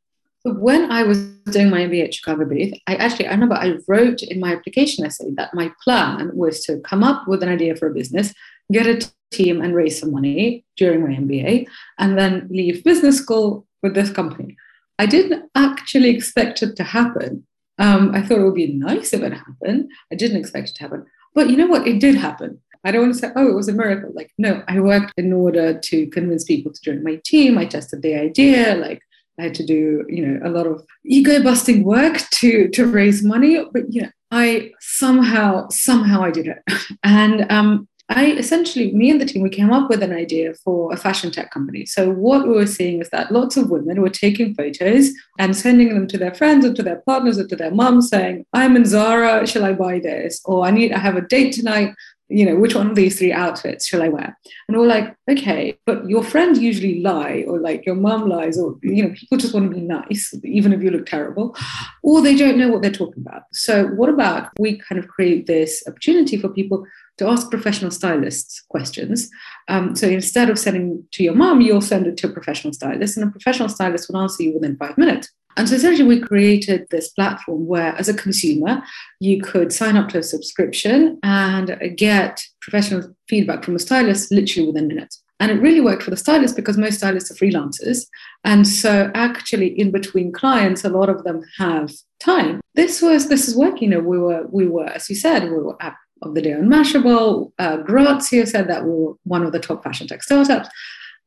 When 0.45 0.89
I 0.89 1.03
was 1.03 1.17
doing 1.51 1.69
my 1.69 1.81
MBA 1.81 2.05
at 2.05 2.13
Chicago 2.13 2.45
Booth, 2.45 2.73
I 2.87 2.95
actually 2.95 3.27
I 3.27 3.31
remember 3.31 3.55
I 3.55 3.79
wrote 3.89 4.23
in 4.23 4.39
my 4.39 4.53
application 4.53 5.05
essay 5.05 5.31
that 5.31 5.53
my 5.53 5.73
plan 5.83 6.31
was 6.33 6.63
to 6.67 6.79
come 6.79 7.03
up 7.03 7.27
with 7.27 7.43
an 7.43 7.49
idea 7.49 7.75
for 7.75 7.89
a 7.89 7.93
business, 7.93 8.33
get 8.71 8.87
a 8.87 9.05
team, 9.31 9.61
and 9.61 9.75
raise 9.75 9.99
some 9.99 10.13
money 10.13 10.63
during 10.77 11.01
my 11.03 11.15
MBA, 11.17 11.67
and 11.99 12.17
then 12.17 12.47
leave 12.49 12.85
business 12.85 13.17
school 13.17 13.67
with 13.83 13.93
this 13.93 14.09
company. 14.09 14.55
I 14.97 15.05
didn't 15.05 15.51
actually 15.53 16.11
expect 16.11 16.63
it 16.63 16.77
to 16.77 16.83
happen. 16.85 17.45
Um, 17.77 18.15
I 18.15 18.21
thought 18.21 18.39
it 18.39 18.45
would 18.45 18.55
be 18.55 18.71
nice 18.71 19.11
if 19.11 19.21
it 19.21 19.33
happened. 19.33 19.91
I 20.13 20.15
didn't 20.15 20.37
expect 20.37 20.69
it 20.69 20.75
to 20.75 20.83
happen. 20.83 21.05
But 21.35 21.49
you 21.49 21.57
know 21.57 21.67
what? 21.67 21.85
It 21.85 21.99
did 21.99 22.15
happen. 22.15 22.61
I 22.83 22.91
don't 22.91 23.01
want 23.01 23.13
to 23.13 23.19
say, 23.19 23.31
oh, 23.35 23.47
it 23.47 23.55
was 23.55 23.67
a 23.67 23.73
miracle. 23.73 24.11
Like, 24.13 24.31
no, 24.37 24.63
I 24.67 24.79
worked 24.79 25.13
in 25.17 25.33
order 25.33 25.77
to 25.77 26.07
convince 26.07 26.43
people 26.43 26.71
to 26.71 26.81
join 26.81 27.03
my 27.03 27.21
team. 27.23 27.57
I 27.57 27.65
tested 27.65 28.01
the 28.01 28.15
idea. 28.15 28.75
Like, 28.75 29.01
I 29.39 29.43
had 29.43 29.55
to 29.55 29.65
do, 29.65 30.05
you 30.09 30.25
know, 30.25 30.39
a 30.43 30.49
lot 30.49 30.67
of 30.67 30.85
ego 31.05 31.41
busting 31.41 31.83
work 31.83 32.17
to 32.17 32.69
to 32.69 32.85
raise 32.85 33.23
money. 33.23 33.63
But 33.71 33.93
you 33.93 34.03
know, 34.03 34.09
I 34.29 34.71
somehow 34.79 35.69
somehow 35.69 36.23
I 36.23 36.31
did 36.31 36.47
it, 36.47 36.59
and 37.03 37.51
um, 37.51 37.87
I 38.13 38.31
essentially, 38.33 38.91
me 38.91 39.09
and 39.09 39.21
the 39.21 39.25
team, 39.25 39.41
we 39.41 39.49
came 39.49 39.71
up 39.71 39.89
with 39.89 40.03
an 40.03 40.11
idea 40.11 40.53
for 40.53 40.91
a 40.91 40.97
fashion 40.97 41.31
tech 41.31 41.49
company. 41.49 41.85
So 41.85 42.09
what 42.09 42.45
we 42.45 42.53
were 42.53 42.67
seeing 42.67 42.99
is 42.99 43.09
that 43.11 43.31
lots 43.31 43.55
of 43.55 43.69
women 43.69 44.01
were 44.01 44.09
taking 44.09 44.53
photos 44.53 45.11
and 45.39 45.55
sending 45.55 45.93
them 45.93 46.07
to 46.07 46.17
their 46.17 46.33
friends 46.33 46.65
or 46.65 46.73
to 46.73 46.83
their 46.83 47.01
partners 47.05 47.39
or 47.39 47.47
to 47.47 47.55
their 47.55 47.71
moms 47.71 48.09
saying, 48.09 48.45
I'm 48.51 48.75
in 48.75 48.85
Zara, 48.85 49.47
shall 49.47 49.63
I 49.63 49.71
buy 49.71 49.99
this? 49.99 50.41
Or 50.43 50.65
I 50.65 50.71
need, 50.71 50.91
I 50.91 50.99
have 50.99 51.15
a 51.15 51.21
date 51.21 51.53
tonight 51.53 51.93
you 52.31 52.45
know, 52.45 52.55
which 52.55 52.75
one 52.75 52.89
of 52.89 52.95
these 52.95 53.17
three 53.17 53.33
outfits 53.33 53.85
shall 53.85 54.01
I 54.01 54.07
wear? 54.07 54.37
And 54.67 54.77
we're 54.77 54.87
like, 54.87 55.15
okay, 55.29 55.77
but 55.85 56.09
your 56.09 56.23
friends 56.23 56.59
usually 56.59 57.01
lie, 57.01 57.43
or 57.47 57.59
like 57.59 57.85
your 57.85 57.95
mom 57.95 58.29
lies, 58.29 58.57
or, 58.57 58.77
you 58.81 59.03
know, 59.03 59.13
people 59.13 59.37
just 59.37 59.53
want 59.53 59.69
to 59.69 59.75
be 59.75 59.81
nice, 59.81 60.33
even 60.43 60.73
if 60.73 60.81
you 60.81 60.91
look 60.91 61.05
terrible, 61.05 61.55
or 62.03 62.21
they 62.21 62.35
don't 62.35 62.57
know 62.57 62.69
what 62.69 62.81
they're 62.81 62.91
talking 62.91 63.23
about. 63.25 63.43
So, 63.51 63.87
what 63.87 64.09
about 64.09 64.49
we 64.59 64.79
kind 64.79 64.99
of 64.99 65.07
create 65.07 65.45
this 65.47 65.83
opportunity 65.87 66.37
for 66.37 66.49
people 66.49 66.85
to 67.17 67.27
ask 67.27 67.49
professional 67.49 67.91
stylists 67.91 68.63
questions? 68.69 69.29
Um, 69.67 69.95
so, 69.95 70.07
instead 70.07 70.49
of 70.49 70.57
sending 70.57 71.03
to 71.11 71.23
your 71.23 71.35
mom, 71.35 71.61
you'll 71.61 71.81
send 71.81 72.07
it 72.07 72.17
to 72.17 72.27
a 72.27 72.33
professional 72.33 72.73
stylist, 72.73 73.17
and 73.17 73.27
a 73.27 73.31
professional 73.31 73.69
stylist 73.69 74.09
will 74.09 74.21
answer 74.21 74.43
you 74.43 74.53
within 74.53 74.77
five 74.77 74.97
minutes. 74.97 75.29
And 75.57 75.67
so 75.67 75.75
essentially, 75.75 76.07
we 76.07 76.19
created 76.19 76.87
this 76.89 77.09
platform 77.09 77.67
where, 77.67 77.95
as 77.95 78.09
a 78.09 78.13
consumer, 78.13 78.81
you 79.19 79.41
could 79.41 79.73
sign 79.73 79.97
up 79.97 80.09
to 80.09 80.19
a 80.19 80.23
subscription 80.23 81.19
and 81.23 81.77
get 81.97 82.41
professional 82.61 83.15
feedback 83.27 83.63
from 83.63 83.75
a 83.75 83.79
stylist 83.79 84.31
literally 84.31 84.67
within 84.67 84.87
minutes. 84.87 85.21
And 85.39 85.51
it 85.51 85.61
really 85.61 85.81
worked 85.81 86.03
for 86.03 86.11
the 86.11 86.17
stylists 86.17 86.55
because 86.55 86.77
most 86.77 86.99
stylists 86.99 87.31
are 87.31 87.35
freelancers. 87.35 88.05
And 88.43 88.67
so, 88.67 89.11
actually, 89.15 89.67
in 89.79 89.91
between 89.91 90.31
clients, 90.31 90.83
a 90.85 90.89
lot 90.89 91.09
of 91.09 91.23
them 91.23 91.41
have 91.57 91.91
time. 92.19 92.61
This 92.75 93.01
was 93.01 93.27
this 93.27 93.47
is 93.47 93.55
working. 93.55 93.91
You 93.91 93.97
know, 93.97 94.03
we 94.07 94.19
were 94.19 94.45
we 94.49 94.67
were, 94.67 94.85
as 94.85 95.09
you 95.09 95.15
said, 95.15 95.43
we 95.43 95.49
were 95.49 95.81
app 95.81 95.97
of 96.21 96.35
the 96.35 96.41
day 96.41 96.53
on 96.53 96.67
Mashable. 96.67 97.51
Uh, 97.57 97.77
Grazia 97.77 98.45
said 98.45 98.69
that 98.69 98.85
we 98.85 98.91
were 98.91 99.13
one 99.23 99.43
of 99.43 99.51
the 99.51 99.59
top 99.59 99.83
fashion 99.83 100.07
tech 100.07 100.21
startups 100.23 100.69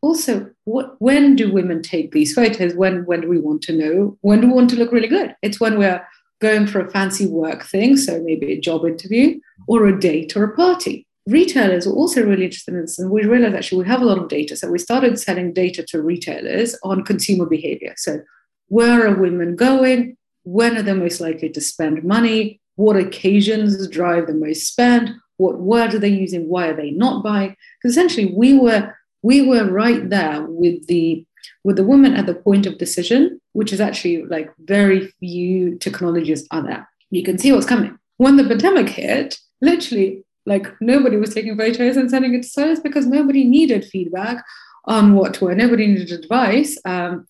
also 0.05 0.51
what, 0.65 0.97
when 1.01 1.37
do 1.37 1.53
women 1.53 1.83
take 1.83 2.13
these 2.13 2.35
photos? 2.35 2.75
When 2.75 3.05
when 3.07 3.23
do 3.23 3.29
we 3.29 3.41
want 3.41 3.63
to 3.63 3.73
know? 3.73 4.19
When 4.21 4.41
do 4.41 4.49
we 4.49 4.53
want 4.53 4.71
to 4.71 4.77
look 4.77 4.93
really 4.93 5.09
good? 5.09 5.35
It's 5.43 5.61
when 5.61 5.79
we're 5.79 6.07
going 6.41 6.67
for 6.67 6.81
a 6.81 6.91
fancy 6.91 7.27
work 7.27 7.65
thing 7.65 7.97
so 7.97 8.21
maybe 8.23 8.53
a 8.53 8.61
job 8.61 8.85
interview 8.85 9.41
or 9.67 9.87
a 9.87 9.99
date 9.99 10.37
or 10.37 10.45
a 10.45 10.55
party. 10.55 11.07
Retailers 11.27 11.87
are 11.87 11.93
also 11.93 12.23
really 12.23 12.45
interested 12.45 12.75
in 12.75 12.83
this 12.83 12.99
and 12.99 13.11
we 13.11 13.25
realized 13.25 13.55
actually 13.55 13.83
we 13.83 13.89
have 13.89 14.03
a 14.03 14.05
lot 14.05 14.19
of 14.19 14.29
data 14.29 14.55
so 14.57 14.71
we 14.71 14.79
started 14.79 15.19
selling 15.19 15.55
data 15.55 15.83
to 15.85 16.03
retailers 16.03 16.77
on 16.83 17.05
consumer 17.05 17.47
behavior. 17.47 17.95
So 17.97 18.21
where 18.69 19.07
are 19.07 19.15
women 19.15 19.57
going? 19.57 20.17
When 20.43 20.77
are 20.77 20.83
they 20.83 20.93
most 20.93 21.21
likely 21.21 21.49
to 21.51 21.61
spend 21.61 22.05
money? 22.05 22.61
What 22.77 22.97
occasions 22.97 23.89
drive 23.89 24.27
the 24.27 24.35
most 24.35 24.67
spend? 24.67 25.15
What 25.39 25.61
word 25.61 25.95
are 25.95 25.99
they 25.99 26.09
using? 26.09 26.49
Why 26.49 26.69
are 26.69 26.77
they 26.77 26.91
not 26.91 27.25
buying? 27.25 27.57
Because 27.79 27.93
essentially 27.93 28.35
we 28.35 28.59
were 28.59 28.95
we 29.25 29.41
were 29.41 29.65
right 29.65 30.11
there 30.11 30.43
with 30.43 30.87
the 30.87 31.27
with 31.65 31.77
the 31.77 31.85
woman 31.85 32.15
at 32.15 32.27
the 32.27 32.35
point 32.35 32.67
of 32.67 32.79
decision, 32.79 33.41
which 33.53 33.73
is 33.73 33.81
actually 33.81 34.25
like 34.27 34.51
very 34.59 35.09
few 35.19 35.79
technologies 35.79 36.47
are 36.51 36.63
there. 36.63 36.89
You 37.11 37.23
can 37.23 37.39
see 37.39 37.51
what's 37.51 37.67
coming. 37.67 37.99
When 38.19 38.37
the 38.37 38.45
pandemic 38.45 38.91
hit, 38.91 39.39
literally, 39.63 40.25
like 40.45 40.67
nobody 40.81 41.17
was 41.17 41.33
taking 41.33 41.57
photos 41.57 41.97
and 41.97 42.11
sending 42.11 42.35
it 42.35 42.43
to 42.43 42.49
stylists 42.49 42.83
because 42.83 43.07
nobody 43.07 43.45
needed 43.45 43.87
feedback 43.87 44.45
on 44.85 45.15
what 45.15 45.33
to 45.35 45.47
wear. 45.47 45.55
Nobody 45.55 45.87
needed 45.87 46.13
advice 46.13 46.77
um, 46.85 47.27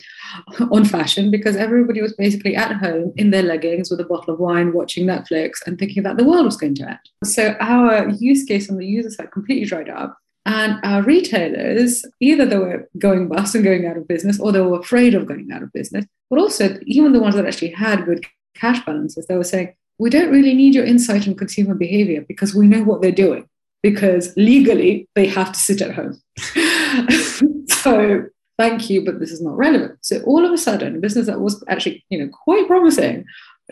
on 0.73 0.85
fashion 0.85 1.31
because 1.31 1.55
everybody 1.55 2.03
was 2.03 2.15
basically 2.15 2.57
at 2.57 2.73
home 2.73 3.13
in 3.17 3.31
their 3.31 3.45
leggings 3.45 3.89
with 3.89 4.01
a 4.01 4.05
bottle 4.05 4.35
of 4.35 4.41
wine, 4.41 4.73
watching 4.73 5.07
Netflix 5.07 5.53
and 5.65 5.79
thinking 5.79 6.03
that 6.03 6.17
the 6.17 6.25
world 6.25 6.45
was 6.45 6.57
going 6.57 6.75
to 6.75 6.89
end. 6.89 6.99
So 7.25 7.55
our 7.61 8.09
use 8.09 8.43
case 8.43 8.69
on 8.69 8.79
the 8.79 8.87
user 8.87 9.11
side 9.11 9.31
completely 9.31 9.67
dried 9.67 9.89
up. 9.89 10.19
And 10.47 10.79
our 10.85 11.03
retailers, 11.03 12.05
either 12.21 12.45
they 12.45 12.59
were 12.59 12.89
going 12.99 13.29
bust 13.29 13.55
and 13.55 13.65
going 13.65 13.87
out 13.87 13.97
of 13.97 14.07
business, 14.07 14.39
or 14.39 14.53
they 14.53 14.61
were 14.61 14.79
afraid 14.79 15.15
of 15.15 15.27
going 15.27 15.51
out 15.51 15.63
of 15.63 15.73
business. 15.73 16.05
But 16.29 16.39
also, 16.39 16.79
even 16.87 17.13
the 17.13 17.21
ones 17.21 17.35
that 17.35 17.47
actually 17.47 17.71
had 17.71 18.05
good 18.05 18.27
cash 18.55 18.85
balances, 18.85 19.27
they 19.27 19.37
were 19.37 19.45
saying, 19.45 19.75
we 19.99 20.11
don't 20.11 20.31
really 20.31 20.55
need 20.55 20.75
your 20.75 20.85
insight 20.85 21.27
on 21.27 21.35
consumer 21.35 21.75
behavior 21.75 22.25
because 22.27 22.55
we 22.55 22.67
know 22.67 22.83
what 22.83 23.01
they're 23.01 23.13
doing, 23.13 23.49
because 23.83 24.35
legally 24.37 25.09
they 25.15 25.27
have 25.27 25.53
to 25.53 25.59
sit 25.59 25.81
at 25.81 25.95
home. 25.95 26.21
so 27.69 28.27
thank 28.59 28.91
you, 28.91 29.05
but 29.05 29.21
this 29.21 29.31
is 29.31 29.41
not 29.41 29.57
relevant. 29.57 29.99
So 30.03 30.21
all 30.25 30.45
of 30.45 30.53
a 30.53 30.59
sudden, 30.59 30.97
a 30.97 30.99
business 30.99 31.27
that 31.27 31.41
was 31.41 31.65
actually, 31.69 32.05
you 32.11 32.19
know, 32.19 32.29
quite 32.29 32.67
promising, 32.67 33.25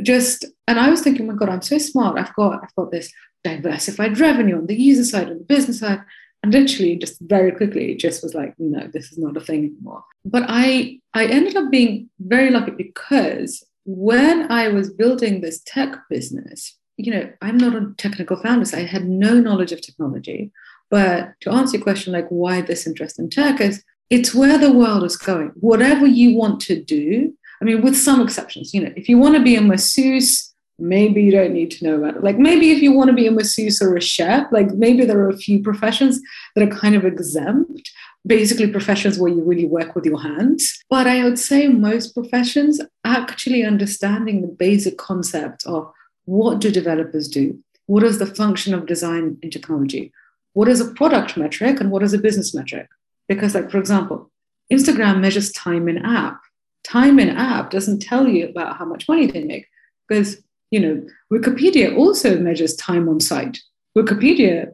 just 0.03 0.47
and 0.67 0.81
I 0.81 0.89
was 0.89 1.03
thinking, 1.03 1.29
oh 1.29 1.33
my 1.33 1.39
God, 1.39 1.51
I'm 1.51 1.63
so 1.63 1.77
smart. 1.77 2.19
I've 2.19 2.35
got 2.35 2.63
I've 2.63 2.75
got 2.77 2.91
this 2.91 3.13
diversified 3.45 4.19
revenue 4.19 4.57
on 4.57 4.67
the 4.67 4.75
user 4.75 5.05
side 5.05 5.29
and 5.29 5.41
the 5.41 5.45
business 5.45 5.81
side 5.81 6.01
literally 6.47 6.97
just 6.97 7.19
very 7.21 7.53
quickly 7.53 7.95
just 7.95 8.23
was 8.23 8.35
like 8.35 8.55
no 8.59 8.89
this 8.93 9.13
is 9.13 9.19
not 9.19 9.37
a 9.37 9.41
thing 9.41 9.65
anymore. 9.65 10.05
But 10.25 10.45
i 10.49 10.99
i 11.15 11.27
ended 11.27 11.57
up 11.57 11.71
being 11.71 12.11
very 12.21 12.51
lucky 12.51 12.73
because 12.73 13.65
when 13.85 14.51
i 14.51 14.69
was 14.69 14.93
building 14.93 15.41
this 15.41 15.61
tech 15.67 15.97
business 16.09 16.79
you 16.97 17.13
know 17.13 17.29
i'm 17.43 17.59
not 17.59 17.75
a 17.75 17.93
technical 17.97 18.37
founder 18.37 18.65
so 18.65 18.79
i 18.79 18.83
had 18.83 19.09
no 19.09 19.35
knowledge 19.35 19.73
of 19.73 19.81
technology. 19.81 20.53
But 20.91 21.33
to 21.41 21.51
answer 21.51 21.79
your 21.79 21.85
question 21.85 22.13
like 22.13 22.29
why 22.29 22.61
this 22.61 22.87
interest 22.87 23.19
in 23.19 23.31
tech 23.31 23.61
is 23.61 23.83
it's 24.11 24.35
where 24.35 24.59
the 24.59 24.71
world 24.71 25.05
is 25.05 25.17
going. 25.17 25.53
Whatever 25.55 26.07
you 26.07 26.37
want 26.37 26.61
to 26.63 26.83
do 26.83 27.33
i 27.63 27.65
mean 27.65 27.81
with 27.81 27.97
some 27.97 28.21
exceptions 28.21 28.75
you 28.75 28.81
know 28.83 28.93
if 28.97 29.09
you 29.09 29.17
want 29.17 29.37
to 29.37 29.43
be 29.43 29.57
a 29.57 29.61
masseuse 29.61 30.52
maybe 30.79 31.23
you 31.23 31.31
don't 31.31 31.53
need 31.53 31.71
to 31.73 31.85
know 31.85 31.97
about 31.97 32.17
it. 32.17 32.25
Like 32.25 32.39
maybe 32.39 32.71
if 32.71 32.83
you 32.83 32.93
want 32.93 33.09
to 33.09 33.15
be 33.15 33.27
a 33.27 33.31
masseuse 33.31 33.81
or 33.81 33.97
a 33.97 34.01
chef, 34.01 34.47
like 34.51 34.73
maybe 34.73 35.05
there 35.05 35.19
are 35.19 35.29
a 35.29 35.37
few 35.37 35.63
professions 35.63 36.21
that 36.55 36.67
are 36.67 36.77
kind 36.77 36.95
of 36.95 37.05
exempt, 37.05 37.91
basically 38.27 38.69
professions 38.69 39.19
where 39.19 39.33
you 39.33 39.43
really 39.43 39.67
work 39.67 39.95
with 39.95 40.05
your 40.05 40.21
hands. 40.21 40.83
But 40.89 41.07
I 41.07 41.25
would 41.25 41.39
say 41.39 41.69
most 41.69 42.15
professions 42.15 42.81
actually 43.05 43.65
understanding 43.65 44.43
the 44.43 44.49
basic 44.49 44.99
concept 44.99 45.65
of 45.67 45.93
what 46.25 46.61
do 46.61 46.71
developers 46.71 47.29
do? 47.29 47.59
What 47.87 48.05
is 48.05 48.19
the 48.19 48.27
function 48.27 48.75
of 48.75 48.87
design 48.87 49.39
in 49.43 49.51
technology? 49.51 50.13
What 50.53 50.69
is 50.69 50.81
a 50.81 50.93
product 50.93 51.37
metric 51.37 51.81
and 51.81 51.91
what 51.91 52.03
is 52.03 52.13
a 52.13 52.19
business 52.19 52.55
metric? 52.55 52.89
Because, 53.29 53.55
like, 53.55 53.71
for 53.71 53.79
example, 53.79 54.31
Instagram 54.73 55.21
measures 55.21 55.51
time 55.53 55.89
in 55.89 55.99
app. 56.05 56.41
Time 56.85 57.19
in 57.19 57.31
app 57.31 57.71
doesn't 57.71 58.01
tell 58.01 58.29
you 58.29 58.49
about 58.49 58.77
how 58.77 58.85
much 58.85 59.09
money 59.09 59.27
they 59.27 59.45
make 59.45 59.67
because 60.09 60.43
you 60.73 60.81
know, 60.81 61.07
Wikipedia 61.33 61.97
also 61.97 62.39
measures 62.39 62.75
time 62.75 63.09
on 63.09 63.21
site. 63.21 63.59
Wikipedia 63.97 64.73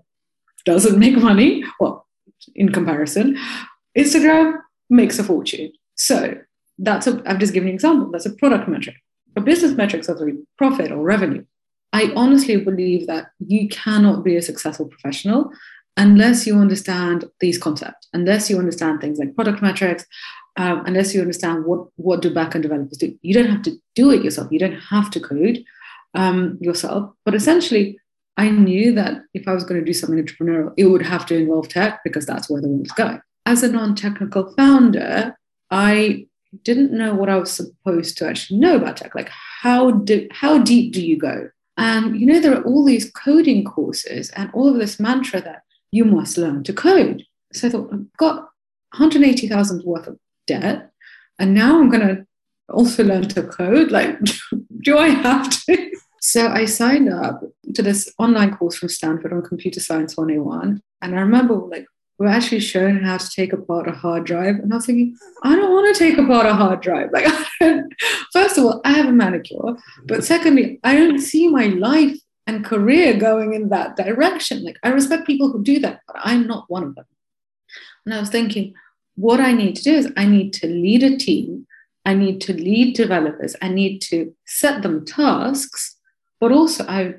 doesn't 0.64 0.98
make 0.98 1.16
money, 1.16 1.64
well, 1.80 2.06
in 2.54 2.70
comparison. 2.70 3.36
Instagram 3.96 4.60
makes 4.88 5.18
a 5.18 5.24
fortune. 5.24 5.72
So 5.96 6.36
that's 6.78 7.08
a, 7.08 7.20
I've 7.26 7.40
just 7.40 7.52
given 7.52 7.68
an 7.68 7.74
example. 7.74 8.10
That's 8.10 8.26
a 8.26 8.32
product 8.32 8.68
metric. 8.68 8.96
A 9.36 9.40
business 9.40 9.72
metric 9.72 10.06
metrics 10.06 10.08
of 10.08 10.56
profit 10.56 10.92
or 10.92 11.02
revenue. 11.02 11.44
I 11.92 12.12
honestly 12.14 12.56
believe 12.56 13.06
that 13.08 13.30
you 13.40 13.68
cannot 13.68 14.22
be 14.22 14.36
a 14.36 14.42
successful 14.42 14.86
professional 14.86 15.50
unless 15.96 16.46
you 16.46 16.56
understand 16.56 17.24
these 17.40 17.58
concepts, 17.58 18.06
unless 18.12 18.48
you 18.48 18.58
understand 18.58 19.00
things 19.00 19.18
like 19.18 19.34
product 19.34 19.60
metrics, 19.62 20.06
um, 20.56 20.84
unless 20.86 21.12
you 21.12 21.20
understand 21.20 21.64
what, 21.64 21.88
what 21.96 22.22
do 22.22 22.32
backend 22.32 22.62
developers 22.62 22.98
do. 22.98 23.18
You 23.22 23.34
don't 23.34 23.50
have 23.50 23.62
to 23.62 23.76
do 23.96 24.12
it 24.12 24.22
yourself. 24.22 24.48
You 24.52 24.60
don't 24.60 24.80
have 24.80 25.10
to 25.12 25.20
code 25.20 25.64
um, 26.14 26.58
yourself. 26.60 27.12
But 27.24 27.34
essentially, 27.34 27.98
I 28.36 28.50
knew 28.50 28.92
that 28.94 29.22
if 29.34 29.48
I 29.48 29.54
was 29.54 29.64
going 29.64 29.80
to 29.80 29.84
do 29.84 29.92
something 29.92 30.22
entrepreneurial, 30.24 30.72
it 30.76 30.86
would 30.86 31.02
have 31.02 31.26
to 31.26 31.36
involve 31.36 31.68
tech 31.68 32.00
because 32.04 32.24
that's 32.24 32.48
where 32.48 32.62
the 32.62 32.68
world's 32.68 32.92
going. 32.92 33.20
As 33.46 33.62
a 33.62 33.72
non 33.72 33.94
technical 33.94 34.54
founder, 34.54 35.36
I 35.70 36.26
didn't 36.62 36.92
know 36.92 37.14
what 37.14 37.28
I 37.28 37.36
was 37.36 37.52
supposed 37.52 38.16
to 38.18 38.28
actually 38.28 38.60
know 38.60 38.76
about 38.76 38.98
tech. 38.98 39.14
Like, 39.14 39.30
how, 39.30 39.90
do, 39.90 40.28
how 40.30 40.58
deep 40.58 40.92
do 40.92 41.04
you 41.04 41.18
go? 41.18 41.50
And 41.76 42.20
you 42.20 42.26
know, 42.26 42.40
there 42.40 42.56
are 42.56 42.64
all 42.64 42.84
these 42.84 43.10
coding 43.10 43.64
courses 43.64 44.30
and 44.30 44.50
all 44.52 44.68
of 44.68 44.78
this 44.78 44.98
mantra 44.98 45.40
that 45.42 45.62
you 45.92 46.04
must 46.04 46.36
learn 46.36 46.64
to 46.64 46.72
code. 46.72 47.24
So 47.52 47.68
I 47.68 47.70
thought, 47.70 47.90
I've 47.92 48.16
got 48.16 48.36
180,000 48.92 49.84
worth 49.84 50.06
of 50.06 50.18
debt, 50.46 50.90
and 51.38 51.54
now 51.54 51.78
I'm 51.78 51.88
going 51.88 52.06
to 52.06 52.26
also 52.68 53.04
learn 53.04 53.28
to 53.28 53.42
code. 53.44 53.90
Like, 53.90 54.18
do 54.82 54.98
I 54.98 55.08
have 55.08 55.48
to? 55.64 55.90
So 56.28 56.48
I 56.48 56.66
signed 56.66 57.10
up 57.10 57.40
to 57.74 57.80
this 57.80 58.12
online 58.18 58.54
course 58.54 58.76
from 58.76 58.90
Stanford 58.90 59.32
on 59.32 59.40
Computer 59.40 59.80
Science 59.80 60.14
101. 60.14 60.82
And 61.00 61.14
I 61.16 61.20
remember 61.22 61.54
like 61.54 61.86
we 62.18 62.26
are 62.26 62.28
actually 62.28 62.60
shown 62.60 63.02
how 63.02 63.16
to 63.16 63.30
take 63.30 63.54
apart 63.54 63.88
a 63.88 63.92
hard 63.92 64.26
drive. 64.26 64.56
And 64.56 64.70
I 64.70 64.76
was 64.76 64.84
thinking, 64.84 65.16
I 65.42 65.56
don't 65.56 65.72
want 65.72 65.96
to 65.96 65.98
take 65.98 66.18
apart 66.18 66.44
a 66.44 66.52
hard 66.52 66.82
drive. 66.82 67.08
Like, 67.14 67.24
first 68.34 68.58
of 68.58 68.64
all, 68.64 68.82
I 68.84 68.92
have 68.92 69.06
a 69.06 69.12
manicure. 69.12 69.78
But 70.04 70.22
secondly, 70.22 70.78
I 70.84 70.96
don't 70.96 71.18
see 71.18 71.48
my 71.48 71.68
life 71.68 72.18
and 72.46 72.62
career 72.62 73.14
going 73.14 73.54
in 73.54 73.70
that 73.70 73.96
direction. 73.96 74.64
Like, 74.64 74.76
I 74.82 74.90
respect 74.90 75.26
people 75.26 75.50
who 75.50 75.62
do 75.62 75.78
that, 75.78 76.00
but 76.06 76.16
I'm 76.18 76.46
not 76.46 76.66
one 76.68 76.82
of 76.82 76.94
them. 76.94 77.06
And 78.04 78.14
I 78.14 78.20
was 78.20 78.28
thinking, 78.28 78.74
what 79.14 79.40
I 79.40 79.52
need 79.54 79.76
to 79.76 79.82
do 79.82 79.94
is 79.94 80.12
I 80.14 80.26
need 80.26 80.52
to 80.54 80.66
lead 80.66 81.02
a 81.02 81.16
team 81.16 81.66
I 82.08 82.14
need 82.14 82.40
to 82.42 82.54
lead 82.54 82.96
developers. 82.96 83.54
I 83.60 83.68
need 83.68 84.00
to 84.02 84.34
set 84.46 84.80
them 84.80 85.04
tasks, 85.04 85.97
but 86.40 86.52
also 86.52 86.84
I, 86.86 87.14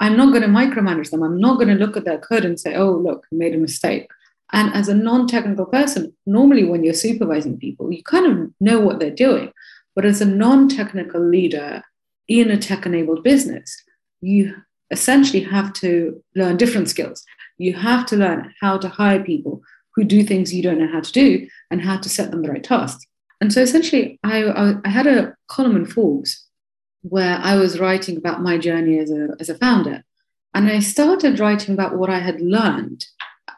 I'm 0.00 0.16
not 0.16 0.30
going 0.30 0.42
to 0.42 0.48
micromanage 0.48 1.10
them. 1.10 1.22
I'm 1.22 1.40
not 1.40 1.56
going 1.56 1.68
to 1.68 1.74
look 1.74 1.96
at 1.96 2.04
their 2.04 2.18
code 2.18 2.44
and 2.44 2.58
say, 2.58 2.74
oh, 2.74 2.92
look, 2.92 3.26
I 3.32 3.36
made 3.36 3.54
a 3.54 3.58
mistake. 3.58 4.08
And 4.52 4.72
as 4.74 4.88
a 4.88 4.94
non 4.94 5.26
technical 5.26 5.66
person, 5.66 6.12
normally 6.26 6.64
when 6.64 6.84
you're 6.84 6.94
supervising 6.94 7.58
people, 7.58 7.92
you 7.92 8.02
kind 8.02 8.26
of 8.26 8.50
know 8.60 8.80
what 8.80 8.98
they're 8.98 9.10
doing. 9.10 9.52
But 9.94 10.04
as 10.04 10.20
a 10.20 10.26
non 10.26 10.68
technical 10.68 11.20
leader 11.26 11.82
in 12.28 12.50
a 12.50 12.58
tech 12.58 12.86
enabled 12.86 13.22
business, 13.24 13.82
you 14.20 14.54
essentially 14.90 15.42
have 15.42 15.72
to 15.74 16.22
learn 16.36 16.56
different 16.56 16.88
skills. 16.88 17.24
You 17.58 17.74
have 17.74 18.06
to 18.06 18.16
learn 18.16 18.52
how 18.60 18.78
to 18.78 18.88
hire 18.88 19.22
people 19.22 19.62
who 19.94 20.04
do 20.04 20.22
things 20.22 20.54
you 20.54 20.62
don't 20.62 20.78
know 20.78 20.92
how 20.92 21.00
to 21.00 21.12
do 21.12 21.46
and 21.70 21.80
how 21.80 21.98
to 21.98 22.08
set 22.08 22.30
them 22.30 22.42
the 22.42 22.50
right 22.50 22.64
tasks. 22.64 23.06
And 23.40 23.52
so 23.52 23.60
essentially, 23.60 24.18
I, 24.22 24.44
I, 24.44 24.74
I 24.84 24.88
had 24.88 25.06
a 25.06 25.34
column 25.48 25.76
in 25.76 25.84
Forbes 25.86 26.41
where 27.02 27.38
I 27.42 27.56
was 27.56 27.78
writing 27.78 28.16
about 28.16 28.42
my 28.42 28.58
journey 28.58 28.98
as 28.98 29.10
a, 29.10 29.36
as 29.38 29.48
a 29.48 29.58
founder. 29.58 30.04
And 30.54 30.68
I 30.68 30.80
started 30.80 31.40
writing 31.40 31.74
about 31.74 31.96
what 31.96 32.10
I 32.10 32.20
had 32.20 32.40
learned 32.40 33.06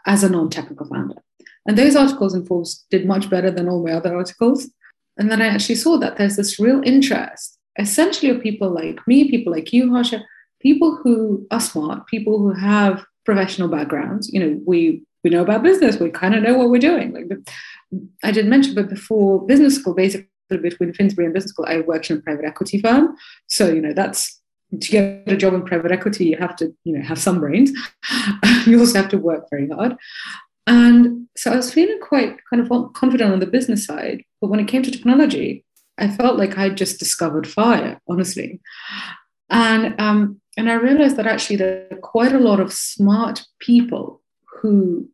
as 0.06 0.22
a 0.24 0.30
non 0.30 0.50
technical 0.50 0.86
founder. 0.86 1.16
And 1.66 1.78
those 1.78 1.96
articles 1.96 2.34
in 2.34 2.44
Forbes 2.44 2.84
did 2.90 3.06
much 3.06 3.30
better 3.30 3.50
than 3.50 3.68
all 3.68 3.84
my 3.84 3.92
other 3.92 4.14
articles. 4.14 4.70
And 5.16 5.30
then 5.30 5.40
I 5.40 5.46
actually 5.46 5.76
saw 5.76 5.96
that 5.98 6.16
there's 6.16 6.36
this 6.36 6.58
real 6.58 6.82
interest, 6.84 7.58
essentially, 7.78 8.30
of 8.30 8.42
people 8.42 8.70
like 8.70 9.06
me, 9.06 9.30
people 9.30 9.52
like 9.52 9.72
you, 9.72 9.92
Harsha, 9.92 10.24
people 10.60 10.96
who 11.02 11.46
are 11.50 11.60
smart, 11.60 12.06
people 12.06 12.38
who 12.38 12.52
have 12.52 13.04
professional 13.24 13.68
backgrounds. 13.68 14.32
You 14.32 14.40
know, 14.40 14.60
we 14.66 15.02
we 15.22 15.30
know 15.30 15.42
about 15.42 15.62
business, 15.62 15.98
we 15.98 16.10
kind 16.10 16.34
of 16.34 16.42
know 16.42 16.54
what 16.54 16.68
we're 16.68 16.78
doing. 16.78 17.12
Like 17.12 17.30
I 18.22 18.30
didn't 18.30 18.50
mention, 18.50 18.74
but 18.74 18.90
before 18.90 19.46
business 19.46 19.76
school, 19.76 19.94
basically 19.94 20.28
between 20.62 20.92
Finsbury 20.92 21.26
and 21.26 21.34
business 21.34 21.50
school, 21.50 21.66
I 21.68 21.80
worked 21.80 22.10
in 22.10 22.18
a 22.18 22.20
private 22.20 22.44
equity 22.44 22.80
firm. 22.80 23.16
So 23.46 23.72
you 23.72 23.80
know 23.80 23.92
that's 23.92 24.40
to 24.80 24.90
get 24.90 25.22
a 25.26 25.36
job 25.36 25.54
in 25.54 25.64
private 25.64 25.92
equity, 25.92 26.26
you 26.26 26.36
have 26.36 26.56
to, 26.56 26.74
you 26.84 26.96
know, 26.96 27.04
have 27.04 27.18
some 27.18 27.40
brains. 27.40 27.70
you 28.66 28.78
also 28.80 29.00
have 29.00 29.10
to 29.10 29.18
work 29.18 29.48
very 29.50 29.68
hard. 29.68 29.96
And 30.66 31.28
so 31.36 31.52
I 31.52 31.56
was 31.56 31.72
feeling 31.72 32.00
quite 32.00 32.38
kind 32.48 32.62
of 32.62 32.92
confident 32.94 33.32
on 33.32 33.40
the 33.40 33.46
business 33.46 33.84
side. 33.84 34.24
But 34.40 34.48
when 34.48 34.60
it 34.60 34.68
came 34.68 34.82
to 34.82 34.90
technology, 34.90 35.64
I 35.98 36.08
felt 36.08 36.38
like 36.38 36.56
I'd 36.56 36.76
just 36.76 36.98
discovered 36.98 37.46
fire, 37.46 38.00
honestly. 38.08 38.60
And 39.50 39.94
um, 40.00 40.40
and 40.56 40.70
I 40.70 40.74
realized 40.74 41.16
that 41.16 41.26
actually 41.26 41.56
there 41.56 41.86
are 41.90 41.98
quite 41.98 42.32
a 42.32 42.38
lot 42.38 42.60
of 42.60 42.72
smart 42.72 43.44
people 43.58 44.22
who 44.60 45.08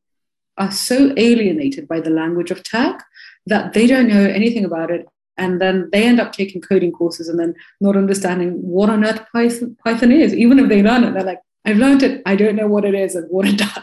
are 0.56 0.70
so 0.70 1.12
alienated 1.16 1.88
by 1.88 2.00
the 2.00 2.10
language 2.10 2.50
of 2.50 2.62
tech 2.62 3.02
that 3.46 3.72
they 3.72 3.86
don't 3.86 4.08
know 4.08 4.26
anything 4.26 4.64
about 4.64 4.90
it 4.90 5.06
and 5.40 5.58
then 5.58 5.88
they 5.90 6.04
end 6.04 6.20
up 6.20 6.32
taking 6.32 6.60
coding 6.60 6.92
courses 6.92 7.28
and 7.28 7.40
then 7.40 7.54
not 7.80 7.96
understanding 7.96 8.52
what 8.60 8.90
on 8.90 9.04
earth 9.04 9.24
Python, 9.32 9.74
Python 9.82 10.12
is. 10.12 10.34
Even 10.34 10.58
if 10.58 10.68
they 10.68 10.82
learn 10.82 11.02
it, 11.02 11.14
they're 11.14 11.24
like, 11.24 11.40
I've 11.64 11.78
learned 11.78 12.02
it. 12.02 12.22
I 12.26 12.36
don't 12.36 12.56
know 12.56 12.66
what 12.66 12.84
it 12.84 12.94
is 12.94 13.14
and 13.14 13.26
what 13.30 13.48
it 13.48 13.56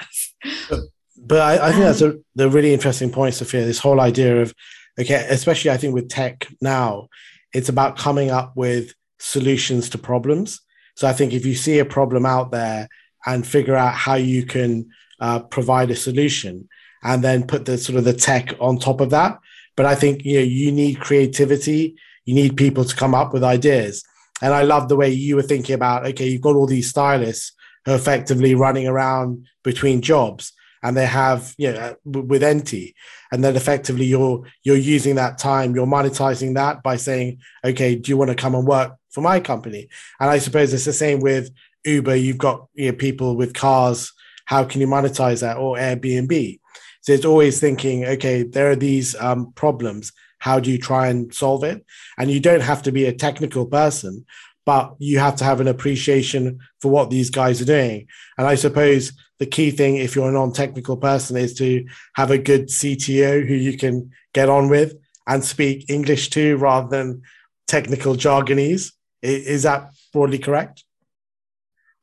does. 0.72 0.86
But, 1.18 1.41
I, 1.41 1.68
I, 1.68 1.72
think 1.72 1.84
that's 1.84 2.01
a, 2.01 2.20
the 2.36 2.49
really 2.49 2.74
interesting 2.74 3.12
point, 3.12 3.34
Sophia. 3.34 3.66
This 3.66 3.80
whole 3.80 3.99
idea 3.99 4.39
of, 4.39 4.53
okay, 4.99 5.26
especially 5.30 5.72
I 5.72 5.78
think 5.78 5.95
with 5.95 6.10
tech 6.10 6.47
now, 6.62 7.08
it's 7.53 7.70
about 7.70 7.97
coming 7.97 8.30
up 8.30 8.55
with 8.55 8.93
solutions 9.18 9.89
to 9.89 9.97
problems. 9.97 10.62
So 10.95 11.08
I 11.08 11.14
think 11.14 11.34
if 11.34 11.43
you 11.43 11.55
see 11.55 11.80
a 11.80 11.86
problem 11.86 12.26
out 12.26 12.51
there 12.51 12.88
and 13.26 13.45
figure 13.45 13.76
out 13.76 13.95
how 13.95 14.14
you 14.14 14.45
can 14.45 14.89
uh, 15.20 15.39
provide 15.39 15.89
a 15.89 15.95
solution 15.95 16.70
and 17.03 17.24
then 17.24 17.47
put 17.47 17.66
the 17.66 17.80
sort 17.80 17.97
of 17.97 18.03
the 18.03 18.14
tech 18.14 18.53
on 18.60 18.78
top 18.78 19.01
of 19.01 19.10
that, 19.10 19.39
but 19.78 19.86
I 19.86 19.96
think 19.96 20.26
you 20.26 20.40
know 20.40 20.44
you 20.44 20.72
need 20.74 21.00
creativity. 21.00 21.96
You 22.26 22.36
need 22.36 22.58
people 22.58 22.84
to 22.84 22.96
come 22.96 23.16
up 23.16 23.32
with 23.32 23.44
ideas. 23.46 24.04
And 24.42 24.54
I 24.54 24.64
love 24.64 24.90
the 24.90 24.98
way 24.98 25.10
you 25.10 25.38
were 25.38 25.44
thinking 25.44 25.76
about 25.76 26.06
okay, 26.08 26.28
you've 26.28 26.42
got 26.42 26.58
all 26.58 26.68
these 26.68 26.90
stylists 26.90 27.54
who 27.86 27.94
are 27.94 27.96
effectively 27.96 28.54
running 28.56 28.88
around 28.88 29.48
between 29.64 30.02
jobs 30.02 30.52
and 30.84 30.98
they 30.98 31.06
have 31.06 31.56
you 31.58 31.72
know 31.72 31.80
uh, 31.80 31.94
with 32.04 32.42
Enti 32.42 32.94
and 33.32 33.44
then 33.44 33.56
effectively 33.56 34.06
you're 34.06 34.44
you're 34.64 34.78
using 34.78 35.16
that 35.16 35.38
time 35.38 35.76
you're 35.76 35.88
monetizing 35.88 36.54
that 36.54 36.84
by 36.84 36.96
saying 36.96 37.40
okay 37.66 37.96
do 37.96 38.10
you 38.12 38.18
want 38.18 38.30
to 38.30 38.36
come 38.36 38.54
and 38.56 38.68
work 38.68 38.94
for 39.10 39.22
my 39.22 39.40
company? 39.40 39.90
And 40.20 40.30
i 40.30 40.38
suppose 40.38 40.74
it's 40.74 40.86
the 40.86 40.94
same 40.94 41.20
with 41.20 41.50
uber. 41.86 42.16
You've 42.16 42.38
got 42.38 42.68
you 42.74 42.92
know 42.92 42.98
people 42.98 43.36
with 43.36 43.54
cars. 43.54 44.12
How 44.46 44.64
can 44.64 44.82
you 44.82 44.88
monetize 44.88 45.42
that? 45.42 45.58
Or 45.58 45.78
airbnb 45.78 46.60
so 47.08 47.14
it's 47.14 47.24
always 47.24 47.62
thinking, 47.62 48.03
okay, 48.03 48.43
there 48.43 48.70
are 48.70 48.76
these 48.76 49.16
um, 49.16 49.53
problems. 49.53 50.12
How 50.39 50.60
do 50.60 50.70
you 50.70 50.78
try 50.78 51.08
and 51.08 51.34
solve 51.34 51.64
it? 51.64 51.86
And 52.18 52.30
you 52.30 52.41
don't 52.41 52.60
have 52.60 52.84
to 52.84 52.91
be 52.91 53.05
a 53.05 53.14
technical 53.14 53.66
person, 53.66 54.26
but 54.66 54.93
you 54.99 55.18
have 55.18 55.38
to 55.38 55.45
have 55.45 55.62
an 55.62 55.70
appreciation 55.70 56.60
for 56.82 56.91
what 56.91 57.10
these 57.10 57.30
guys 57.30 57.62
are 57.62 57.72
doing. 57.80 58.08
And 58.38 58.45
I 58.45 58.55
suppose 58.55 59.14
the 59.39 59.45
key 59.45 59.72
thing, 59.72 59.95
if 59.95 60.18
you're 60.18 60.28
a 60.28 60.34
non 60.34 60.51
technical 60.51 60.97
person, 60.97 61.38
is 61.38 61.53
to 61.60 61.86
have 62.16 62.30
a 62.30 62.38
good 62.38 62.68
CTO 62.68 63.47
who 63.47 63.53
you 63.53 63.78
can 63.78 64.12
get 64.34 64.49
on 64.49 64.68
with 64.68 64.93
and 65.28 65.45
speak 65.45 65.89
English 65.89 66.30
to 66.32 66.58
rather 66.58 66.89
than 66.89 67.22
technical 67.68 68.16
jargonese. 68.16 68.91
Is 69.22 69.64
that 69.64 69.93
broadly 70.12 70.39
correct? 70.39 70.84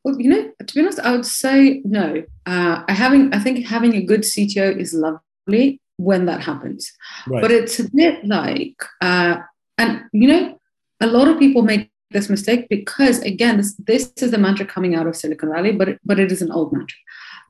Well, 0.02 0.18
you 0.18 0.30
know, 0.30 0.50
to 0.66 0.74
be 0.74 0.80
honest, 0.80 1.00
I 1.00 1.12
would 1.12 1.26
say 1.26 1.82
no. 1.84 2.24
Uh, 2.46 2.84
I 2.88 2.92
having 2.92 3.32
I 3.32 3.38
think 3.38 3.66
having 3.66 3.94
a 3.94 4.02
good 4.02 4.22
CTO 4.22 4.76
is 4.78 4.94
lovely 4.94 5.80
when 5.96 6.26
that 6.26 6.40
happens, 6.40 6.92
right. 7.26 7.40
but 7.40 7.50
it's 7.50 7.78
a 7.78 7.90
bit 7.90 8.24
like, 8.24 8.76
uh, 9.00 9.36
and 9.78 10.02
you 10.12 10.28
know, 10.28 10.58
a 11.00 11.06
lot 11.06 11.28
of 11.28 11.38
people 11.38 11.62
make 11.62 11.90
this 12.10 12.28
mistake 12.28 12.68
because 12.68 13.20
again, 13.20 13.56
this 13.56 13.74
this 13.74 14.12
is 14.18 14.30
the 14.30 14.38
mantra 14.38 14.66
coming 14.66 14.94
out 14.94 15.06
of 15.06 15.16
Silicon 15.16 15.50
Valley, 15.52 15.72
but 15.72 15.88
it, 15.88 16.00
but 16.04 16.18
it 16.18 16.30
is 16.30 16.42
an 16.42 16.52
old 16.52 16.72
mantra. 16.72 16.98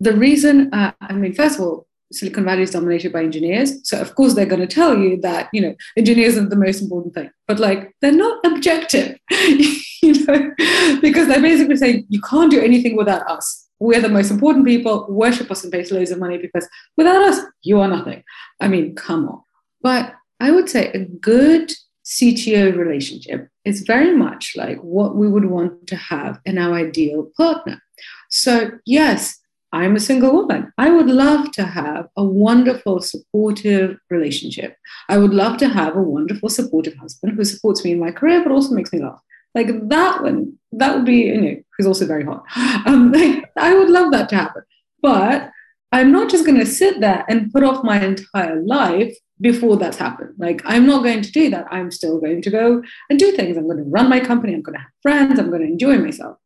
The 0.00 0.14
reason, 0.14 0.72
uh, 0.72 0.92
I 1.00 1.12
mean, 1.12 1.34
first 1.34 1.58
of 1.58 1.64
all, 1.64 1.86
Silicon 2.12 2.44
Valley 2.44 2.62
is 2.62 2.70
dominated 2.70 3.12
by 3.12 3.22
engineers. 3.22 3.88
So 3.88 4.00
of 4.00 4.14
course 4.14 4.34
they're 4.34 4.46
going 4.46 4.60
to 4.60 4.66
tell 4.66 4.96
you 4.98 5.20
that, 5.22 5.48
you 5.52 5.60
know, 5.60 5.74
engineers 5.96 6.36
are 6.36 6.48
the 6.48 6.56
most 6.56 6.80
important 6.80 7.14
thing. 7.14 7.30
But 7.46 7.58
like 7.58 7.94
they're 8.00 8.12
not 8.12 8.44
objective, 8.44 9.18
you 9.30 10.24
know, 10.26 10.52
because 11.00 11.28
they're 11.28 11.42
basically 11.42 11.76
saying 11.76 12.06
you 12.08 12.20
can't 12.20 12.50
do 12.50 12.60
anything 12.60 12.96
without 12.96 13.28
us. 13.28 13.63
We're 13.80 14.00
the 14.00 14.08
most 14.08 14.30
important 14.30 14.66
people, 14.66 15.06
worship 15.08 15.50
us 15.50 15.64
and 15.64 15.72
pay 15.72 15.84
loads 15.84 16.10
of 16.10 16.18
money 16.18 16.38
because 16.38 16.68
without 16.96 17.22
us, 17.22 17.40
you 17.62 17.80
are 17.80 17.88
nothing. 17.88 18.22
I 18.60 18.68
mean, 18.68 18.94
come 18.94 19.28
on. 19.28 19.42
But 19.82 20.14
I 20.40 20.50
would 20.50 20.68
say 20.68 20.90
a 20.92 21.04
good 21.04 21.72
CTO 22.04 22.76
relationship 22.76 23.48
is 23.64 23.82
very 23.82 24.14
much 24.14 24.54
like 24.56 24.78
what 24.78 25.16
we 25.16 25.28
would 25.28 25.46
want 25.46 25.86
to 25.88 25.96
have 25.96 26.40
in 26.44 26.58
our 26.58 26.74
ideal 26.74 27.30
partner. 27.36 27.80
So, 28.30 28.72
yes, 28.84 29.40
I'm 29.72 29.96
a 29.96 30.00
single 30.00 30.32
woman. 30.32 30.72
I 30.78 30.90
would 30.90 31.08
love 31.08 31.50
to 31.52 31.64
have 31.64 32.08
a 32.16 32.24
wonderful, 32.24 33.00
supportive 33.00 33.98
relationship. 34.08 34.76
I 35.08 35.18
would 35.18 35.34
love 35.34 35.56
to 35.58 35.68
have 35.68 35.96
a 35.96 36.02
wonderful, 36.02 36.48
supportive 36.48 36.94
husband 36.94 37.34
who 37.34 37.44
supports 37.44 37.84
me 37.84 37.92
in 37.92 37.98
my 37.98 38.12
career, 38.12 38.42
but 38.42 38.52
also 38.52 38.74
makes 38.74 38.92
me 38.92 39.02
laugh. 39.02 39.20
Like 39.54 39.88
that 39.88 40.22
one, 40.22 40.58
that 40.72 40.94
would 40.94 41.04
be, 41.04 41.16
you 41.16 41.40
know, 41.40 41.56
who's 41.76 41.86
also 41.86 42.06
very 42.06 42.24
hot. 42.24 42.44
Um, 42.86 43.12
like, 43.12 43.50
I 43.56 43.74
would 43.74 43.88
love 43.88 44.12
that 44.12 44.28
to 44.28 44.36
happen. 44.36 44.62
But 45.00 45.50
I'm 45.92 46.12
not 46.12 46.28
just 46.28 46.44
going 46.44 46.58
to 46.58 46.66
sit 46.66 47.00
there 47.00 47.24
and 47.28 47.52
put 47.52 47.62
off 47.62 47.84
my 47.84 48.00
entire 48.04 48.60
life 48.62 49.16
before 49.40 49.76
that's 49.76 49.96
happened. 49.96 50.34
Like, 50.38 50.60
I'm 50.64 50.86
not 50.86 51.02
going 51.02 51.22
to 51.22 51.32
do 51.32 51.50
that. 51.50 51.66
I'm 51.70 51.90
still 51.90 52.20
going 52.20 52.42
to 52.42 52.50
go 52.50 52.82
and 53.08 53.18
do 53.18 53.32
things. 53.32 53.56
I'm 53.56 53.66
going 53.66 53.78
to 53.78 53.84
run 53.84 54.08
my 54.08 54.20
company. 54.20 54.54
I'm 54.54 54.62
going 54.62 54.76
to 54.76 54.82
have 54.82 54.90
friends. 55.02 55.38
I'm 55.38 55.48
going 55.48 55.62
to 55.62 55.68
enjoy 55.68 55.98
myself. 55.98 56.36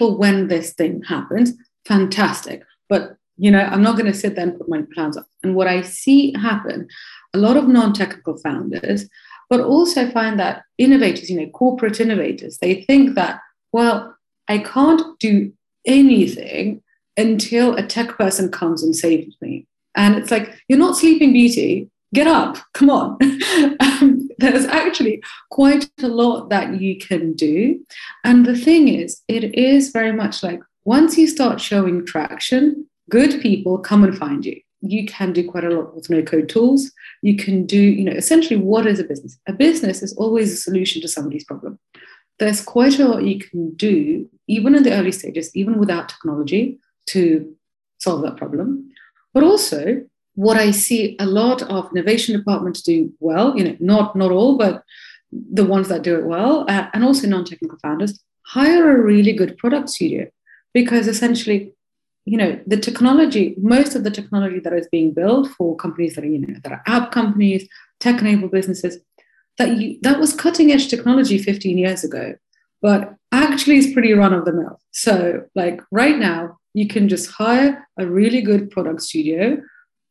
Or 0.00 0.16
when 0.16 0.48
this 0.48 0.74
thing 0.74 1.02
happens, 1.02 1.52
fantastic. 1.86 2.62
But 2.88 3.16
you 3.38 3.50
know, 3.50 3.60
I'm 3.60 3.82
not 3.82 3.96
going 3.96 4.10
to 4.10 4.18
sit 4.18 4.34
there 4.34 4.46
and 4.46 4.58
put 4.58 4.68
my 4.68 4.82
plans 4.94 5.16
up. 5.16 5.26
And 5.42 5.54
what 5.54 5.66
I 5.66 5.82
see 5.82 6.32
happen, 6.32 6.88
a 7.34 7.38
lot 7.38 7.56
of 7.56 7.68
non-technical 7.68 8.38
founders, 8.38 9.08
but 9.48 9.60
also 9.60 10.10
find 10.10 10.38
that 10.40 10.62
innovators, 10.78 11.30
you 11.30 11.40
know, 11.40 11.50
corporate 11.50 12.00
innovators, 12.00 12.58
they 12.58 12.82
think 12.82 13.14
that, 13.14 13.40
well, 13.72 14.14
I 14.48 14.58
can't 14.58 15.18
do 15.18 15.52
anything 15.86 16.82
until 17.16 17.74
a 17.74 17.86
tech 17.86 18.10
person 18.16 18.50
comes 18.50 18.82
and 18.82 18.94
saves 18.94 19.36
me. 19.40 19.66
And 19.94 20.16
it's 20.16 20.30
like, 20.30 20.54
you're 20.68 20.78
not 20.78 20.96
sleeping 20.96 21.32
beauty. 21.32 21.90
Get 22.14 22.26
up, 22.26 22.58
come 22.74 22.90
on. 22.90 23.18
um, 23.80 24.28
there's 24.38 24.66
actually 24.66 25.22
quite 25.50 25.88
a 26.02 26.08
lot 26.08 26.50
that 26.50 26.80
you 26.80 26.98
can 26.98 27.32
do. 27.32 27.84
And 28.24 28.46
the 28.46 28.56
thing 28.56 28.88
is, 28.88 29.22
it 29.28 29.54
is 29.54 29.90
very 29.90 30.12
much 30.12 30.42
like 30.42 30.60
once 30.84 31.18
you 31.18 31.26
start 31.26 31.60
showing 31.60 32.06
traction, 32.06 32.86
good 33.10 33.40
people 33.40 33.78
come 33.78 34.04
and 34.04 34.16
find 34.16 34.44
you. 34.44 34.60
You 34.80 35.06
can 35.06 35.32
do 35.32 35.48
quite 35.48 35.64
a 35.64 35.70
lot 35.70 35.94
with 35.94 36.10
no 36.10 36.22
code 36.22 36.48
tools. 36.48 36.92
You 37.22 37.36
can 37.36 37.66
do, 37.66 37.80
you 37.80 38.04
know, 38.04 38.12
essentially 38.12 38.60
what 38.60 38.86
is 38.86 39.00
a 39.00 39.04
business? 39.04 39.38
A 39.46 39.52
business 39.52 40.02
is 40.02 40.12
always 40.14 40.52
a 40.52 40.56
solution 40.56 41.02
to 41.02 41.08
somebody's 41.08 41.44
problem. 41.44 41.78
There's 42.38 42.60
quite 42.60 42.98
a 42.98 43.08
lot 43.08 43.24
you 43.24 43.38
can 43.38 43.74
do, 43.74 44.28
even 44.46 44.74
in 44.74 44.82
the 44.82 44.92
early 44.92 45.12
stages, 45.12 45.50
even 45.56 45.78
without 45.78 46.08
technology, 46.08 46.78
to 47.06 47.54
solve 47.98 48.22
that 48.22 48.36
problem. 48.36 48.90
But 49.32 49.42
also, 49.42 50.04
what 50.34 50.58
I 50.58 50.70
see 50.70 51.16
a 51.18 51.26
lot 51.26 51.62
of 51.62 51.90
innovation 51.92 52.36
departments 52.36 52.82
do 52.82 53.12
well, 53.20 53.56
you 53.56 53.64
know, 53.64 53.76
not 53.80 54.14
not 54.16 54.30
all, 54.30 54.58
but 54.58 54.84
the 55.32 55.64
ones 55.64 55.88
that 55.88 56.02
do 56.02 56.18
it 56.18 56.26
well, 56.26 56.66
uh, 56.68 56.88
and 56.92 57.02
also 57.02 57.26
non-technical 57.26 57.78
founders, 57.78 58.20
hire 58.46 58.96
a 58.96 59.02
really 59.02 59.32
good 59.32 59.56
product 59.58 59.88
studio 59.88 60.28
because 60.72 61.08
essentially 61.08 61.72
you 62.26 62.36
know 62.36 62.60
the 62.66 62.76
technology 62.76 63.54
most 63.58 63.94
of 63.94 64.04
the 64.04 64.10
technology 64.10 64.60
that 64.60 64.72
is 64.72 64.88
being 64.92 65.12
built 65.12 65.48
for 65.56 65.76
companies 65.76 66.14
that 66.14 66.24
are 66.24 66.28
you 66.28 66.38
know 66.38 66.54
that 66.62 66.72
are 66.72 66.82
app 66.86 67.10
companies 67.10 67.66
tech 68.00 68.20
enabled 68.20 68.50
businesses 68.50 68.98
that 69.58 69.76
you, 69.76 69.98
that 70.02 70.18
was 70.18 70.34
cutting 70.34 70.70
edge 70.70 70.88
technology 70.88 71.38
15 71.38 71.78
years 71.78 72.04
ago 72.04 72.34
but 72.82 73.14
actually 73.32 73.76
is 73.78 73.92
pretty 73.92 74.12
run 74.12 74.34
of 74.34 74.44
the 74.44 74.52
mill 74.52 74.78
so 74.90 75.42
like 75.54 75.80
right 75.90 76.18
now 76.18 76.58
you 76.74 76.86
can 76.86 77.08
just 77.08 77.30
hire 77.30 77.88
a 77.98 78.06
really 78.06 78.42
good 78.42 78.70
product 78.70 79.00
studio 79.00 79.56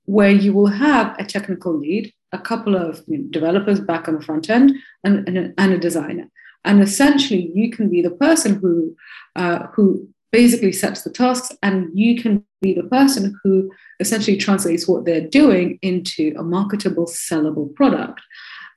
where 0.05 0.31
you 0.31 0.53
will 0.53 0.67
have 0.67 1.15
a 1.19 1.25
technical 1.25 1.77
lead 1.77 2.11
a 2.35 2.39
couple 2.39 2.75
of 2.75 3.03
you 3.07 3.17
know, 3.17 3.27
developers 3.29 3.79
back 3.79 4.07
on 4.07 4.15
the 4.15 4.21
front 4.21 4.49
end 4.49 4.73
and, 5.03 5.27
and, 5.27 5.53
and 5.57 5.73
a 5.73 5.77
designer. 5.77 6.29
And 6.63 6.81
essentially 6.81 7.51
you 7.53 7.71
can 7.71 7.89
be 7.89 8.01
the 8.01 8.11
person 8.11 8.55
who 8.55 8.95
uh, 9.35 9.67
who 9.73 10.07
basically 10.31 10.71
sets 10.71 11.03
the 11.03 11.09
tasks 11.09 11.55
and 11.63 11.89
you 11.93 12.21
can 12.21 12.43
be 12.61 12.73
the 12.73 12.83
person 12.83 13.39
who 13.43 13.71
essentially 13.99 14.37
translates 14.37 14.87
what 14.87 15.05
they're 15.05 15.27
doing 15.27 15.79
into 15.81 16.33
a 16.37 16.43
marketable 16.43 17.05
sellable 17.05 17.73
product. 17.75 18.21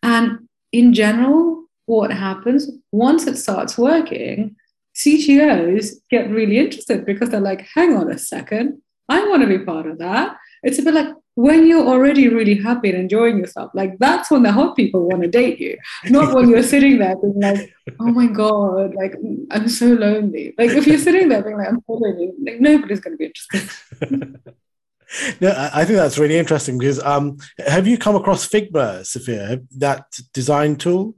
And 0.03 0.49
in 0.73 0.93
general 0.93 1.65
what 1.87 2.13
happens 2.13 2.71
once 2.93 3.27
it 3.27 3.37
starts 3.39 3.79
working 3.79 4.55
ctos 4.95 5.95
get 6.11 6.29
really 6.29 6.59
interested 6.59 7.07
because 7.07 7.31
they're 7.31 7.41
like 7.41 7.67
hang 7.75 7.97
on 7.97 8.11
a 8.11 8.19
second 8.19 8.79
i 9.09 9.27
want 9.27 9.41
to 9.43 9.49
be 9.49 9.65
part 9.65 9.87
of 9.87 9.99
that. 9.99 10.37
It's 10.63 10.79
a 10.79 10.83
bit 10.83 10.95
like 10.95 11.15
when 11.39 11.68
you're 11.68 11.86
already 11.86 12.26
really 12.26 12.57
happy 12.57 12.91
and 12.91 12.99
enjoying 12.99 13.39
yourself, 13.39 13.70
like 13.72 13.97
that's 14.01 14.28
when 14.28 14.43
the 14.43 14.51
hot 14.51 14.74
people 14.74 15.09
want 15.09 15.22
to 15.22 15.28
date 15.28 15.61
you, 15.61 15.78
not 16.07 16.34
when 16.34 16.51
you're 16.51 16.64
sitting 16.64 16.99
there 16.99 17.16
being 17.16 17.39
like, 17.41 17.72
oh 18.01 18.07
my 18.07 18.26
God, 18.26 18.93
like 18.97 19.14
I'm 19.53 19.68
so 19.68 19.86
lonely. 19.86 20.53
Like 20.59 20.70
if 20.70 20.84
you're 20.89 20.99
sitting 20.99 21.28
there 21.28 21.41
being 21.45 21.57
like, 21.57 21.68
I'm 21.68 21.80
so 21.86 21.93
lonely, 21.93 22.32
like 22.45 22.61
nobody's 22.61 22.99
going 22.99 23.16
to 23.16 23.18
be 23.18 23.26
interested. 23.26 23.70
no, 25.41 25.70
I 25.72 25.84
think 25.84 25.99
that's 25.99 26.18
really 26.18 26.39
interesting 26.39 26.76
because 26.76 27.01
um, 27.05 27.36
have 27.64 27.86
you 27.86 27.99
come 27.99 28.16
across 28.16 28.49
Figma, 28.49 29.07
Sophia, 29.07 29.61
that 29.76 30.18
design 30.32 30.74
tool? 30.74 31.14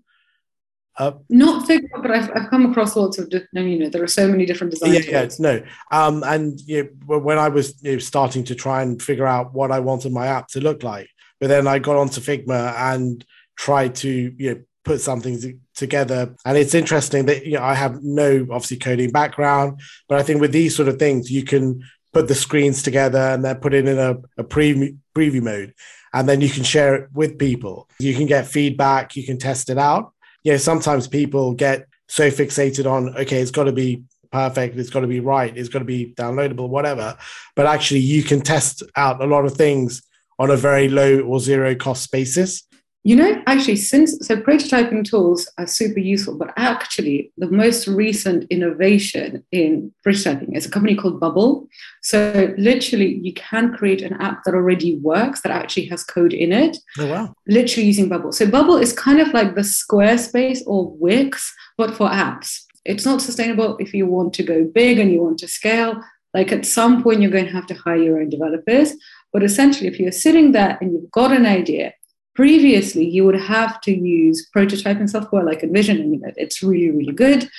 Uh, 1.01 1.13
Not 1.31 1.67
Figma, 1.67 2.03
but 2.03 2.11
I've, 2.11 2.31
I've 2.35 2.51
come 2.51 2.71
across 2.71 2.95
lots 2.95 3.19
of, 3.19 3.33
you 3.33 3.79
know, 3.79 3.89
there 3.89 4.03
are 4.03 4.07
so 4.07 4.29
many 4.29 4.45
different 4.45 4.73
designs. 4.73 5.07
Yeah, 5.07 5.23
yeah, 5.23 5.29
no. 5.39 5.63
Um, 5.91 6.23
and 6.25 6.61
you 6.67 6.91
know, 7.09 7.19
when 7.19 7.39
I 7.39 7.49
was 7.49 7.83
you 7.83 7.93
know, 7.93 7.99
starting 7.99 8.45
to 8.45 8.55
try 8.55 8.83
and 8.83 9.01
figure 9.01 9.27
out 9.27 9.55
what 9.55 9.73
I 9.73 9.81
wanted 9.81 10.13
my 10.13 10.27
app 10.27 10.49
to 10.49 10.61
look 10.61 10.83
like, 10.83 11.09
but 11.41 11.47
then 11.49 11.67
I 11.67 11.79
got 11.79 11.97
onto 11.97 12.21
Figma 12.21 12.75
and 12.77 13.25
tried 13.57 13.95
to 13.97 14.11
you 14.37 14.55
know 14.55 14.61
put 14.85 15.01
something 15.01 15.59
together. 15.75 16.35
And 16.45 16.59
it's 16.59 16.75
interesting 16.75 17.25
that 17.27 17.47
you 17.47 17.55
know 17.55 17.63
I 17.63 17.75
have 17.75 18.03
no 18.03 18.47
obviously 18.51 18.77
coding 18.77 19.11
background, 19.11 19.81
but 20.07 20.19
I 20.19 20.23
think 20.23 20.43
with 20.43 20.53
these 20.53 20.77
sort 20.77 20.89
of 20.89 20.99
things 20.99 21.31
you 21.31 21.45
can 21.45 21.83
put 22.13 22.29
the 22.29 22.35
screens 22.35 22.83
together 22.83 23.21
and 23.21 23.43
then 23.43 23.57
put 23.57 23.73
it 23.73 23.89
in 23.89 23.99
a, 23.99 24.19
a 24.37 24.45
preview 24.45 24.99
preview 25.17 25.43
mode, 25.43 25.73
and 26.13 26.29
then 26.29 26.43
you 26.43 26.51
can 26.51 26.63
share 26.63 26.95
it 26.97 27.09
with 27.15 27.39
people. 27.39 27.89
You 27.99 28.15
can 28.15 28.27
get 28.27 28.49
feedback, 28.49 29.17
you 29.17 29.25
can 29.25 29.39
test 29.39 29.71
it 29.71 29.79
out 29.79 30.13
you 30.43 30.53
know, 30.53 30.59
sometimes 30.59 31.07
people 31.07 31.55
get 31.55 31.87
so 32.09 32.31
fixated 32.31 32.91
on, 32.91 33.17
okay, 33.17 33.41
it's 33.41 33.51
got 33.51 33.65
to 33.65 33.73
be 33.73 34.03
perfect, 34.33 34.77
it's 34.77 34.91
got 34.91 35.01
to 35.01 35.07
be 35.07 35.21
right, 35.21 35.57
it's 35.57 35.69
got 35.69 35.81
to 35.81 35.85
be 35.85 36.15
downloadable, 36.17 36.69
whatever. 36.69 37.17
But 37.57 37.67
actually, 37.67 38.01
you 38.01 38.23
can 38.23 38.41
test 38.41 38.83
out 38.97 39.23
a 39.23 39.27
lot 39.27 39.45
of 39.45 39.55
things 39.55 40.03
on 40.39 40.51
a 40.51 40.57
very 40.57 40.89
low 40.89 41.21
or 41.21 41.39
zero 41.41 41.75
cost 41.75 42.11
basis. 42.11 42.67
You 43.03 43.17
know, 43.17 43.43
actually, 43.47 43.77
since 43.77 44.19
so 44.27 44.37
prototyping 44.37 45.09
tools 45.09 45.49
are 45.57 45.67
super 45.67 46.01
useful, 46.01 46.37
but 46.37 46.53
actually, 46.59 47.33
the 47.39 47.51
most 47.51 47.89
recent 47.89 48.45
innovation 48.51 49.43
in 49.53 49.91
prototyping 50.07 50.55
is 50.55 50.67
a 50.67 50.71
company 50.71 50.95
called 50.95 51.19
Bubble. 51.19 51.67
So, 52.03 52.55
literally, 52.59 53.19
you 53.23 53.33
can 53.33 53.73
create 53.73 54.03
an 54.03 54.21
app 54.21 54.45
that 54.45 54.55
already 54.55 54.97
works 54.99 55.41
that 55.41 55.53
actually 55.53 55.87
has 55.87 56.05
code 56.05 56.35
in 56.35 56.53
it. 56.53 56.77
Oh, 56.99 57.07
wow. 57.07 57.35
Literally 57.49 57.87
using 57.87 58.11
Bubble. 58.11 58.33
So, 58.33 58.47
Bubble 58.47 58.77
is 58.77 58.93
kind 58.93 59.19
of 59.19 59.29
like 59.33 59.55
the 59.55 59.63
Squarespace 59.63 60.61
or 60.67 60.91
Wix, 60.91 61.55
but 61.79 61.95
for 61.97 62.11
apps. 62.11 62.65
It's 62.85 63.07
not 63.07 63.23
sustainable 63.23 63.79
if 63.79 63.95
you 63.95 64.07
want 64.07 64.35
to 64.35 64.43
go 64.43 64.65
big 64.65 64.99
and 64.99 65.11
you 65.11 65.23
want 65.23 65.39
to 65.39 65.49
scale. 65.49 66.03
Like, 66.35 66.53
at 66.53 66.67
some 66.67 67.03
point, 67.03 67.23
you're 67.23 67.31
going 67.31 67.47
to 67.47 67.53
have 67.53 67.67
to 67.69 67.75
hire 67.75 67.97
your 67.97 68.21
own 68.21 68.29
developers. 68.29 68.93
But 69.33 69.43
essentially, 69.43 69.89
if 69.89 69.99
you're 69.99 70.13
sitting 70.13 70.53
there 70.53 70.77
and 70.83 70.93
you've 70.93 71.11
got 71.11 71.33
an 71.33 71.47
idea, 71.47 71.95
Previously, 72.35 73.07
you 73.09 73.25
would 73.25 73.41
have 73.41 73.81
to 73.83 73.93
use 73.93 74.49
prototyping 74.55 75.11
software 75.11 75.45
like 75.45 75.63
InVision, 75.63 76.01
and 76.01 76.33
it's 76.37 76.63
really, 76.63 76.91
really 76.91 77.13
good. 77.13 77.51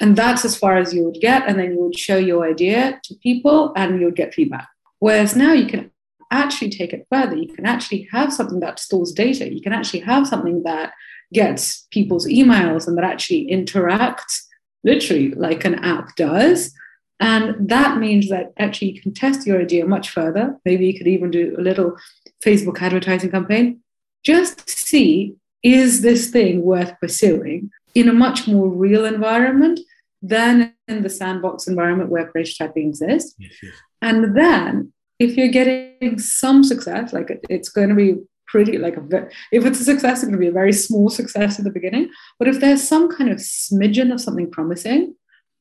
And 0.00 0.16
that's 0.16 0.44
as 0.44 0.56
far 0.56 0.76
as 0.76 0.92
you 0.92 1.04
would 1.04 1.20
get. 1.20 1.46
And 1.46 1.58
then 1.58 1.72
you 1.72 1.80
would 1.80 1.98
show 1.98 2.16
your 2.16 2.46
idea 2.46 3.00
to 3.04 3.14
people 3.22 3.72
and 3.76 3.98
you 3.98 4.06
would 4.06 4.16
get 4.16 4.34
feedback. 4.34 4.68
Whereas 4.98 5.36
now 5.36 5.52
you 5.52 5.66
can 5.66 5.90
actually 6.30 6.70
take 6.70 6.92
it 6.92 7.06
further. 7.10 7.36
You 7.36 7.48
can 7.54 7.66
actually 7.66 8.08
have 8.12 8.32
something 8.32 8.60
that 8.60 8.78
stores 8.78 9.12
data. 9.12 9.52
You 9.52 9.62
can 9.62 9.72
actually 9.72 10.00
have 10.00 10.26
something 10.26 10.64
that 10.64 10.92
gets 11.32 11.86
people's 11.90 12.26
emails 12.26 12.86
and 12.86 12.96
that 12.98 13.04
actually 13.04 13.48
interacts 13.50 14.42
literally 14.84 15.30
like 15.30 15.64
an 15.64 15.76
app 15.76 16.14
does. 16.16 16.72
And 17.18 17.68
that 17.68 17.98
means 17.98 18.28
that 18.28 18.52
actually 18.58 18.92
you 18.92 19.00
can 19.00 19.14
test 19.14 19.46
your 19.46 19.60
idea 19.60 19.86
much 19.86 20.10
further. 20.10 20.56
Maybe 20.64 20.86
you 20.86 20.98
could 20.98 21.06
even 21.06 21.30
do 21.30 21.54
a 21.58 21.62
little 21.62 21.96
Facebook 22.44 22.80
advertising 22.82 23.30
campaign 23.30 23.80
just 24.26 24.68
see 24.68 25.36
is 25.62 26.02
this 26.02 26.30
thing 26.30 26.62
worth 26.62 26.92
pursuing 27.00 27.70
in 27.94 28.08
a 28.08 28.12
much 28.12 28.48
more 28.48 28.68
real 28.68 29.04
environment 29.04 29.78
than 30.20 30.74
in 30.88 31.02
the 31.02 31.08
sandbox 31.08 31.68
environment 31.68 32.10
where 32.10 32.30
prototyping 32.32 32.88
exists. 32.88 33.34
Yes, 33.38 33.52
yes. 33.62 33.72
And 34.02 34.36
then 34.36 34.92
if 35.18 35.36
you're 35.36 35.56
getting 35.60 36.18
some 36.18 36.64
success, 36.64 37.12
like 37.12 37.28
it's 37.48 37.68
going 37.68 37.88
to 37.88 37.94
be 37.94 38.16
pretty 38.48 38.78
like 38.78 38.96
a, 38.96 39.28
if 39.52 39.64
it's 39.64 39.80
a 39.80 39.84
success, 39.84 40.18
it's 40.18 40.24
going 40.24 40.32
to 40.32 40.38
be 40.38 40.48
a 40.48 40.62
very 40.62 40.72
small 40.72 41.08
success 41.08 41.58
at 41.58 41.64
the 41.64 41.70
beginning. 41.70 42.10
But 42.38 42.48
if 42.48 42.60
there's 42.60 42.86
some 42.86 43.08
kind 43.16 43.30
of 43.30 43.38
smidgen 43.38 44.12
of 44.12 44.20
something 44.20 44.50
promising, 44.50 45.14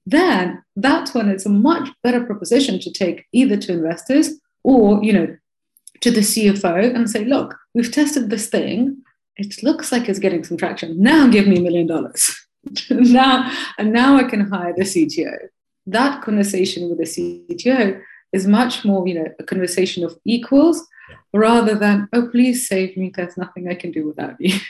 then 0.05 0.63
that's 0.75 1.13
when 1.13 1.29
it's 1.29 1.45
a 1.45 1.49
much 1.49 1.89
better 2.03 2.23
proposition 2.23 2.79
to 2.79 2.91
take 2.91 3.25
either 3.31 3.57
to 3.57 3.73
investors 3.73 4.39
or 4.63 5.03
you 5.03 5.13
know 5.13 5.37
to 6.01 6.11
the 6.11 6.21
CFO 6.21 6.93
and 6.93 7.09
say, 7.09 7.23
look, 7.25 7.55
we've 7.75 7.91
tested 7.91 8.31
this 8.31 8.47
thing. 8.47 9.03
It 9.37 9.61
looks 9.61 9.91
like 9.91 10.09
it's 10.09 10.17
getting 10.17 10.43
some 10.43 10.57
traction. 10.57 10.99
Now 10.99 11.27
give 11.27 11.45
me 11.45 11.57
a 11.57 11.61
million 11.61 11.85
dollars. 11.85 12.33
now, 12.89 13.51
and 13.77 13.93
now 13.93 14.15
I 14.17 14.23
can 14.23 14.49
hire 14.49 14.73
the 14.75 14.83
CTO. 14.83 15.35
That 15.85 16.23
conversation 16.23 16.89
with 16.89 16.97
the 16.97 17.03
CTO 17.03 18.01
is 18.33 18.47
much 18.47 18.83
more, 18.85 19.07
you 19.07 19.13
know, 19.13 19.27
a 19.39 19.43
conversation 19.43 20.03
of 20.03 20.17
equals 20.25 20.83
rather 21.33 21.75
than, 21.75 22.07
oh, 22.13 22.27
please 22.29 22.67
save 22.67 22.97
me. 22.97 23.11
There's 23.13 23.37
nothing 23.37 23.69
I 23.69 23.75
can 23.75 23.91
do 23.91 24.07
without 24.07 24.35
you. 24.39 24.57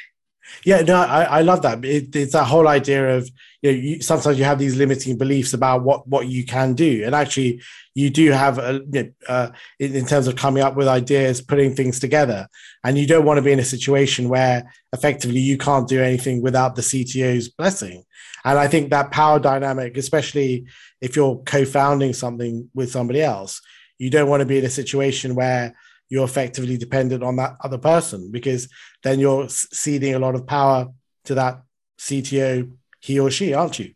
Yeah, 0.63 0.81
no, 0.81 0.95
I, 0.95 1.23
I 1.23 1.41
love 1.41 1.61
that. 1.63 1.83
It, 1.83 2.15
it's 2.15 2.33
that 2.33 2.45
whole 2.45 2.67
idea 2.67 3.17
of 3.17 3.29
you 3.61 3.71
know, 3.71 3.77
you, 3.77 4.01
sometimes 4.01 4.37
you 4.37 4.43
have 4.45 4.59
these 4.59 4.75
limiting 4.75 5.17
beliefs 5.17 5.53
about 5.53 5.83
what 5.83 6.07
what 6.07 6.27
you 6.27 6.45
can 6.45 6.73
do, 6.73 7.03
and 7.05 7.15
actually, 7.15 7.61
you 7.93 8.09
do 8.09 8.31
have 8.31 8.59
a 8.59 8.81
you 8.91 9.03
know, 9.03 9.09
uh, 9.27 9.49
in, 9.79 9.95
in, 9.95 10.05
terms 10.05 10.27
of 10.27 10.35
coming 10.35 10.63
up 10.63 10.75
with 10.75 10.87
ideas, 10.87 11.41
putting 11.41 11.75
things 11.75 11.99
together, 11.99 12.47
and 12.83 12.97
you 12.97 13.07
don't 13.07 13.25
want 13.25 13.37
to 13.37 13.41
be 13.41 13.51
in 13.51 13.59
a 13.59 13.65
situation 13.65 14.29
where 14.29 14.71
effectively 14.93 15.39
you 15.39 15.57
can't 15.57 15.87
do 15.87 16.01
anything 16.01 16.41
without 16.41 16.75
the 16.75 16.81
CTO's 16.81 17.49
blessing. 17.49 18.03
And 18.43 18.59
I 18.59 18.67
think 18.67 18.91
that 18.91 19.11
power 19.11 19.39
dynamic, 19.39 19.97
especially 19.97 20.65
if 21.01 21.15
you're 21.15 21.41
co-founding 21.45 22.13
something 22.13 22.69
with 22.75 22.91
somebody 22.91 23.21
else, 23.21 23.61
you 23.97 24.11
don't 24.11 24.29
want 24.29 24.41
to 24.41 24.45
be 24.45 24.59
in 24.59 24.65
a 24.65 24.69
situation 24.69 25.33
where 25.33 25.75
you're 26.09 26.23
effectively 26.23 26.77
dependent 26.77 27.23
on 27.23 27.35
that 27.37 27.55
other 27.63 27.77
person 27.77 28.31
because 28.31 28.69
then 29.03 29.19
you're 29.19 29.49
ceding 29.49 30.15
a 30.15 30.19
lot 30.19 30.35
of 30.35 30.45
power 30.45 30.87
to 31.25 31.35
that 31.35 31.61
CTO, 31.99 32.71
he 32.99 33.19
or 33.19 33.31
she, 33.31 33.53
aren't 33.53 33.79
you? 33.79 33.93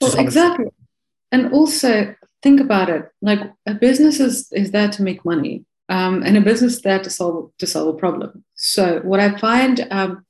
Well, 0.00 0.18
exactly. 0.18 0.66
And 1.32 1.52
also 1.52 2.14
think 2.42 2.60
about 2.60 2.90
it 2.90 3.08
like 3.22 3.40
a 3.66 3.74
business 3.74 4.20
is, 4.20 4.52
is 4.52 4.70
there 4.70 4.88
to 4.88 5.02
make 5.02 5.24
money. 5.24 5.64
Um, 5.88 6.22
and 6.22 6.36
a 6.36 6.40
business 6.40 6.74
is 6.74 6.82
there 6.82 7.02
to 7.02 7.10
solve 7.10 7.50
to 7.58 7.66
solve 7.66 7.94
a 7.94 7.98
problem. 7.98 8.44
So 8.54 9.00
what 9.00 9.20
I 9.20 9.36
find 9.36 9.86
um, 9.90 10.24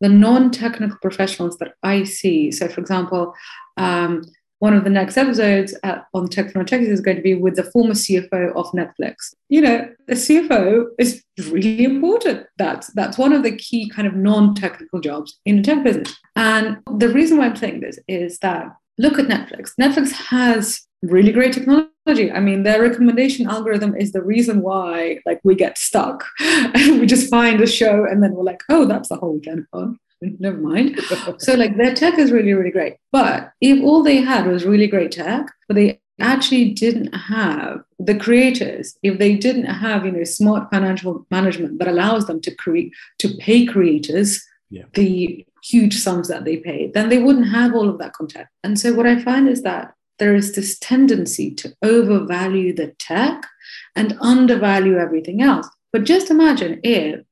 the 0.00 0.08
non-technical 0.08 0.98
professionals 1.02 1.58
that 1.58 1.72
I 1.82 2.04
see, 2.04 2.52
so 2.52 2.68
for 2.68 2.80
example, 2.80 3.34
um, 3.76 4.22
one 4.60 4.74
of 4.74 4.84
the 4.84 4.90
next 4.90 5.16
episodes 5.16 5.74
at, 5.82 6.04
on 6.14 6.28
Tech 6.28 6.52
for 6.52 6.62
Tech 6.62 6.82
is 6.82 7.00
going 7.00 7.16
to 7.16 7.22
be 7.22 7.34
with 7.34 7.56
the 7.56 7.64
former 7.64 7.94
CFO 7.94 8.54
of 8.54 8.70
Netflix. 8.72 9.34
You 9.48 9.62
know, 9.62 9.88
the 10.06 10.14
CFO 10.14 10.86
is 10.98 11.24
really 11.48 11.82
important. 11.82 12.46
That's 12.58 12.88
that's 12.88 13.18
one 13.18 13.32
of 13.32 13.42
the 13.42 13.56
key 13.56 13.88
kind 13.88 14.06
of 14.06 14.14
non-technical 14.14 15.00
jobs 15.00 15.40
in 15.46 15.58
a 15.58 15.62
tech 15.62 15.82
business. 15.82 16.14
And 16.36 16.78
the 16.98 17.08
reason 17.08 17.38
why 17.38 17.46
I'm 17.46 17.56
saying 17.56 17.80
this 17.80 17.98
is 18.06 18.38
that 18.40 18.66
look 18.98 19.18
at 19.18 19.26
Netflix. 19.26 19.72
Netflix 19.80 20.12
has 20.12 20.86
really 21.02 21.32
great 21.32 21.54
technology. 21.54 22.30
I 22.30 22.40
mean, 22.40 22.62
their 22.62 22.82
recommendation 22.82 23.48
algorithm 23.48 23.96
is 23.96 24.12
the 24.12 24.22
reason 24.22 24.60
why 24.60 25.20
like 25.24 25.40
we 25.42 25.54
get 25.54 25.78
stuck 25.78 26.26
we 26.74 27.06
just 27.06 27.30
find 27.30 27.62
a 27.62 27.66
show 27.66 28.04
and 28.04 28.22
then 28.22 28.32
we're 28.32 28.44
like, 28.44 28.60
oh, 28.68 28.84
that's 28.84 29.08
the 29.08 29.16
whole 29.16 29.32
weekend 29.32 29.66
fun 29.72 29.98
never 30.38 30.58
mind. 30.58 31.00
so 31.38 31.54
like 31.54 31.76
their 31.76 31.94
tech 31.94 32.18
is 32.18 32.32
really, 32.32 32.52
really 32.52 32.70
great. 32.70 32.96
But 33.12 33.52
if 33.60 33.82
all 33.82 34.02
they 34.02 34.18
had 34.18 34.46
was 34.46 34.64
really 34.64 34.86
great 34.86 35.12
tech, 35.12 35.46
but 35.68 35.74
they 35.74 36.00
actually 36.20 36.70
didn't 36.70 37.14
have 37.14 37.82
the 37.98 38.14
creators, 38.14 38.96
if 39.02 39.18
they 39.18 39.34
didn't 39.36 39.66
have, 39.66 40.04
you 40.04 40.12
know, 40.12 40.24
smart 40.24 40.70
financial 40.70 41.26
management 41.30 41.78
that 41.78 41.88
allows 41.88 42.26
them 42.26 42.40
to 42.42 42.54
create 42.54 42.92
to 43.18 43.34
pay 43.38 43.64
creators 43.64 44.44
yeah. 44.70 44.84
the 44.94 45.44
huge 45.64 45.98
sums 45.98 46.28
that 46.28 46.44
they 46.44 46.58
pay, 46.58 46.90
then 46.92 47.08
they 47.08 47.18
wouldn't 47.18 47.48
have 47.48 47.74
all 47.74 47.88
of 47.88 47.98
that 47.98 48.12
content. 48.12 48.46
And 48.62 48.78
so 48.78 48.94
what 48.94 49.06
I 49.06 49.20
find 49.22 49.48
is 49.48 49.62
that 49.62 49.94
there 50.18 50.34
is 50.34 50.54
this 50.54 50.78
tendency 50.78 51.50
to 51.54 51.74
overvalue 51.82 52.74
the 52.74 52.88
tech 52.98 53.46
and 53.96 54.16
undervalue 54.20 54.98
everything 54.98 55.42
else. 55.42 55.68
But 55.92 56.04
just 56.04 56.30
imagine 56.30 56.80
if, 56.84 57.24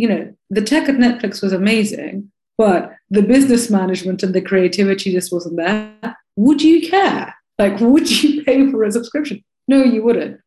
you 0.00 0.08
know, 0.08 0.34
the 0.48 0.62
tech 0.62 0.88
at 0.88 0.96
Netflix 0.96 1.42
was 1.42 1.52
amazing, 1.52 2.30
but 2.56 2.92
the 3.10 3.22
business 3.22 3.68
management 3.68 4.22
and 4.22 4.34
the 4.34 4.40
creativity 4.40 5.12
just 5.12 5.30
wasn't 5.30 5.58
there. 5.58 6.16
Would 6.36 6.62
you 6.62 6.88
care? 6.88 7.34
Like, 7.58 7.78
would 7.92 8.10
you 8.22 8.42
pay 8.44 8.70
for 8.70 8.82
a 8.82 8.90
subscription? 8.90 9.44
No, 9.68 9.84
you 9.84 10.02
wouldn't. 10.02 10.40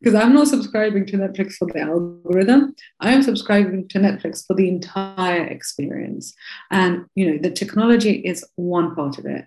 Because 0.00 0.14
I'm 0.14 0.34
not 0.34 0.48
subscribing 0.48 1.06
to 1.06 1.16
Netflix 1.16 1.54
for 1.54 1.66
the 1.66 1.80
algorithm. 1.80 2.74
I 3.00 3.12
am 3.12 3.22
subscribing 3.22 3.88
to 3.88 3.98
Netflix 3.98 4.44
for 4.44 4.54
the 4.54 4.68
entire 4.68 5.44
experience. 5.46 6.34
And 6.70 7.06
you 7.14 7.30
know, 7.30 7.38
the 7.40 7.50
technology 7.50 8.14
is 8.32 8.44
one 8.56 8.94
part 8.94 9.18
of 9.18 9.24
it. 9.24 9.46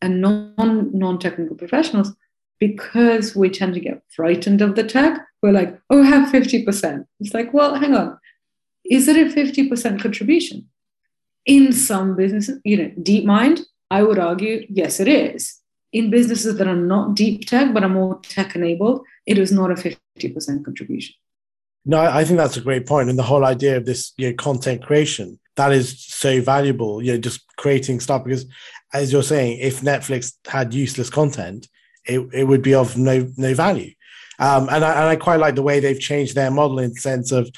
And 0.00 0.22
non 0.22 0.90
non-technical 0.96 1.56
professionals, 1.56 2.12
because 2.60 3.34
we 3.34 3.50
tend 3.50 3.74
to 3.74 3.80
get 3.80 4.02
frightened 4.08 4.62
of 4.62 4.76
the 4.76 4.84
tech, 4.84 5.20
we're 5.42 5.52
like, 5.52 5.78
oh, 5.90 6.02
have 6.02 6.32
50%. 6.32 7.04
It's 7.20 7.34
like, 7.34 7.52
well, 7.52 7.74
hang 7.74 7.94
on. 7.94 8.18
Is 8.90 9.08
it 9.08 9.16
a 9.16 9.34
50% 9.34 10.02
contribution? 10.02 10.68
In 11.46 11.72
some 11.72 12.16
businesses, 12.16 12.60
you 12.64 12.76
know, 12.76 12.90
DeepMind, 13.00 13.60
I 13.90 14.02
would 14.02 14.18
argue, 14.18 14.66
yes, 14.68 15.00
it 15.00 15.08
is 15.08 15.60
in 15.92 16.10
businesses 16.10 16.56
that 16.56 16.68
are 16.68 16.76
not 16.76 17.14
deep 17.14 17.46
tech 17.46 17.74
but 17.74 17.82
are 17.82 17.88
more 17.88 18.20
tech 18.22 18.54
enabled, 18.54 19.04
it 19.26 19.38
is 19.38 19.50
not 19.52 19.70
a 19.70 19.74
50% 19.74 20.64
contribution. 20.64 21.14
No, 21.84 21.98
I 21.98 22.24
think 22.24 22.38
that's 22.38 22.56
a 22.56 22.60
great 22.60 22.86
point. 22.86 23.08
And 23.08 23.18
the 23.18 23.24
whole 23.24 23.44
idea 23.44 23.76
of 23.76 23.86
this 23.86 24.12
you 24.16 24.28
know, 24.28 24.36
content 24.36 24.82
creation, 24.82 25.38
that 25.56 25.72
is 25.72 26.04
so 26.04 26.40
valuable, 26.40 27.02
you 27.02 27.12
know, 27.12 27.18
just 27.18 27.44
creating 27.56 28.00
stuff 28.00 28.24
because 28.24 28.46
as 28.92 29.12
you're 29.12 29.22
saying, 29.22 29.58
if 29.60 29.80
Netflix 29.80 30.34
had 30.46 30.74
useless 30.74 31.10
content, 31.10 31.68
it, 32.06 32.20
it 32.32 32.44
would 32.44 32.62
be 32.62 32.74
of 32.74 32.96
no 32.96 33.30
no 33.36 33.54
value. 33.54 33.92
Um, 34.38 34.68
and, 34.70 34.84
I, 34.84 34.92
and 34.92 35.08
I 35.08 35.16
quite 35.16 35.38
like 35.38 35.54
the 35.54 35.62
way 35.62 35.80
they've 35.80 36.00
changed 36.00 36.34
their 36.34 36.50
model 36.50 36.78
in 36.78 36.94
the 36.94 37.00
sense 37.00 37.30
of 37.30 37.50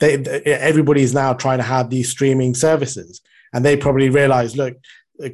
they, 0.00 0.14
is 0.14 1.14
now 1.14 1.32
trying 1.34 1.58
to 1.58 1.64
have 1.64 1.90
these 1.90 2.08
streaming 2.08 2.54
services. 2.54 3.20
And 3.52 3.64
they 3.64 3.76
probably 3.76 4.08
realize, 4.08 4.56
look, 4.56 4.76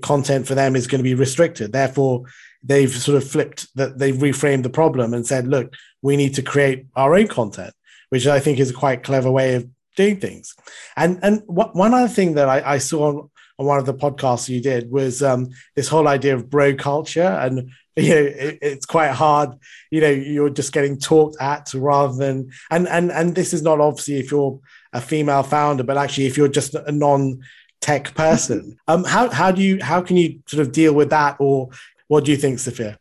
content 0.03 0.47
for 0.47 0.55
them 0.55 0.75
is 0.77 0.87
going 0.87 0.99
to 0.99 1.05
be 1.05 1.15
restricted. 1.15 1.73
Therefore, 1.73 2.25
they've 2.63 2.91
sort 2.91 3.17
of 3.17 3.29
flipped 3.29 3.69
that 3.77 3.99
they've 3.99 4.17
reframed 4.17 4.65
the 4.65 4.71
problem 4.71 5.15
and 5.15 5.27
said, 5.27 5.47
look, 5.47 5.73
we 6.03 6.17
need 6.17 6.35
to 6.35 6.43
create 6.43 6.87
our 6.97 7.15
own 7.15 7.29
content, 7.29 7.75
which 8.09 8.27
I 8.27 8.41
think 8.41 8.59
is 8.59 8.71
a 8.71 8.75
quite 8.75 9.05
clever 9.05 9.31
way 9.31 9.55
of 9.55 9.69
doing 9.97 10.19
things. 10.19 10.55
And 10.97 11.19
and 11.23 11.43
one 11.47 11.95
other 11.95 12.09
thing 12.09 12.35
that 12.35 12.49
I, 12.49 12.75
I 12.75 12.79
saw 12.79 13.09
on, 13.09 13.31
on, 13.59 13.67
one 13.67 13.79
of 13.79 13.87
the 13.87 13.95
podcasts 13.95 14.49
you 14.49 14.61
did 14.61 14.91
was 14.91 15.23
um, 15.23 15.49
this 15.75 15.89
whole 15.89 16.09
idea 16.09 16.35
of 16.35 16.51
bro 16.51 16.75
culture, 16.75 17.23
and 17.23 17.71
you 18.03 18.15
know 18.15 18.21
it, 18.21 18.59
it's 18.61 18.87
quite 18.87 19.11
hard. 19.11 19.51
You 19.91 20.01
know, 20.03 20.11
you're 20.11 20.51
just 20.51 20.73
getting 20.73 20.99
talked 20.99 21.37
at 21.41 21.73
rather 21.75 22.15
than 22.15 22.51
and 22.71 22.87
and 22.89 23.11
and 23.11 23.35
this 23.35 23.55
is 23.55 23.63
not 23.63 23.81
obviously 23.81 24.17
if 24.17 24.31
you're 24.31 24.61
a 24.93 25.01
female 25.01 25.43
founder, 25.43 25.83
but 25.83 25.97
actually 25.97 26.27
if 26.27 26.37
you're 26.37 26.49
just 26.49 26.75
a 26.75 26.93
non 26.93 27.41
tech 27.81 28.15
person. 28.15 28.79
Um, 28.89 29.03
how 29.03 29.31
how 29.31 29.51
do 29.51 29.63
you 29.63 29.83
how 29.83 30.01
can 30.01 30.17
you 30.17 30.41
sort 30.47 30.65
of 30.65 30.73
deal 30.73 30.95
with 30.95 31.11
that, 31.11 31.37
or 31.41 31.71
what 32.07 32.25
do 32.25 32.31
you 32.31 32.37
think, 32.37 32.61
Sophia? 32.61 32.99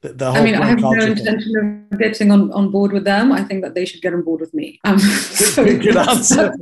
The, 0.00 0.12
the 0.12 0.26
I 0.26 0.42
mean, 0.42 0.54
I 0.54 0.66
have 0.66 0.80
no 0.80 0.92
intention 0.92 1.88
of 1.92 1.98
getting 1.98 2.30
on, 2.30 2.50
on 2.52 2.70
board 2.70 2.92
with 2.92 3.04
them. 3.04 3.32
I 3.32 3.42
think 3.42 3.62
that 3.64 3.74
they 3.74 3.84
should 3.84 4.00
get 4.00 4.14
on 4.14 4.22
board 4.22 4.40
with 4.40 4.54
me. 4.54 4.78
Um, 4.84 4.98
so 4.98 5.64
Good 5.64 5.96
answer. 5.96 6.54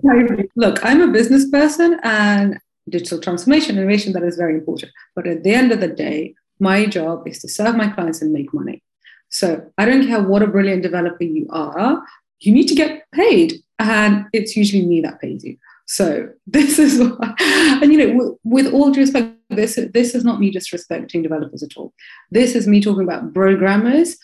Look, 0.57 0.85
I'm 0.85 1.03
a 1.03 1.09
business 1.09 1.49
person 1.51 2.01
and 2.03 2.59
digital 2.89 3.20
transformation, 3.20 3.78
innovation, 3.78 4.12
that 4.12 4.22
is 4.22 4.37
very 4.37 4.55
important. 4.55 4.93
But 5.14 5.26
at 5.26 5.43
the 5.43 5.55
end 5.55 5.72
of 5.72 5.80
the 5.80 5.89
day, 5.89 6.35
my 6.61 6.86
job 6.86 7.26
is 7.26 7.40
to 7.40 7.48
serve 7.48 7.76
my 7.76 7.88
clients 7.88 8.22
and 8.22 8.32
make 8.32 8.52
money. 8.52 8.82
So 9.28 9.70
I 9.78 9.84
don't 9.84 10.07
care 10.07 10.22
what 10.22 10.42
a 10.42 10.46
brilliant 10.46 10.82
developer 10.82 11.24
you 11.24 11.46
are, 11.50 12.02
you 12.40 12.52
need 12.52 12.68
to 12.68 12.74
get 12.74 13.05
paid. 13.12 13.55
And 13.78 14.26
it's 14.32 14.57
usually 14.57 14.86
me 14.86 15.00
that 15.00 15.20
pays 15.20 15.44
you. 15.44 15.57
So 15.86 16.28
this 16.46 16.78
is, 16.78 17.00
what, 17.00 17.40
and 17.40 17.92
you 17.92 17.98
know, 17.98 18.38
with 18.44 18.72
all 18.72 18.90
due 18.90 19.00
respect, 19.00 19.36
this 19.50 19.78
this 19.92 20.14
is 20.14 20.24
not 20.24 20.40
me 20.40 20.52
disrespecting 20.52 21.22
developers 21.22 21.62
at 21.62 21.76
all. 21.76 21.92
This 22.30 22.55
is 22.55 22.66
me 22.66 22.80
talking 22.80 23.05
about 23.05 23.34
programmers 23.34 24.16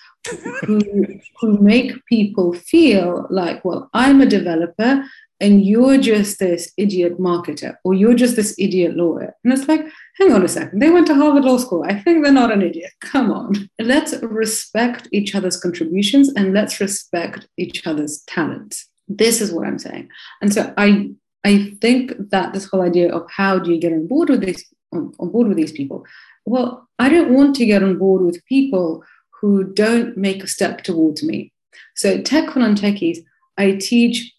who 0.63 0.81
who 1.41 1.59
make 1.59 2.05
people 2.07 2.53
feel 2.53 3.27
like, 3.31 3.65
well, 3.65 3.91
I'm 3.95 4.21
a 4.21 4.27
developer 4.27 5.05
and 5.41 5.65
you're 5.65 5.97
just 5.97 6.39
this 6.39 6.71
idiot 6.77 7.19
marketer 7.19 7.75
or 7.83 7.95
you're 7.95 8.15
just 8.15 8.37
this 8.37 8.55
idiot 8.59 8.97
lawyer. 8.97 9.35
And 9.43 9.53
it's 9.53 9.67
like, 9.67 9.87
hang 10.19 10.33
on 10.33 10.45
a 10.45 10.49
second, 10.49 10.81
they 10.81 10.91
went 10.91 11.07
to 11.07 11.15
Harvard 11.15 11.45
Law 11.45 11.57
School. 11.57 11.85
I 11.89 11.95
think 11.99 12.23
they're 12.23 12.33
not 12.33 12.53
an 12.53 12.63
idiot. 12.63 12.93
Come 13.01 13.33
on. 13.33 13.71
Let's 13.79 14.15
respect 14.23 15.09
each 15.13 15.35
other's 15.35 15.59
contributions 15.59 16.33
and 16.35 16.53
let's 16.53 16.81
respect 16.81 17.49
each 17.57 17.87
other's 17.87 18.23
talents. 18.27 18.89
This 19.09 19.41
is 19.41 19.53
what 19.53 19.67
I'm 19.67 19.79
saying. 19.79 20.09
And 20.41 20.53
so 20.53 20.73
I 20.77 21.11
I 21.43 21.75
think 21.81 22.13
that 22.31 22.53
this 22.53 22.67
whole 22.67 22.83
idea 22.83 23.11
of 23.15 23.27
how 23.31 23.59
do 23.59 23.73
you 23.73 23.81
get 23.81 23.95
on 23.95 24.07
board 24.07 24.29
with 24.29 24.43
this 24.43 24.63
on, 24.93 25.13
on 25.19 25.31
board 25.31 25.49
with 25.49 25.57
these 25.57 25.73
people? 25.73 26.05
Well, 26.45 26.87
I 26.99 27.09
don't 27.09 27.33
want 27.33 27.57
to 27.57 27.67
get 27.67 27.83
on 27.83 27.97
board 27.97 28.23
with 28.23 28.45
people 28.45 29.03
who 29.41 29.65
don't 29.65 30.17
make 30.17 30.45
a 30.45 30.47
step 30.47 30.83
towards 30.83 31.23
me. 31.23 31.53
So 31.97 32.21
tech 32.21 32.55
non-techies, 32.55 33.19
I 33.57 33.73
teach 33.73 34.33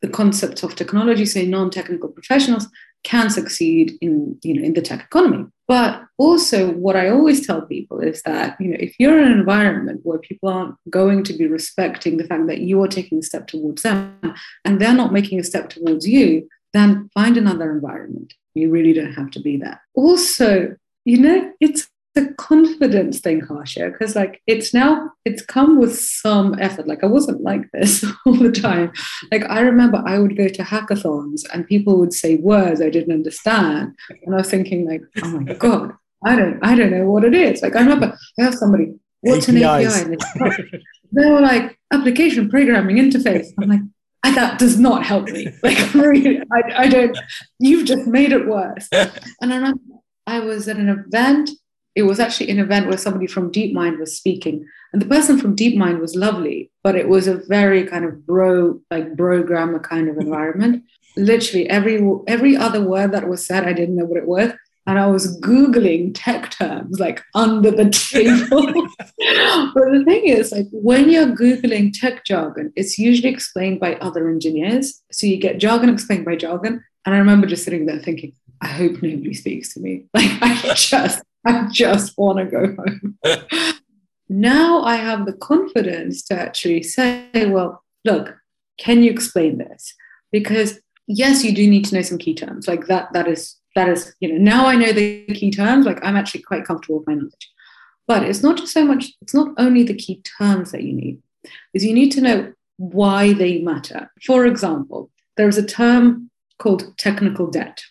the 0.00 0.08
concepts 0.08 0.62
of 0.62 0.74
technology, 0.74 1.26
say 1.26 1.46
non-technical 1.46 2.10
professionals 2.10 2.68
can 3.04 3.30
succeed 3.30 3.96
in, 4.00 4.38
you 4.42 4.54
know, 4.54 4.62
in 4.62 4.74
the 4.74 4.82
tech 4.82 5.04
economy. 5.04 5.46
But 5.66 6.02
also 6.16 6.72
what 6.72 6.96
I 6.96 7.10
always 7.10 7.46
tell 7.46 7.62
people 7.62 8.00
is 8.00 8.22
that, 8.22 8.56
you 8.60 8.68
know, 8.68 8.76
if 8.80 8.94
you're 8.98 9.20
in 9.20 9.32
an 9.32 9.38
environment 9.38 10.00
where 10.02 10.18
people 10.18 10.48
aren't 10.48 10.76
going 10.88 11.24
to 11.24 11.32
be 11.32 11.46
respecting 11.46 12.16
the 12.16 12.24
fact 12.24 12.46
that 12.46 12.60
you 12.60 12.82
are 12.82 12.88
taking 12.88 13.18
a 13.18 13.22
step 13.22 13.46
towards 13.46 13.82
them 13.82 14.18
and 14.64 14.80
they're 14.80 14.94
not 14.94 15.12
making 15.12 15.38
a 15.38 15.44
step 15.44 15.68
towards 15.68 16.08
you, 16.08 16.48
then 16.72 17.10
find 17.14 17.36
another 17.36 17.70
environment. 17.70 18.34
You 18.54 18.70
really 18.70 18.92
don't 18.92 19.12
have 19.12 19.30
to 19.32 19.40
be 19.40 19.56
there. 19.56 19.80
Also, 19.94 20.74
you 21.04 21.18
know, 21.18 21.52
it's 21.60 21.88
the 22.18 22.34
confidence 22.34 23.20
thing, 23.20 23.40
Harsha, 23.40 23.90
because 23.90 24.16
like 24.16 24.42
it's 24.48 24.74
now 24.74 25.10
it's 25.24 25.44
come 25.44 25.78
with 25.78 25.96
some 25.96 26.58
effort. 26.58 26.88
Like 26.88 27.04
I 27.04 27.06
wasn't 27.06 27.42
like 27.42 27.62
this 27.72 28.04
all 28.26 28.34
the 28.34 28.50
time. 28.50 28.92
Like 29.30 29.44
I 29.48 29.60
remember 29.60 30.02
I 30.04 30.18
would 30.18 30.36
go 30.36 30.48
to 30.48 30.62
hackathons 30.62 31.42
and 31.52 31.66
people 31.66 31.98
would 31.98 32.12
say 32.12 32.36
words 32.36 32.80
I 32.80 32.90
didn't 32.90 33.14
understand, 33.14 33.94
and 34.24 34.34
I 34.34 34.38
was 34.38 34.50
thinking 34.50 34.88
like, 34.88 35.02
oh 35.22 35.40
my 35.40 35.54
god, 35.66 35.92
I 36.24 36.34
don't 36.34 36.58
I 36.62 36.74
don't 36.74 36.90
know 36.90 37.08
what 37.08 37.24
it 37.24 37.34
is. 37.34 37.62
Like 37.62 37.76
I 37.76 37.80
remember 37.80 38.16
I 38.38 38.42
asked 38.42 38.58
somebody, 38.58 38.94
what's 39.20 39.48
APIs. 39.48 40.02
an 40.02 40.14
API? 40.14 40.18
Oh, 40.40 40.78
they 41.12 41.30
were 41.30 41.40
like 41.40 41.78
application 41.92 42.48
programming 42.48 42.96
interface. 42.96 43.46
I'm 43.60 43.68
like. 43.68 43.80
That 44.34 44.58
does 44.58 44.78
not 44.78 45.04
help 45.04 45.24
me. 45.30 45.48
Like, 45.62 45.94
really, 45.94 46.40
I, 46.52 46.82
I 46.82 46.88
don't. 46.88 47.16
You've 47.58 47.86
just 47.86 48.06
made 48.06 48.30
it 48.30 48.46
worse. 48.46 48.86
And 48.92 49.52
I 49.52 49.56
remember 49.56 49.80
I 50.26 50.40
was 50.40 50.68
at 50.68 50.76
an 50.76 50.90
event 50.90 51.50
it 51.98 52.02
was 52.02 52.20
actually 52.20 52.48
an 52.50 52.60
event 52.60 52.86
where 52.86 52.96
somebody 52.96 53.26
from 53.26 53.50
DeepMind 53.50 53.98
was 53.98 54.16
speaking. 54.16 54.64
And 54.92 55.02
the 55.02 55.06
person 55.06 55.36
from 55.36 55.56
DeepMind 55.56 55.98
was 55.98 56.14
lovely, 56.14 56.70
but 56.84 56.94
it 56.94 57.08
was 57.08 57.26
a 57.26 57.42
very 57.48 57.84
kind 57.88 58.04
of 58.04 58.24
bro, 58.24 58.80
like 58.88 59.16
brogrammer 59.16 59.82
kind 59.82 60.08
of 60.08 60.16
environment. 60.16 60.84
Literally 61.16 61.68
every 61.68 62.00
every 62.28 62.56
other 62.56 62.80
word 62.80 63.10
that 63.10 63.28
was 63.28 63.44
said, 63.44 63.66
I 63.66 63.72
didn't 63.72 63.96
know 63.96 64.04
what 64.04 64.16
it 64.16 64.28
was. 64.28 64.52
And 64.86 64.96
I 64.96 65.06
was 65.08 65.40
Googling 65.40 66.12
tech 66.14 66.52
terms 66.52 67.00
like 67.00 67.20
under 67.34 67.72
the 67.72 67.90
table. 67.90 68.62
but 69.74 69.90
the 69.90 70.04
thing 70.06 70.28
is, 70.28 70.52
like 70.52 70.68
when 70.70 71.10
you're 71.10 71.34
Googling 71.34 71.92
tech 71.92 72.24
jargon, 72.24 72.72
it's 72.76 72.96
usually 72.96 73.30
explained 73.30 73.80
by 73.80 73.96
other 73.96 74.28
engineers. 74.28 75.02
So 75.10 75.26
you 75.26 75.36
get 75.36 75.58
jargon 75.58 75.88
explained 75.88 76.26
by 76.26 76.36
jargon. 76.36 76.84
And 77.04 77.14
I 77.16 77.18
remember 77.18 77.48
just 77.48 77.64
sitting 77.64 77.86
there 77.86 77.98
thinking, 77.98 78.34
I 78.60 78.68
hope 78.68 79.02
nobody 79.02 79.34
speaks 79.34 79.74
to 79.74 79.80
me. 79.80 80.04
Like 80.14 80.42
I 80.42 80.74
just 80.74 81.22
I 81.44 81.68
just 81.70 82.16
want 82.18 82.38
to 82.38 82.44
go 82.44 82.76
home. 82.76 83.74
now 84.28 84.82
I 84.82 84.96
have 84.96 85.26
the 85.26 85.32
confidence 85.32 86.22
to 86.24 86.38
actually 86.38 86.82
say, 86.82 87.28
well, 87.34 87.84
look, 88.04 88.36
can 88.78 89.02
you 89.02 89.10
explain 89.10 89.58
this? 89.58 89.94
Because 90.30 90.80
yes, 91.06 91.44
you 91.44 91.54
do 91.54 91.68
need 91.68 91.84
to 91.86 91.94
know 91.94 92.02
some 92.02 92.18
key 92.18 92.34
terms. 92.34 92.68
Like 92.68 92.86
that, 92.86 93.12
that 93.12 93.26
is, 93.26 93.56
that 93.74 93.88
is, 93.88 94.14
you 94.20 94.32
know, 94.32 94.38
now 94.38 94.66
I 94.66 94.76
know 94.76 94.92
the 94.92 95.24
key 95.26 95.50
terms, 95.50 95.86
like 95.86 96.04
I'm 96.04 96.16
actually 96.16 96.42
quite 96.42 96.64
comfortable 96.64 96.98
with 96.98 97.06
my 97.06 97.14
knowledge. 97.14 97.50
But 98.06 98.22
it's 98.22 98.42
not 98.42 98.56
just 98.56 98.72
so 98.72 98.84
much, 98.84 99.12
it's 99.20 99.34
not 99.34 99.52
only 99.58 99.82
the 99.82 99.94
key 99.94 100.22
terms 100.38 100.72
that 100.72 100.82
you 100.82 100.92
need, 100.92 101.20
is 101.74 101.84
you 101.84 101.94
need 101.94 102.10
to 102.12 102.20
know 102.20 102.52
why 102.76 103.32
they 103.32 103.58
matter. 103.58 104.10
For 104.24 104.46
example, 104.46 105.10
there 105.36 105.48
is 105.48 105.58
a 105.58 105.66
term 105.66 106.30
called 106.58 106.96
technical 106.96 107.50
debt. 107.50 107.82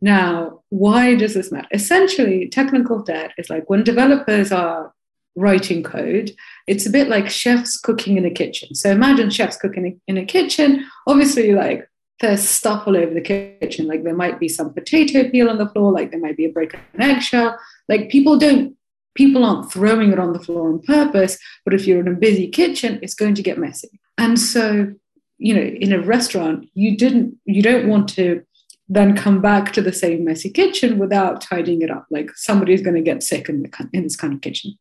Now, 0.00 0.62
why 0.68 1.14
does 1.14 1.34
this 1.34 1.50
matter? 1.50 1.68
Essentially, 1.72 2.48
technical 2.48 3.02
debt 3.02 3.32
is 3.38 3.50
like 3.50 3.68
when 3.68 3.82
developers 3.84 4.52
are 4.52 4.92
writing 5.38 5.82
code. 5.82 6.34
It's 6.66 6.86
a 6.86 6.90
bit 6.90 7.08
like 7.08 7.28
chefs 7.30 7.78
cooking 7.78 8.16
in 8.16 8.24
a 8.24 8.30
kitchen. 8.30 8.74
So 8.74 8.90
imagine 8.90 9.30
chefs 9.30 9.56
cooking 9.56 10.00
in 10.06 10.16
a 10.18 10.24
kitchen. 10.24 10.84
Obviously, 11.06 11.52
like 11.52 11.88
there's 12.20 12.42
stuff 12.42 12.86
all 12.86 12.96
over 12.96 13.14
the 13.14 13.20
kitchen. 13.20 13.86
Like 13.86 14.02
there 14.02 14.16
might 14.16 14.40
be 14.40 14.48
some 14.48 14.74
potato 14.74 15.28
peel 15.30 15.48
on 15.48 15.58
the 15.58 15.68
floor, 15.68 15.92
like 15.92 16.10
there 16.10 16.20
might 16.20 16.36
be 16.36 16.46
a 16.46 16.52
an 16.58 17.00
eggshell. 17.00 17.58
Like 17.88 18.10
people 18.10 18.38
don't, 18.38 18.76
people 19.14 19.44
aren't 19.44 19.72
throwing 19.72 20.12
it 20.12 20.18
on 20.18 20.32
the 20.32 20.40
floor 20.40 20.68
on 20.68 20.80
purpose, 20.82 21.38
but 21.64 21.74
if 21.74 21.86
you're 21.86 22.00
in 22.00 22.08
a 22.08 22.12
busy 22.12 22.48
kitchen, 22.48 22.98
it's 23.02 23.14
going 23.14 23.34
to 23.34 23.42
get 23.42 23.58
messy. 23.58 24.00
And 24.16 24.38
so, 24.38 24.92
you 25.38 25.54
know, 25.54 25.62
in 25.62 25.92
a 25.92 26.00
restaurant, 26.00 26.68
you 26.74 26.96
didn't, 26.96 27.36
you 27.44 27.62
don't 27.62 27.88
want 27.88 28.08
to 28.10 28.44
then 28.88 29.16
come 29.16 29.40
back 29.40 29.72
to 29.72 29.82
the 29.82 29.92
same 29.92 30.24
messy 30.24 30.50
kitchen 30.50 30.98
without 30.98 31.40
tidying 31.40 31.82
it 31.82 31.90
up. 31.90 32.06
Like 32.10 32.30
somebody's 32.34 32.82
going 32.82 32.96
to 32.96 33.02
get 33.02 33.22
sick 33.22 33.48
in, 33.48 33.62
the, 33.62 33.88
in 33.92 34.04
this 34.04 34.16
kind 34.16 34.32
of 34.32 34.40
kitchen. 34.40 34.78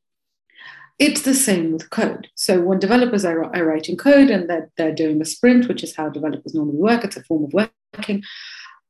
It's 0.98 1.22
the 1.22 1.34
same 1.34 1.74
with 1.74 1.90
code. 1.90 2.28
So 2.36 2.62
when 2.62 2.80
developers 2.80 3.24
are, 3.24 3.44
are 3.56 3.66
writing 3.66 3.98
code 3.98 4.30
and 4.30 4.50
they're, 4.50 4.72
they're 4.78 4.96
doing 4.96 5.22
a 5.22 5.26
sprint, 5.26 5.68
which 5.68 5.84
is 5.84 5.96
how 5.96 6.10
developers 6.10 6.56
normally 6.56 6.78
work, 6.78 7.04
it's 7.04 7.18
a 7.18 7.24
form 7.24 7.44
of 7.44 7.54
working, 7.54 8.24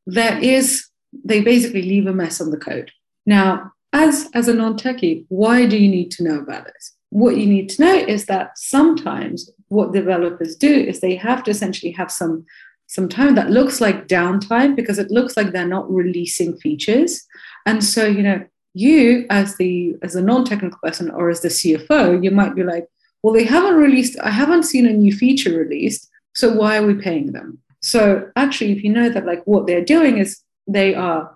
there 0.05 0.39
is, 0.39 0.87
they 1.25 1.41
basically 1.41 1.81
leave 1.81 2.07
a 2.07 2.13
mess 2.13 2.39
on 2.39 2.51
the 2.51 2.57
code. 2.57 2.91
Now, 3.25 3.73
as, 3.91 4.29
as 4.33 4.47
a 4.47 4.53
non-techie, 4.53 5.25
why 5.27 5.65
do 5.65 5.77
you 5.77 5.89
need 5.89 6.11
to 6.11 6.23
know 6.23 6.39
about 6.39 6.65
this? 6.65 6.93
What 7.09 7.37
you 7.37 7.45
need 7.45 7.69
to 7.69 7.81
know 7.81 7.95
is 7.95 8.25
that 8.27 8.57
sometimes 8.57 9.49
what 9.69 9.93
developers 9.93 10.55
do 10.55 10.73
is 10.73 10.99
they 10.99 11.15
have 11.15 11.43
to 11.43 11.51
essentially 11.51 11.91
have 11.93 12.11
some 12.11 12.45
some 12.87 13.07
time 13.07 13.35
that 13.35 13.51
looks 13.51 13.79
like 13.79 14.07
downtime 14.07 14.75
because 14.75 14.97
it 14.97 15.11
looks 15.11 15.37
like 15.37 15.51
they're 15.51 15.67
not 15.67 15.91
releasing 15.91 16.57
features. 16.57 17.25
And 17.65 17.83
so 17.83 18.05
you 18.05 18.23
know 18.23 18.45
you 18.73 19.25
as 19.29 19.57
the 19.57 19.95
as 20.03 20.15
a 20.15 20.21
non-technical 20.21 20.77
person 20.83 21.09
or 21.09 21.31
as 21.31 21.41
the 21.41 21.47
cfo 21.47 22.23
you 22.23 22.29
might 22.29 22.53
be 22.53 22.63
like 22.63 22.87
well 23.23 23.33
they 23.33 23.43
haven't 23.43 23.73
released 23.73 24.19
i 24.19 24.29
haven't 24.29 24.61
seen 24.61 24.85
a 24.85 24.93
new 24.93 25.11
feature 25.11 25.57
released 25.57 26.11
so 26.37 26.53
why 26.53 26.77
are 26.77 26.85
we 26.85 26.93
paying 26.93 27.31
them? 27.31 27.57
So 27.81 28.29
actually 28.35 28.71
if 28.71 28.83
you 28.83 28.91
know 28.93 29.09
that 29.09 29.25
like 29.25 29.43
what 29.45 29.65
they're 29.65 29.83
doing 29.83 30.19
is 30.19 30.39
they 30.67 30.93
are 30.93 31.35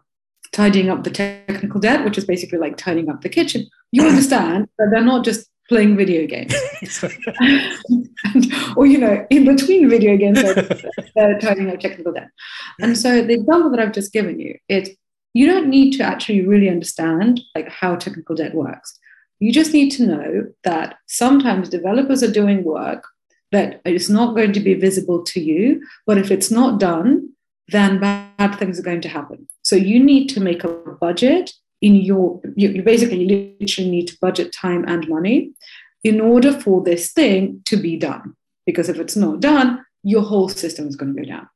tidying 0.52 0.92
up 0.92 1.04
the 1.04 1.10
technical 1.10 1.80
debt 1.80 2.06
which 2.06 2.20
is 2.20 2.26
basically 2.26 2.60
like 2.60 2.78
tidying 2.78 3.10
up 3.10 3.22
the 3.22 3.30
kitchen. 3.30 3.66
You 3.92 4.04
understand 4.08 4.70
that 4.78 4.90
they're 4.92 5.02
not 5.02 5.26
just 5.26 5.50
playing 5.72 5.96
video 5.96 6.22
games 6.28 6.54
and, 8.26 8.54
or 8.76 8.86
you 8.86 8.98
know 9.04 9.16
in 9.30 9.46
between 9.46 9.90
video 9.90 10.18
games 10.24 10.42
they're, 10.42 10.68
they're 11.16 11.40
tidying 11.40 11.70
up 11.74 11.80
technical 11.80 12.12
debt 12.18 12.30
and 12.82 12.98
so 13.04 13.22
the 13.30 13.36
example 13.40 13.70
that 13.72 13.80
i've 13.80 13.98
just 14.00 14.12
given 14.18 14.40
you 14.40 14.58
it 14.68 14.90
you 15.34 15.48
don't 15.48 15.70
need 15.70 15.92
to 15.98 16.04
actually 16.04 16.46
really 16.46 16.70
understand 16.70 17.42
like 17.56 17.70
how 17.70 17.96
technical 17.96 18.36
debt 18.36 18.54
works. 18.54 18.98
You 19.40 19.52
just 19.52 19.74
need 19.74 19.90
to 19.92 20.06
know 20.06 20.48
that 20.64 20.98
sometimes 21.08 21.70
developers 21.70 22.22
are 22.22 22.32
doing 22.32 22.64
work 22.64 23.04
that 23.52 23.82
is 23.86 24.10
not 24.10 24.36
going 24.36 24.54
to 24.54 24.60
be 24.60 24.74
visible 24.76 25.24
to 25.24 25.40
you, 25.40 25.82
but 26.06 26.18
if 26.18 26.32
it's 26.32 26.52
not 26.52 26.80
done, 26.80 27.30
then 27.68 28.00
bad 28.00 28.56
things 28.56 28.80
are 28.80 28.84
going 28.84 29.02
to 29.02 29.10
happen. 29.10 29.48
So 29.62 29.76
you 29.76 30.04
need 30.04 30.28
to 30.30 30.40
make 30.40 30.64
a 30.64 30.70
budget 30.70 31.52
in 31.82 31.96
your 31.96 32.42
you, 32.56 32.70
you 32.70 32.84
basically 32.84 33.26
literally 33.60 33.90
need 33.90 34.08
to 34.08 34.18
budget 34.22 34.54
time 34.54 34.86
and 34.88 35.08
money 35.08 35.52
in 36.04 36.22
order 36.22 36.52
for 36.60 36.84
this 36.84 37.12
thing 37.12 37.62
to 37.66 37.78
be 37.78 37.98
done. 37.98 38.36
Because 38.66 38.90
if 38.90 39.00
it's 39.00 39.16
not 39.16 39.40
done, 39.40 39.84
your 40.04 40.22
whole 40.22 40.50
system 40.50 40.88
is 40.88 40.96
going 40.96 41.16
to 41.16 41.22
go 41.22 41.28
down. 41.28 41.50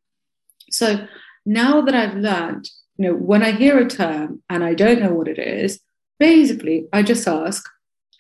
So 0.69 1.07
now 1.45 1.82
that 1.82 1.95
I've 1.95 2.15
learned 2.15 2.69
you 2.97 3.09
know, 3.09 3.15
when 3.15 3.43
I 3.43 3.51
hear 3.51 3.78
a 3.78 3.88
term 3.88 4.41
and 4.49 4.63
I 4.63 4.73
don't 4.73 5.01
know 5.01 5.13
what 5.13 5.28
it 5.28 5.39
is, 5.39 5.80
basically 6.19 6.88
I 6.93 7.03
just 7.03 7.28
ask, 7.28 7.67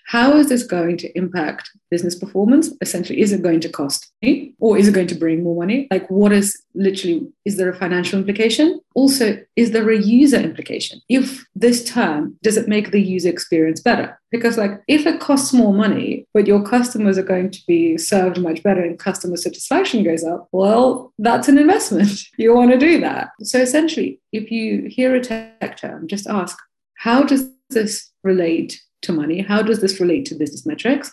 how 0.05 0.37
is 0.37 0.49
this 0.49 0.63
going 0.63 0.97
to 0.97 1.17
impact 1.17 1.71
business 1.89 2.13
performance? 2.13 2.71
Essentially, 2.79 3.19
is 3.19 3.31
it 3.31 3.41
going 3.41 3.59
to 3.61 3.69
cost 3.69 4.11
me 4.21 4.53
or 4.59 4.77
is 4.77 4.87
it 4.87 4.93
going 4.93 5.07
to 5.07 5.15
bring 5.15 5.43
more 5.43 5.55
money? 5.55 5.87
Like, 5.89 6.09
what 6.11 6.31
is 6.31 6.61
literally, 6.75 7.27
is 7.43 7.57
there 7.57 7.69
a 7.69 7.75
financial 7.75 8.19
implication? 8.19 8.79
Also, 8.93 9.39
is 9.55 9.71
there 9.71 9.89
a 9.89 9.97
user 9.97 10.39
implication? 10.39 11.01
If 11.09 11.43
this 11.55 11.83
term, 11.83 12.37
does 12.43 12.55
it 12.55 12.67
make 12.67 12.91
the 12.91 13.01
user 13.01 13.29
experience 13.29 13.81
better? 13.81 14.19
Because, 14.29 14.59
like, 14.59 14.79
if 14.87 15.07
it 15.07 15.19
costs 15.19 15.53
more 15.53 15.73
money, 15.73 16.27
but 16.35 16.45
your 16.45 16.63
customers 16.63 17.17
are 17.17 17.23
going 17.23 17.49
to 17.49 17.59
be 17.67 17.97
served 17.97 18.39
much 18.39 18.61
better 18.61 18.81
and 18.81 18.99
customer 18.99 19.37
satisfaction 19.37 20.03
goes 20.03 20.23
up, 20.23 20.47
well, 20.51 21.13
that's 21.17 21.47
an 21.47 21.57
investment. 21.57 22.11
You 22.37 22.53
want 22.53 22.71
to 22.71 22.77
do 22.77 22.99
that. 22.99 23.29
So, 23.41 23.59
essentially, 23.59 24.19
if 24.31 24.51
you 24.51 24.87
hear 24.87 25.15
a 25.15 25.21
tech 25.21 25.77
term, 25.77 26.07
just 26.07 26.27
ask, 26.27 26.57
how 26.95 27.23
does 27.23 27.49
this 27.69 28.11
relate 28.23 28.81
to 29.05 29.13
money? 29.13 29.41
How 29.41 29.61
does 29.61 29.81
this 29.81 29.99
relate 29.99 30.25
to 30.25 30.35
business 30.35 30.65
metrics? 30.65 31.11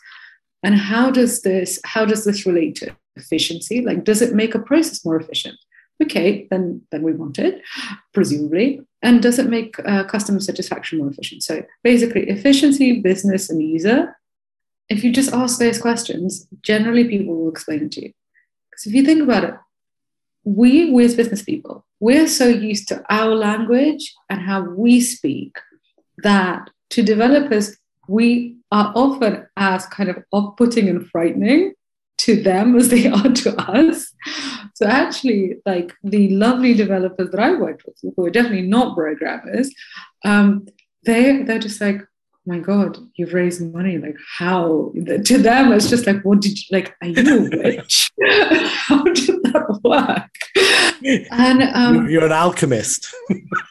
And 0.62 0.74
how 0.76 1.10
does 1.10 1.42
this 1.42 1.80
how 1.84 2.04
does 2.04 2.24
this 2.24 2.46
relate 2.46 2.76
to 2.76 2.94
efficiency? 3.16 3.80
Like, 3.80 4.04
does 4.04 4.22
it 4.22 4.34
make 4.34 4.54
a 4.54 4.60
process 4.60 5.04
more 5.04 5.16
efficient? 5.16 5.58
Okay, 6.02 6.46
then 6.50 6.82
then 6.90 7.02
we 7.02 7.12
want 7.12 7.38
it, 7.38 7.62
presumably. 8.12 8.80
And 9.02 9.22
does 9.22 9.38
it 9.38 9.48
make 9.48 9.76
uh, 9.84 10.04
customer 10.04 10.40
satisfaction 10.40 10.98
more 10.98 11.08
efficient? 11.08 11.42
So 11.42 11.62
basically, 11.82 12.28
efficiency, 12.28 13.00
business, 13.00 13.50
and 13.50 13.62
user. 13.62 14.16
If 14.88 15.04
you 15.04 15.12
just 15.12 15.32
ask 15.32 15.58
those 15.58 15.80
questions, 15.80 16.46
generally 16.60 17.04
people 17.04 17.34
will 17.34 17.50
explain 17.50 17.84
it 17.84 17.92
to 17.92 18.02
you. 18.02 18.12
Because 18.70 18.86
if 18.86 18.94
you 18.94 19.04
think 19.04 19.22
about 19.22 19.44
it, 19.44 19.54
we, 20.44 20.90
we 20.90 21.04
as 21.04 21.14
business 21.14 21.42
people, 21.42 21.86
we're 22.00 22.26
so 22.26 22.46
used 22.46 22.88
to 22.88 23.04
our 23.08 23.34
language 23.34 24.12
and 24.28 24.40
how 24.40 24.62
we 24.62 25.00
speak 25.00 25.56
that 26.18 26.68
to 26.90 27.02
developers, 27.02 27.76
we 28.08 28.56
are 28.70 28.92
often 28.94 29.46
as 29.56 29.86
kind 29.86 30.08
of 30.08 30.24
off 30.32 30.56
putting 30.56 30.88
and 30.88 31.08
frightening 31.10 31.74
to 32.18 32.40
them 32.40 32.76
as 32.76 32.88
they 32.88 33.08
are 33.08 33.28
to 33.28 33.60
us. 33.60 34.12
So 34.74 34.86
actually, 34.86 35.56
like 35.66 35.92
the 36.02 36.30
lovely 36.30 36.74
developers 36.74 37.30
that 37.30 37.40
I 37.40 37.54
worked 37.54 37.84
with, 37.84 38.14
who 38.16 38.24
are 38.24 38.30
definitely 38.30 38.62
not 38.62 38.96
programmers, 38.96 39.70
um, 40.24 40.66
they 41.04 41.42
they're 41.42 41.58
just 41.58 41.80
like, 41.80 42.00
oh 42.00 42.06
my 42.46 42.58
God, 42.58 42.96
you've 43.16 43.34
raised 43.34 43.62
money. 43.72 43.98
Like 43.98 44.16
how? 44.38 44.92
To 44.94 45.38
them, 45.38 45.72
it's 45.72 45.90
just 45.90 46.06
like, 46.06 46.22
what 46.22 46.40
did 46.40 46.58
you 46.58 46.64
like? 46.70 46.94
Are 47.02 47.08
you 47.08 47.46
a 47.46 47.50
witch? 47.56 48.10
how 48.86 49.02
did 49.02 49.42
that 49.42 49.80
work? 49.84 50.30
And 51.32 51.62
um, 51.62 52.08
you're 52.08 52.24
an 52.24 52.32
alchemist. 52.32 53.12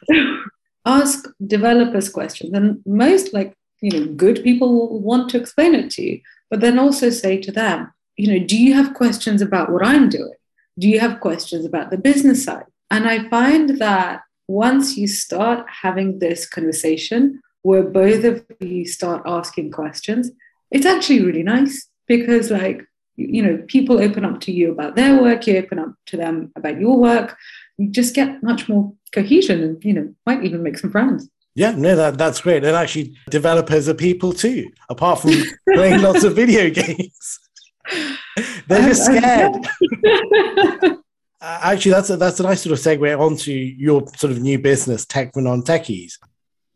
ask 0.86 1.26
developers 1.46 2.10
questions, 2.10 2.52
and 2.54 2.82
most 2.86 3.34
like 3.34 3.56
you 3.82 3.92
know 3.92 4.14
good 4.14 4.44
people 4.44 4.74
will 4.74 5.00
want 5.00 5.30
to 5.30 5.40
explain 5.40 5.76
it 5.76 5.90
to 5.92 6.02
you 6.02 6.22
but 6.50 6.62
then 6.62 6.80
also 6.80 7.10
say 7.10 7.38
to 7.38 7.52
them 7.52 7.92
you 8.16 8.28
know 8.32 8.46
do 8.46 8.58
you 8.58 8.74
have 8.74 8.94
questions 8.94 9.42
about 9.42 9.72
what 9.72 9.86
i'm 9.86 10.10
doing? 10.10 10.34
Do 10.80 10.88
you 10.88 11.00
have 11.02 11.20
questions 11.20 11.66
about 11.66 11.92
the 11.92 11.98
business 11.98 12.44
side? 12.44 12.66
And 12.90 13.08
i 13.08 13.28
find 13.30 13.78
that 13.80 14.22
once 14.48 14.98
you 14.98 15.08
start 15.08 15.66
having 15.84 16.20
this 16.20 16.48
conversation 16.48 17.42
where 17.64 17.84
both 17.84 18.24
of 18.24 18.46
you 18.60 18.86
start 18.86 19.22
asking 19.26 19.72
questions 19.72 20.32
it's 20.72 20.86
actually 20.86 21.24
really 21.24 21.44
nice 21.44 21.88
because 22.08 22.50
like 22.50 22.86
you 23.16 23.44
know 23.44 23.64
people 23.68 24.02
open 24.02 24.24
up 24.26 24.40
to 24.42 24.52
you 24.52 24.72
about 24.72 24.96
their 24.96 25.22
work 25.22 25.46
you 25.48 25.58
open 25.58 25.80
up 25.80 25.94
to 26.06 26.18
them 26.18 26.52
about 26.56 26.80
your 26.80 26.98
work. 26.98 27.38
You 27.78 27.90
just 27.90 28.14
get 28.16 28.44
much 28.44 28.70
more 28.70 28.94
cohesion 29.12 29.62
and 29.64 29.84
you 29.84 29.94
know 29.94 30.14
might 30.26 30.44
even 30.44 30.64
make 30.64 30.78
some 30.78 30.92
friends 30.92 31.30
yeah, 31.56 31.72
no, 31.72 31.96
that, 31.96 32.18
that's 32.18 32.42
great. 32.42 32.64
And 32.64 32.76
actually, 32.76 33.18
developers 33.30 33.90
are 33.90 33.94
people 33.94 34.34
too, 34.34 34.72
apart 34.90 35.20
from 35.20 35.32
playing 35.74 36.02
lots 36.02 36.24
of 36.24 36.36
video 36.36 36.70
games. 36.70 37.40
They're 38.68 38.88
just 38.88 39.06
scared. 39.06 39.54
Actually, 41.44 41.92
that's 41.92 42.10
a, 42.12 42.18
that's 42.18 42.40
a 42.40 42.44
nice 42.44 42.62
sort 42.62 42.74
of 42.74 42.80
segue 42.80 43.20
onto 43.20 43.52
your 43.52 44.06
sort 44.16 44.32
of 44.32 44.40
new 44.42 44.60
business, 44.60 45.06
Tech 45.08 45.34
for 45.34 45.42
Non 45.42 45.64
Techies. 45.64 46.14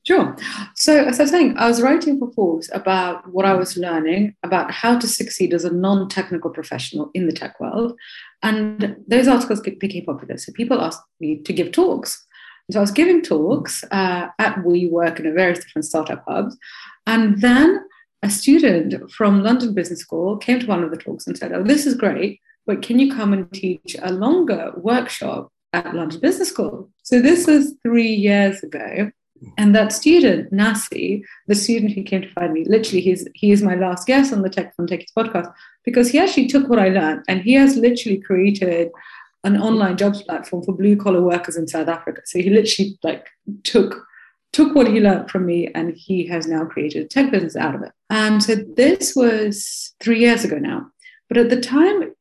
Sure. 0.08 0.36
So, 0.76 1.06
as 1.06 1.20
I 1.20 1.24
was 1.24 1.32
saying, 1.32 1.56
I 1.58 1.68
was 1.68 1.82
writing 1.82 2.20
for 2.20 2.32
Forbes 2.32 2.70
about 2.74 3.32
what 3.32 3.46
I 3.46 3.54
was 3.54 3.78
learning 3.78 4.36
about 4.44 4.72
how 4.72 4.98
to 5.00 5.08
succeed 5.08 5.54
as 5.54 5.66
a 5.66 5.74
non 5.74 6.10
technical 6.10 6.50
professional 6.50 7.12
in 7.14 7.28
the 7.28 7.34
tech 7.34 7.60
world. 7.60 7.98
And 8.42 8.98
those 9.08 9.28
articles 9.28 9.62
became 9.62 10.06
popular. 10.06 10.38
So, 10.38 10.52
people 10.54 10.82
asked 10.82 11.02
me 11.20 11.42
to 11.44 11.54
give 11.54 11.72
talks 11.72 12.25
so 12.72 12.80
I 12.80 12.82
was 12.82 12.92
giving 12.92 13.22
talks 13.22 13.84
uh, 13.92 14.28
at 14.40 14.56
WeWork 14.58 15.20
and 15.20 15.34
various 15.34 15.60
different 15.60 15.86
startup 15.86 16.24
hubs. 16.28 16.58
And 17.06 17.40
then 17.42 17.86
a 18.24 18.30
student 18.30 19.12
from 19.12 19.44
London 19.44 19.74
Business 19.74 20.00
School 20.00 20.38
came 20.38 20.60
to 20.60 20.66
one 20.66 20.84
of 20.84 20.90
the 20.90 20.98
talks 20.98 21.28
and 21.28 21.38
said, 21.38 21.54
Oh, 21.54 21.64
this 21.64 21.86
is 21.86 21.94
great, 21.96 22.40
but 22.66 22.82
can 22.82 22.98
you 22.98 23.14
come 23.14 23.34
and 23.34 23.52
teach 23.52 23.96
a 24.02 24.12
longer 24.12 24.74
workshop 24.78 25.52
at 25.74 25.94
London 25.94 26.20
Business 26.20 26.50
School? 26.50 26.90
So 27.04 27.22
this 27.22 27.46
was 27.46 27.74
three 27.84 28.14
years 28.14 28.64
ago. 28.64 29.12
And 29.58 29.76
that 29.76 29.92
student, 29.92 30.52
Nasi, 30.52 31.24
the 31.48 31.56
student 31.56 31.92
who 31.92 32.04
came 32.04 32.22
to 32.22 32.32
find 32.32 32.54
me, 32.54 32.64
literally, 32.66 33.02
he's, 33.02 33.28
he 33.36 33.52
is 33.52 33.62
my 33.62 33.76
last 33.76 34.08
guest 34.08 34.34
on 34.34 34.42
the 34.42 34.50
Tech 34.50 34.74
for 34.74 34.84
Non-Techies 34.84 35.14
podcast 35.16 35.54
because 35.84 36.10
he 36.10 36.20
actually 36.20 36.48
took 36.48 36.68
what 36.70 36.80
I 36.80 36.88
learned 36.88 37.24
and 37.28 37.42
he 37.42 37.54
has 37.54 37.76
literally 37.76 38.20
created 38.20 38.92
an 39.46 39.58
online 39.58 39.96
jobs 39.96 40.22
platform 40.24 40.64
for 40.64 40.74
blue 40.74 40.98
collar 40.98 41.22
workers 41.22 41.56
in 41.56 41.68
South 41.68 41.88
Africa. 41.88 42.22
So 42.26 42.40
he 42.40 42.50
literally 42.50 42.98
like 43.04 43.28
took 43.64 44.06
took 44.52 44.74
what 44.74 44.88
he 44.88 45.02
learned 45.02 45.30
from 45.30 45.46
me 45.46 45.68
and 45.76 45.94
he 45.96 46.26
has 46.26 46.48
now 46.48 46.64
created 46.64 47.04
a 47.04 47.08
tech 47.08 47.30
business 47.30 47.58
out 47.58 47.76
of 47.76 47.82
it. 47.84 47.92
And 48.10 48.42
so 48.42 48.56
this 48.56 49.14
was 49.14 49.94
three 50.00 50.20
years 50.20 50.46
ago 50.46 50.58
now. 50.58 50.90
But 51.28 51.38
at 51.38 51.50
the 51.50 51.60
time, 51.60 52.14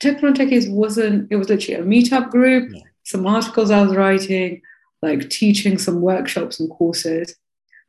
Tech 0.00 0.18
for 0.18 0.26
Non-Techies 0.26 0.72
wasn't, 0.72 1.30
it 1.30 1.36
was 1.36 1.50
literally 1.50 1.80
a 1.80 1.84
meetup 1.84 2.30
group, 2.30 2.70
yeah. 2.72 2.80
some 3.02 3.26
articles 3.26 3.70
I 3.70 3.82
was 3.82 3.94
writing, 3.94 4.62
like 5.02 5.28
teaching 5.28 5.76
some 5.76 6.00
workshops 6.00 6.58
and 6.58 6.70
courses. 6.70 7.36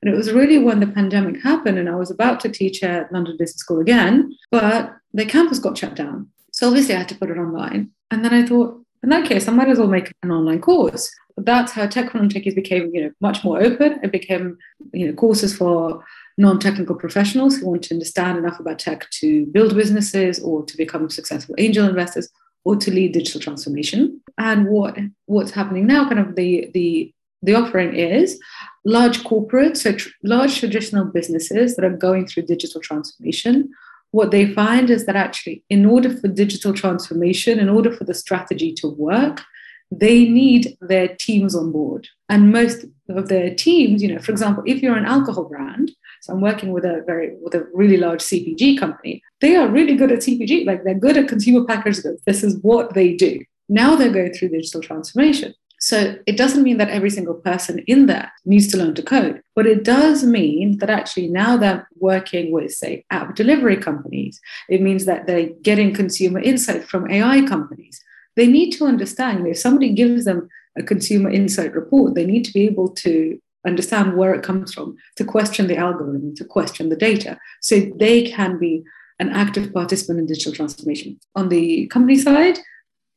And 0.02 0.14
it 0.14 0.18
was 0.18 0.34
really 0.34 0.58
when 0.58 0.82
the 0.82 0.88
pandemic 0.88 1.42
happened 1.42 1.78
and 1.78 1.88
I 1.88 1.96
was 1.96 2.12
about 2.12 2.42
to 2.42 2.50
teach 2.50 2.84
at 2.84 3.12
London 3.14 3.38
Business 3.38 3.62
School 3.62 3.80
again, 3.80 4.36
but 4.52 4.94
the 5.14 5.26
campus 5.26 5.60
got 5.60 5.78
shut 5.78 5.96
down. 5.96 6.28
So 6.52 6.68
obviously 6.68 6.94
I 6.94 7.00
had 7.00 7.10
to 7.10 7.16
put 7.16 7.30
it 7.30 7.38
online. 7.38 7.92
And 8.12 8.26
then 8.26 8.34
I 8.34 8.46
thought, 8.46 8.83
in 9.04 9.10
that 9.10 9.28
case, 9.28 9.48
I 9.48 9.52
might 9.52 9.70
as 9.70 9.78
well 9.78 9.88
make 9.88 10.12
an 10.24 10.32
online 10.32 10.62
course. 10.62 11.14
That's 11.36 11.74
how 11.74 11.88
Tech 11.88 12.12
for 12.12 12.18
Non-Techies 12.18 12.56
became, 12.56 12.94
you 12.94 13.04
know, 13.04 13.12
much 13.20 13.44
more 13.44 13.62
open. 13.62 14.00
It 14.04 14.12
became, 14.12 14.58
you 14.94 15.08
know, 15.08 15.14
courses 15.14 15.56
for 15.56 16.04
non-technical 16.38 16.96
professionals 16.96 17.58
who 17.58 17.68
want 17.68 17.84
to 17.84 17.94
understand 17.94 18.38
enough 18.38 18.60
about 18.60 18.80
tech 18.80 19.10
to 19.12 19.46
build 19.48 19.76
businesses 19.76 20.40
or 20.40 20.66
to 20.66 20.78
become 20.78 21.10
successful 21.10 21.56
angel 21.58 21.88
investors 21.88 22.30
or 22.64 22.76
to 22.78 22.92
lead 22.92 23.14
digital 23.14 23.42
transformation. 23.42 24.22
And 24.38 24.68
what 24.68 24.98
what's 25.26 25.52
happening 25.52 25.86
now, 25.86 26.08
kind 26.08 26.20
of 26.20 26.36
the 26.36 26.72
the 26.74 27.14
the 27.44 27.56
offering 27.56 27.94
is 27.94 28.40
large 28.86 29.24
corporates, 29.24 29.78
so 29.78 29.94
tr- 29.94 30.10
large 30.24 30.60
traditional 30.60 31.06
businesses 31.06 31.76
that 31.76 31.86
are 31.86 31.98
going 31.98 32.26
through 32.26 32.44
digital 32.44 32.82
transformation. 32.82 33.70
What 34.14 34.30
they 34.30 34.46
find 34.46 34.92
is 34.92 35.08
that 35.08 35.16
actually, 35.16 35.64
in 35.72 35.88
order 35.88 36.16
for 36.16 36.28
digital 36.28 36.72
transformation, 36.72 37.58
in 37.58 37.68
order 37.68 37.92
for 37.92 38.04
the 38.04 38.14
strategy 38.14 38.72
to 38.74 38.88
work, 38.88 39.42
they 39.90 40.26
need 40.26 40.78
their 40.82 41.08
teams 41.08 41.56
on 41.56 41.72
board. 41.72 42.08
And 42.30 42.52
most 42.52 42.86
of 43.10 43.28
their 43.28 43.56
teams, 43.56 44.04
you 44.04 44.14
know, 44.14 44.20
for 44.20 44.32
example, 44.32 44.62
if 44.68 44.84
you're 44.84 44.96
an 44.96 45.08
alcohol 45.08 45.46
brand, 45.46 45.92
so 46.22 46.32
I'm 46.32 46.42
working 46.42 46.72
with 46.72 46.86
a 46.86 47.02
very 47.08 47.36
with 47.42 47.56
a 47.56 47.68
really 47.74 47.98
large 47.98 48.22
CPG 48.22 48.80
company. 48.80 49.24
They 49.42 49.56
are 49.56 49.68
really 49.68 49.96
good 49.96 50.12
at 50.12 50.20
CPG, 50.20 50.68
like 50.68 50.84
they're 50.84 50.94
good 50.94 51.18
at 51.18 51.28
consumer 51.28 51.66
packaged 51.66 52.04
goods. 52.04 52.22
This 52.28 52.44
is 52.44 52.60
what 52.62 52.94
they 52.94 53.16
do. 53.16 53.44
Now 53.68 53.96
they're 53.96 54.14
going 54.14 54.34
through 54.34 54.50
digital 54.50 54.82
transformation. 54.82 55.56
So 55.84 56.16
it 56.26 56.38
doesn't 56.38 56.64
mean 56.64 56.78
that 56.78 56.88
every 56.88 57.10
single 57.10 57.34
person 57.34 57.80
in 57.88 58.06
there 58.06 58.32
needs 58.46 58.70
to 58.70 58.78
learn 58.78 58.96
to 58.96 59.04
code, 59.04 59.42
but 59.54 59.68
it 59.68 59.84
does 59.84 60.24
mean 60.24 60.78
that 60.78 60.90
actually 60.90 61.28
now 61.28 61.58
they're 61.58 61.86
working 61.98 62.54
with, 62.54 62.72
say, 62.72 63.04
app 63.12 63.36
delivery 63.36 63.76
companies. 63.76 64.40
It 64.70 64.82
means 64.82 65.04
that 65.04 65.28
they're 65.28 65.50
getting 65.62 65.94
consumer 65.94 66.40
insight 66.40 66.86
from 66.86 67.12
AI 67.12 67.46
companies. 67.46 68.02
They 68.38 68.48
need 68.48 68.72
to 68.76 68.86
understand 68.86 69.46
if 69.46 69.58
somebody 69.58 69.92
gives 69.92 70.24
them 70.24 70.48
a 70.78 70.84
consumer 70.84 71.30
insight 71.30 71.74
report, 71.76 72.16
they 72.16 72.26
need 72.26 72.46
to 72.46 72.54
be 72.54 72.66
able 72.66 72.88
to 73.06 73.38
understand 73.68 74.16
where 74.16 74.34
it 74.34 74.42
comes 74.42 74.74
from, 74.74 74.96
to 75.18 75.26
question 75.26 75.68
the 75.68 75.76
algorithm, 75.76 76.34
to 76.36 76.46
question 76.46 76.88
the 76.88 76.96
data, 76.96 77.38
so 77.60 77.82
they 78.00 78.24
can 78.24 78.58
be 78.58 78.84
an 79.20 79.32
active 79.32 79.74
participant 79.74 80.20
in 80.20 80.28
digital 80.28 80.54
transformation. 80.54 81.20
On 81.36 81.50
the 81.50 81.88
company 81.88 82.18
side, 82.18 82.58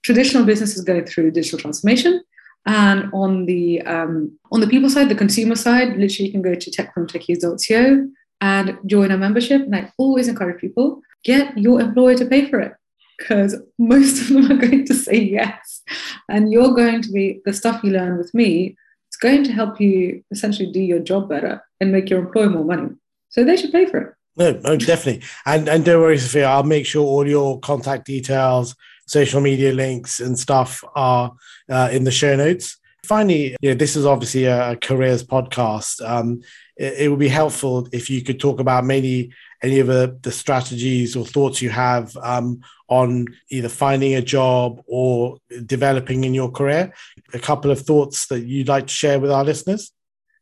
traditional 0.02 0.44
businesses 0.44 0.82
go 0.82 1.04
through 1.04 1.30
digital 1.30 1.60
transformation. 1.60 2.22
And 2.66 3.10
on 3.12 3.46
the 3.46 3.80
um, 3.82 4.38
on 4.50 4.60
the 4.60 4.66
people 4.66 4.90
side, 4.90 5.08
the 5.08 5.14
consumer 5.14 5.54
side, 5.54 5.96
literally 5.96 6.26
you 6.26 6.32
can 6.32 6.42
go 6.42 6.54
to 6.54 6.70
techfromtechies.co 6.70 8.08
and 8.40 8.78
join 8.86 9.10
a 9.10 9.18
membership. 9.18 9.62
And 9.62 9.76
I 9.76 9.92
always 9.98 10.28
encourage 10.28 10.60
people 10.60 11.00
get 11.24 11.56
your 11.56 11.80
employer 11.80 12.16
to 12.16 12.26
pay 12.26 12.48
for 12.50 12.60
it 12.60 12.74
because 13.18 13.56
most 13.78 14.20
of 14.20 14.28
them 14.28 14.52
are 14.52 14.56
going 14.66 14.84
to 14.86 14.94
say 14.94 15.18
yes. 15.18 15.82
And 16.28 16.50
you're 16.52 16.74
going 16.74 17.02
to 17.02 17.12
be 17.12 17.40
the 17.44 17.52
stuff 17.52 17.82
you 17.84 17.92
learn 17.92 18.18
with 18.18 18.34
me 18.34 18.76
it's 19.16 19.22
going 19.22 19.44
to 19.44 19.52
help 19.52 19.80
you 19.80 20.22
essentially 20.30 20.70
do 20.70 20.80
your 20.80 20.98
job 20.98 21.28
better 21.28 21.64
and 21.80 21.90
make 21.90 22.10
your 22.10 22.20
employer 22.20 22.50
more 22.50 22.64
money. 22.64 22.90
So 23.30 23.44
they 23.44 23.56
should 23.56 23.72
pay 23.72 23.86
for 23.86 23.98
it. 23.98 24.14
No, 24.36 24.52
no, 24.62 24.76
definitely. 24.76 25.26
And 25.46 25.68
and 25.68 25.84
don't 25.84 26.02
worry, 26.02 26.18
Sophia, 26.18 26.46
I'll 26.46 26.62
make 26.62 26.84
sure 26.84 27.02
all 27.02 27.26
your 27.26 27.58
contact 27.60 28.04
details, 28.04 28.76
social 29.06 29.40
media 29.40 29.72
links, 29.72 30.20
and 30.20 30.38
stuff 30.38 30.82
are 30.94 31.32
uh, 31.68 31.88
in 31.92 32.04
the 32.04 32.10
show 32.10 32.36
notes. 32.36 32.78
Finally, 33.04 33.56
you 33.60 33.70
know, 33.70 33.74
this 33.74 33.94
is 33.94 34.04
obviously 34.04 34.44
a 34.44 34.76
careers 34.76 35.22
podcast. 35.22 36.06
Um, 36.06 36.42
it, 36.76 36.94
it 37.00 37.08
would 37.08 37.20
be 37.20 37.28
helpful 37.28 37.88
if 37.92 38.10
you 38.10 38.22
could 38.22 38.40
talk 38.40 38.58
about 38.58 38.84
maybe 38.84 39.32
any 39.62 39.80
of 39.80 39.86
the, 39.86 40.18
the 40.22 40.32
strategies 40.32 41.16
or 41.16 41.24
thoughts 41.24 41.62
you 41.62 41.70
have 41.70 42.16
um, 42.18 42.60
on 42.88 43.26
either 43.50 43.68
finding 43.68 44.14
a 44.14 44.22
job 44.22 44.82
or 44.86 45.38
developing 45.64 46.24
in 46.24 46.34
your 46.34 46.50
career? 46.50 46.92
A 47.32 47.38
couple 47.38 47.70
of 47.70 47.80
thoughts 47.80 48.26
that 48.26 48.40
you'd 48.40 48.68
like 48.68 48.86
to 48.86 48.92
share 48.92 49.18
with 49.18 49.30
our 49.30 49.44
listeners? 49.44 49.92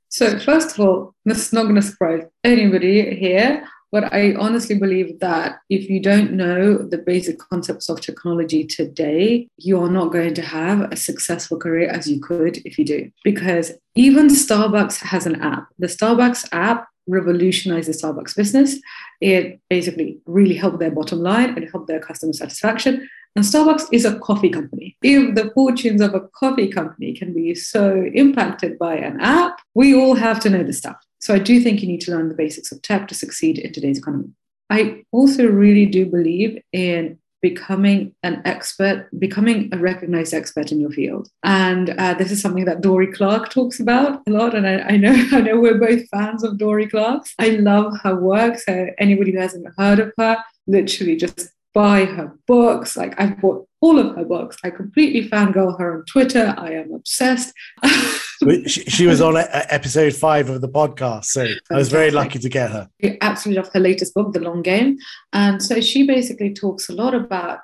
So, 0.08 0.38
first 0.38 0.78
of 0.78 0.80
all, 0.86 1.14
this 1.24 1.46
is 1.46 1.52
not 1.52 1.64
going 1.64 1.74
to 1.74 1.82
surprise 1.82 2.22
anybody 2.44 3.16
here, 3.16 3.66
but 3.94 4.12
I 4.12 4.34
honestly 4.34 4.76
believe 4.76 5.20
that 5.20 5.60
if 5.70 5.88
you 5.88 6.00
don't 6.00 6.32
know 6.32 6.78
the 6.78 6.98
basic 6.98 7.38
concepts 7.38 7.88
of 7.88 8.00
technology 8.00 8.64
today, 8.64 9.46
you 9.58 9.80
are 9.80 9.88
not 9.88 10.10
going 10.10 10.34
to 10.34 10.42
have 10.42 10.90
a 10.90 10.96
successful 10.96 11.60
career 11.60 11.88
as 11.88 12.10
you 12.10 12.20
could 12.20 12.56
if 12.66 12.76
you 12.76 12.84
do. 12.84 13.12
Because 13.22 13.70
even 13.94 14.26
Starbucks 14.26 14.96
has 14.96 15.26
an 15.26 15.40
app. 15.40 15.68
The 15.78 15.86
Starbucks 15.86 16.48
app 16.50 16.88
revolutionized 17.06 17.86
the 17.86 17.92
Starbucks 17.92 18.34
business. 18.34 18.80
It 19.20 19.60
basically 19.70 20.18
really 20.26 20.56
helped 20.56 20.80
their 20.80 20.90
bottom 20.90 21.20
line 21.20 21.50
and 21.50 21.70
helped 21.70 21.86
their 21.86 22.00
customer 22.00 22.32
satisfaction. 22.32 23.08
And 23.36 23.44
Starbucks 23.44 23.86
is 23.92 24.04
a 24.04 24.18
coffee 24.18 24.50
company. 24.50 24.96
If 25.04 25.36
the 25.36 25.52
fortunes 25.54 26.00
of 26.00 26.14
a 26.14 26.22
coffee 26.40 26.66
company 26.66 27.12
can 27.14 27.32
be 27.32 27.54
so 27.54 28.10
impacted 28.12 28.76
by 28.76 28.96
an 28.96 29.20
app, 29.20 29.60
we 29.74 29.94
all 29.94 30.16
have 30.16 30.40
to 30.40 30.50
know 30.50 30.64
the 30.64 30.72
stuff. 30.72 30.96
So 31.24 31.32
I 31.32 31.38
do 31.38 31.58
think 31.62 31.80
you 31.80 31.88
need 31.88 32.02
to 32.02 32.10
learn 32.10 32.28
the 32.28 32.34
basics 32.34 32.70
of 32.70 32.82
tech 32.82 33.08
to 33.08 33.14
succeed 33.14 33.58
in 33.58 33.72
today's 33.72 33.96
economy. 33.96 34.28
I 34.68 35.04
also 35.10 35.46
really 35.46 35.86
do 35.86 36.04
believe 36.04 36.60
in 36.70 37.18
becoming 37.40 38.14
an 38.22 38.42
expert, 38.44 39.08
becoming 39.18 39.70
a 39.72 39.78
recognized 39.78 40.34
expert 40.34 40.70
in 40.70 40.80
your 40.80 40.90
field. 40.90 41.30
And 41.42 41.90
uh, 41.98 42.12
this 42.12 42.30
is 42.30 42.42
something 42.42 42.66
that 42.66 42.82
Dorie 42.82 43.10
Clark 43.10 43.48
talks 43.48 43.80
about 43.80 44.20
a 44.26 44.30
lot. 44.30 44.54
And 44.54 44.66
I, 44.66 44.80
I, 44.80 44.96
know 44.98 45.12
I 45.32 45.40
know 45.40 45.58
we're 45.58 45.78
both 45.78 46.06
fans 46.10 46.44
of 46.44 46.58
Dorie 46.58 46.88
Clark. 46.88 47.24
I 47.38 47.48
love 47.50 47.98
her 48.02 48.16
work. 48.16 48.58
So 48.58 48.88
anybody 48.98 49.32
who 49.32 49.38
hasn't 49.38 49.66
heard 49.78 50.00
of 50.00 50.12
her, 50.18 50.36
literally 50.66 51.16
just 51.16 51.48
buy 51.72 52.04
her 52.04 52.34
books. 52.46 52.98
Like 52.98 53.18
I've 53.18 53.40
bought 53.40 53.66
all 53.80 53.98
of 53.98 54.14
her 54.14 54.26
books. 54.26 54.58
I 54.62 54.68
completely 54.68 55.26
fangirl 55.30 55.78
her 55.78 56.00
on 56.00 56.04
Twitter. 56.04 56.54
I 56.58 56.72
am 56.72 56.92
obsessed. 56.92 57.54
she, 58.66 59.06
was 59.06 59.20
on 59.20 59.36
episode 59.36 60.14
five 60.14 60.48
of 60.48 60.60
the 60.60 60.68
podcast, 60.68 61.26
so. 61.26 61.46
I 61.70 61.76
was 61.76 61.88
very 61.88 62.10
lucky 62.10 62.38
to 62.38 62.48
get 62.48 62.70
her. 62.70 62.88
I 63.02 63.18
absolutely 63.20 63.62
love 63.62 63.72
her 63.72 63.80
latest 63.80 64.14
book, 64.14 64.32
The 64.32 64.40
Long 64.40 64.62
Game, 64.62 64.98
and 65.32 65.62
so 65.62 65.80
she 65.80 66.06
basically 66.06 66.52
talks 66.52 66.88
a 66.88 66.92
lot 66.92 67.14
about 67.14 67.60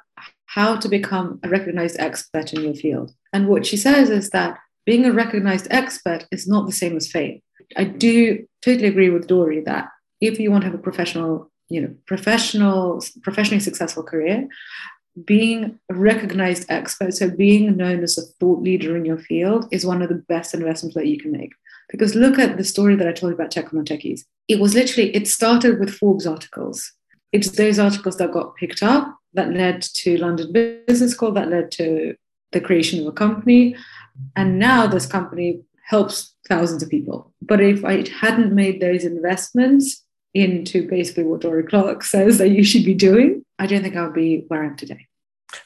how 0.47 0.77
to 0.77 0.89
become 0.89 1.39
a 1.45 1.49
recognized 1.49 1.97
expert 1.99 2.53
in 2.53 2.63
your 2.63 2.75
field. 2.75 3.13
And 3.33 3.49
what 3.49 3.65
she 3.65 3.77
says 3.77 4.11
is 4.11 4.31
that 4.31 4.59
being 4.85 5.05
a 5.05 5.13
recognized 5.13 5.69
expert 5.71 6.27
is 6.33 6.49
not 6.49 6.67
the 6.67 6.73
same 6.73 6.97
as 6.97 7.11
fame. 7.11 7.41
I 7.77 7.85
do 7.85 8.45
totally 8.63 8.89
agree 8.89 9.11
with 9.11 9.29
Dorie 9.29 9.61
that 9.61 9.89
if 10.21 10.41
you 10.41 10.51
want 10.51 10.63
to 10.63 10.71
have 10.71 10.79
a 10.79 10.83
professional, 10.83 11.51
you 11.69 11.81
know, 11.81 11.95
professional, 12.07 13.03
professionally 13.23 13.61
successful 13.61 14.03
career, 14.03 14.49
being 15.25 15.79
a 15.91 15.95
recognized 15.95 16.71
expert, 16.71 17.15
so 17.15 17.31
being 17.31 17.77
known 17.77 18.03
as 18.03 18.19
a 18.19 18.23
thought 18.23 18.63
leader 18.63 18.97
in 18.97 19.05
your 19.05 19.19
field, 19.19 19.67
is 19.71 19.87
one 19.87 20.03
of 20.03 20.09
the 20.09 20.23
best 20.29 20.55
investments 20.55 20.95
that 20.97 21.07
you 21.07 21.19
can 21.19 21.33
make. 21.33 21.53
Because 21.89 22.15
look 22.15 22.39
at 22.39 22.57
the 22.57 22.65
story 22.65 22.95
that 22.97 23.09
I 23.09 23.13
told 23.13 23.31
you 23.31 23.35
about 23.35 23.51
Tech 23.51 23.73
on 23.75 23.85
Techies. 23.85 24.23
It 24.49 24.61
was 24.61 24.75
literally, 24.75 25.15
it 25.15 25.27
started 25.27 25.81
with 25.81 25.91
Forbes 25.91 26.27
articles. 26.27 26.93
It's 27.33 27.51
those 27.51 27.79
articles 27.79 28.17
that 28.19 28.33
got 28.33 28.57
picked 28.57 28.83
up 28.83 29.17
that 29.35 29.53
led 29.53 29.83
to 29.83 30.17
London 30.19 30.53
Business 30.53 31.13
School, 31.13 31.33
that 31.33 31.51
led 31.51 31.71
to 31.73 32.15
the 32.53 32.61
creation 32.61 33.01
of 33.01 33.07
a 33.07 33.13
company. 33.13 33.77
And 34.37 34.59
now 34.59 34.87
this 34.87 35.07
company 35.07 35.61
helps 35.85 36.35
thousands 36.49 36.83
of 36.83 36.89
people. 36.89 37.33
But 37.43 37.61
if 37.61 37.85
I 37.85 38.09
hadn't 38.09 38.53
made 38.53 38.81
those 38.81 39.05
investments 39.05 40.05
into 40.35 40.89
basically 40.89 41.25
what 41.25 41.41
Dorie 41.41 41.65
Clark 41.65 42.05
says 42.05 42.39
that 42.39 42.51
you 42.51 42.63
should 42.63 42.85
be 42.85 42.95
doing, 42.95 43.45
I 43.59 43.67
don't 43.67 43.83
think 43.83 43.97
I 43.97 44.05
would 44.05 44.15
be 44.15 44.45
where 44.49 44.63
I 44.63 44.67
am 44.67 44.77
today. 44.77 45.07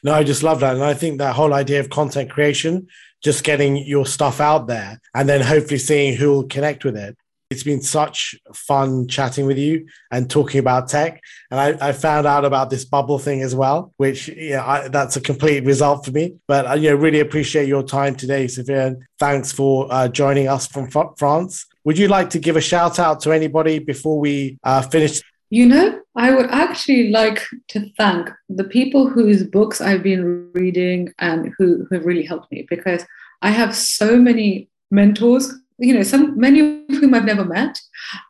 No, 0.03 0.13
I 0.13 0.25
just 0.25 0.43
love 0.43 0.61
that. 0.61 0.75
And 0.75 0.85
I 0.85 0.95
think 0.95 1.19
that 1.19 1.35
whole 1.35 1.55
idea 1.55 1.81
of 1.81 1.91
content 1.91 2.31
creation, 2.31 2.89
just 3.23 3.43
getting 3.43 3.77
your 3.77 4.07
stuff 4.07 4.41
out 4.41 4.67
there 4.67 5.01
and 5.15 5.29
then 5.29 5.41
hopefully 5.41 5.79
seeing 5.79 6.17
who 6.17 6.31
will 6.31 6.47
connect 6.47 6.85
with 6.85 6.97
it. 6.97 7.17
It's 7.51 7.63
been 7.63 7.83
such 7.83 8.35
fun 8.53 9.07
chatting 9.07 9.47
with 9.47 9.59
you 9.59 9.87
and 10.11 10.29
talking 10.29 10.59
about 10.59 10.89
tech. 10.89 11.23
And 11.51 11.61
I, 11.61 11.89
I 11.89 11.93
found 11.93 12.27
out 12.27 12.45
about 12.45 12.69
this 12.69 12.85
bubble 12.85 13.19
thing 13.19 13.43
as 13.43 13.55
well, 13.55 13.93
which 13.97 14.29
yeah, 14.29 14.67
I, 14.67 14.89
that's 14.89 15.17
a 15.17 15.21
complete 15.21 15.65
result 15.65 16.05
for 16.05 16.11
me. 16.11 16.37
But 16.49 16.67
I 16.67 16.75
you 16.75 16.91
know, 16.91 16.97
really 16.97 17.21
appreciate 17.21 17.69
your 17.69 17.83
time 17.83 18.17
today, 18.17 18.49
Sophia. 18.49 18.97
Thanks 19.19 19.53
for 19.53 19.87
uh, 19.91 20.09
joining 20.09 20.49
us 20.49 20.67
from 20.67 20.91
France. 20.91 21.67
Would 21.85 21.99
you 21.99 22.09
like 22.09 22.31
to 22.31 22.39
give 22.39 22.57
a 22.57 22.61
shout 22.61 22.99
out 22.99 23.21
to 23.21 23.33
anybody 23.33 23.79
before 23.79 24.19
we 24.19 24.59
uh, 24.65 24.83
finish 24.83 25.23
you 25.55 25.67
know, 25.67 26.01
I 26.17 26.35
would 26.35 26.51
actually 26.51 27.11
like 27.11 27.41
to 27.69 27.89
thank 27.97 28.29
the 28.49 28.65
people 28.65 29.09
whose 29.09 29.45
books 29.45 29.81
I've 29.81 30.03
been 30.03 30.51
reading 30.53 31.15
and 31.21 31.55
who, 31.57 31.87
who 31.89 31.95
have 31.95 32.07
really 32.07 32.25
helped 32.25 32.51
me 32.51 32.67
because 32.69 33.05
I 33.41 33.51
have 33.51 33.73
so 33.75 34.17
many 34.17 34.69
mentors 34.91 35.55
you 35.79 35.93
know, 35.93 36.05
some 36.05 36.39
many 36.39 36.61
of 36.61 36.99
whom 37.01 37.15
I've 37.15 37.25
never 37.25 37.45
met, 37.45 37.81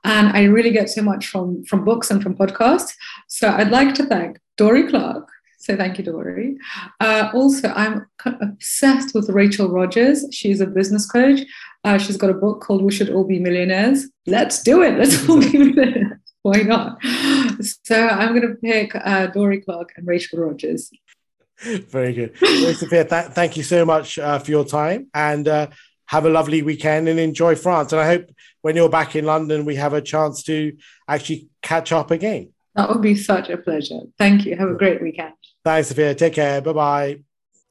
and 0.02 0.28
I 0.28 0.44
really 0.44 0.70
get 0.70 0.88
so 0.88 1.02
much 1.02 1.26
from 1.26 1.62
from 1.64 1.84
books 1.84 2.10
and 2.10 2.22
from 2.22 2.34
podcasts. 2.34 2.94
So 3.28 3.50
I'd 3.50 3.70
like 3.70 3.92
to 3.96 4.06
thank 4.06 4.38
Dorie 4.56 4.88
Clark. 4.88 5.28
So 5.58 5.76
thank 5.76 5.98
you, 5.98 6.04
Dorie. 6.04 6.56
Uh, 7.00 7.30
also, 7.34 7.68
I'm 7.68 8.06
obsessed 8.24 9.14
with 9.14 9.28
Rachel 9.28 9.68
Rogers. 9.68 10.24
She's 10.32 10.62
a 10.62 10.66
business 10.66 11.04
coach. 11.06 11.40
Uh, 11.84 11.98
she's 11.98 12.16
got 12.16 12.30
a 12.30 12.40
book 12.44 12.62
called 12.62 12.82
"We 12.82 12.92
Should 12.92 13.10
All 13.10 13.24
Be 13.24 13.38
Millionaires." 13.38 14.08
Let's 14.26 14.62
do 14.62 14.82
it. 14.82 14.98
Let's 14.98 15.28
all 15.28 15.40
be 15.40 15.58
millionaires. 15.58 16.23
Why 16.44 16.60
not? 16.60 17.02
So 17.84 17.96
I'm 18.08 18.34
going 18.34 18.48
to 18.48 18.54
pick 18.56 18.94
uh, 18.94 19.28
Dorie 19.28 19.60
Clark 19.60 19.92
and 19.96 20.06
Rachel 20.06 20.40
Rogers. 20.40 20.90
Very 21.60 22.12
good. 22.12 22.36
Sophia, 22.76 23.04
th- 23.04 23.26
thank 23.26 23.56
you 23.56 23.62
so 23.62 23.86
much 23.86 24.18
uh, 24.18 24.38
for 24.40 24.50
your 24.50 24.64
time 24.64 25.06
and 25.14 25.46
uh, 25.48 25.68
have 26.06 26.26
a 26.26 26.28
lovely 26.28 26.60
weekend 26.62 27.08
and 27.08 27.18
enjoy 27.18 27.54
France. 27.54 27.92
And 27.92 28.00
I 28.00 28.06
hope 28.06 28.26
when 28.60 28.76
you're 28.76 28.90
back 28.90 29.16
in 29.16 29.24
London, 29.24 29.64
we 29.64 29.76
have 29.76 29.94
a 29.94 30.02
chance 30.02 30.42
to 30.44 30.76
actually 31.08 31.48
catch 31.62 31.92
up 31.92 32.10
again. 32.10 32.52
That 32.74 32.90
would 32.90 33.02
be 33.02 33.14
such 33.14 33.48
a 33.48 33.56
pleasure. 33.56 34.00
Thank 34.18 34.44
you. 34.44 34.56
Have 34.56 34.68
a 34.68 34.74
great 34.74 35.00
weekend. 35.00 35.34
Thanks, 35.64 35.88
Sophia. 35.88 36.14
Take 36.14 36.34
care. 36.34 36.60
Bye 36.60 36.72
bye. 36.72 37.20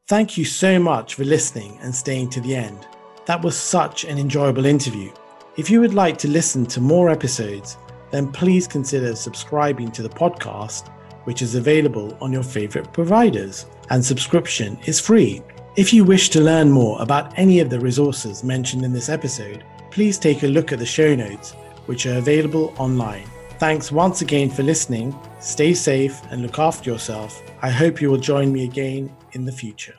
Thank 0.08 0.38
you 0.38 0.46
so 0.46 0.80
much 0.80 1.14
for 1.16 1.26
listening 1.26 1.78
and 1.82 1.94
staying 1.94 2.30
to 2.32 2.42
the 2.42 2.56
end. 2.56 2.88
That 3.26 3.44
was 3.44 3.56
such 3.56 4.04
an 4.06 4.18
enjoyable 4.18 4.66
interview. 4.66 5.12
If 5.58 5.70
you 5.70 5.82
would 5.82 5.94
like 5.94 6.18
to 6.20 6.28
listen 6.28 6.66
to 6.68 6.82
more 6.82 7.10
episodes, 7.10 7.78
then 8.14 8.32
please 8.32 8.68
consider 8.68 9.16
subscribing 9.16 9.92
to 9.92 10.04
the 10.04 10.10
podcast, 10.10 10.90
which 11.24 11.42
is 11.42 11.56
available 11.56 12.16
on 12.22 12.32
your 12.32 12.44
favorite 12.44 12.94
providers, 12.94 13.66
and 13.90 14.06
subscription 14.06 14.78
is 14.86 15.00
free. 15.00 15.42
If 15.76 15.92
you 15.92 16.04
wish 16.04 16.30
to 16.30 16.42
learn 16.42 16.70
more 16.70 17.02
about 17.02 17.34
any 17.40 17.60
of 17.60 17.72
the 17.72 17.80
resources 17.80 18.44
mentioned 18.44 18.86
in 18.86 18.94
this 18.94 19.10
episode, 19.10 19.64
please 19.90 20.20
take 20.20 20.44
a 20.44 20.48
look 20.48 20.72
at 20.72 20.78
the 20.78 20.86
show 20.86 21.16
notes, 21.16 21.54
which 21.88 22.06
are 22.06 22.20
available 22.20 22.76
online. 22.78 23.28
Thanks 23.58 23.92
once 23.92 24.22
again 24.22 24.52
for 24.52 24.62
listening. 24.62 25.18
Stay 25.40 25.74
safe 25.74 26.22
and 26.30 26.44
look 26.44 26.60
after 26.60 26.92
yourself. 26.92 27.42
I 27.64 27.72
hope 27.72 28.00
you 28.00 28.12
will 28.12 28.20
join 28.20 28.54
me 28.54 28.64
again 28.64 29.12
in 29.32 29.44
the 29.44 29.52
future. 29.52 29.96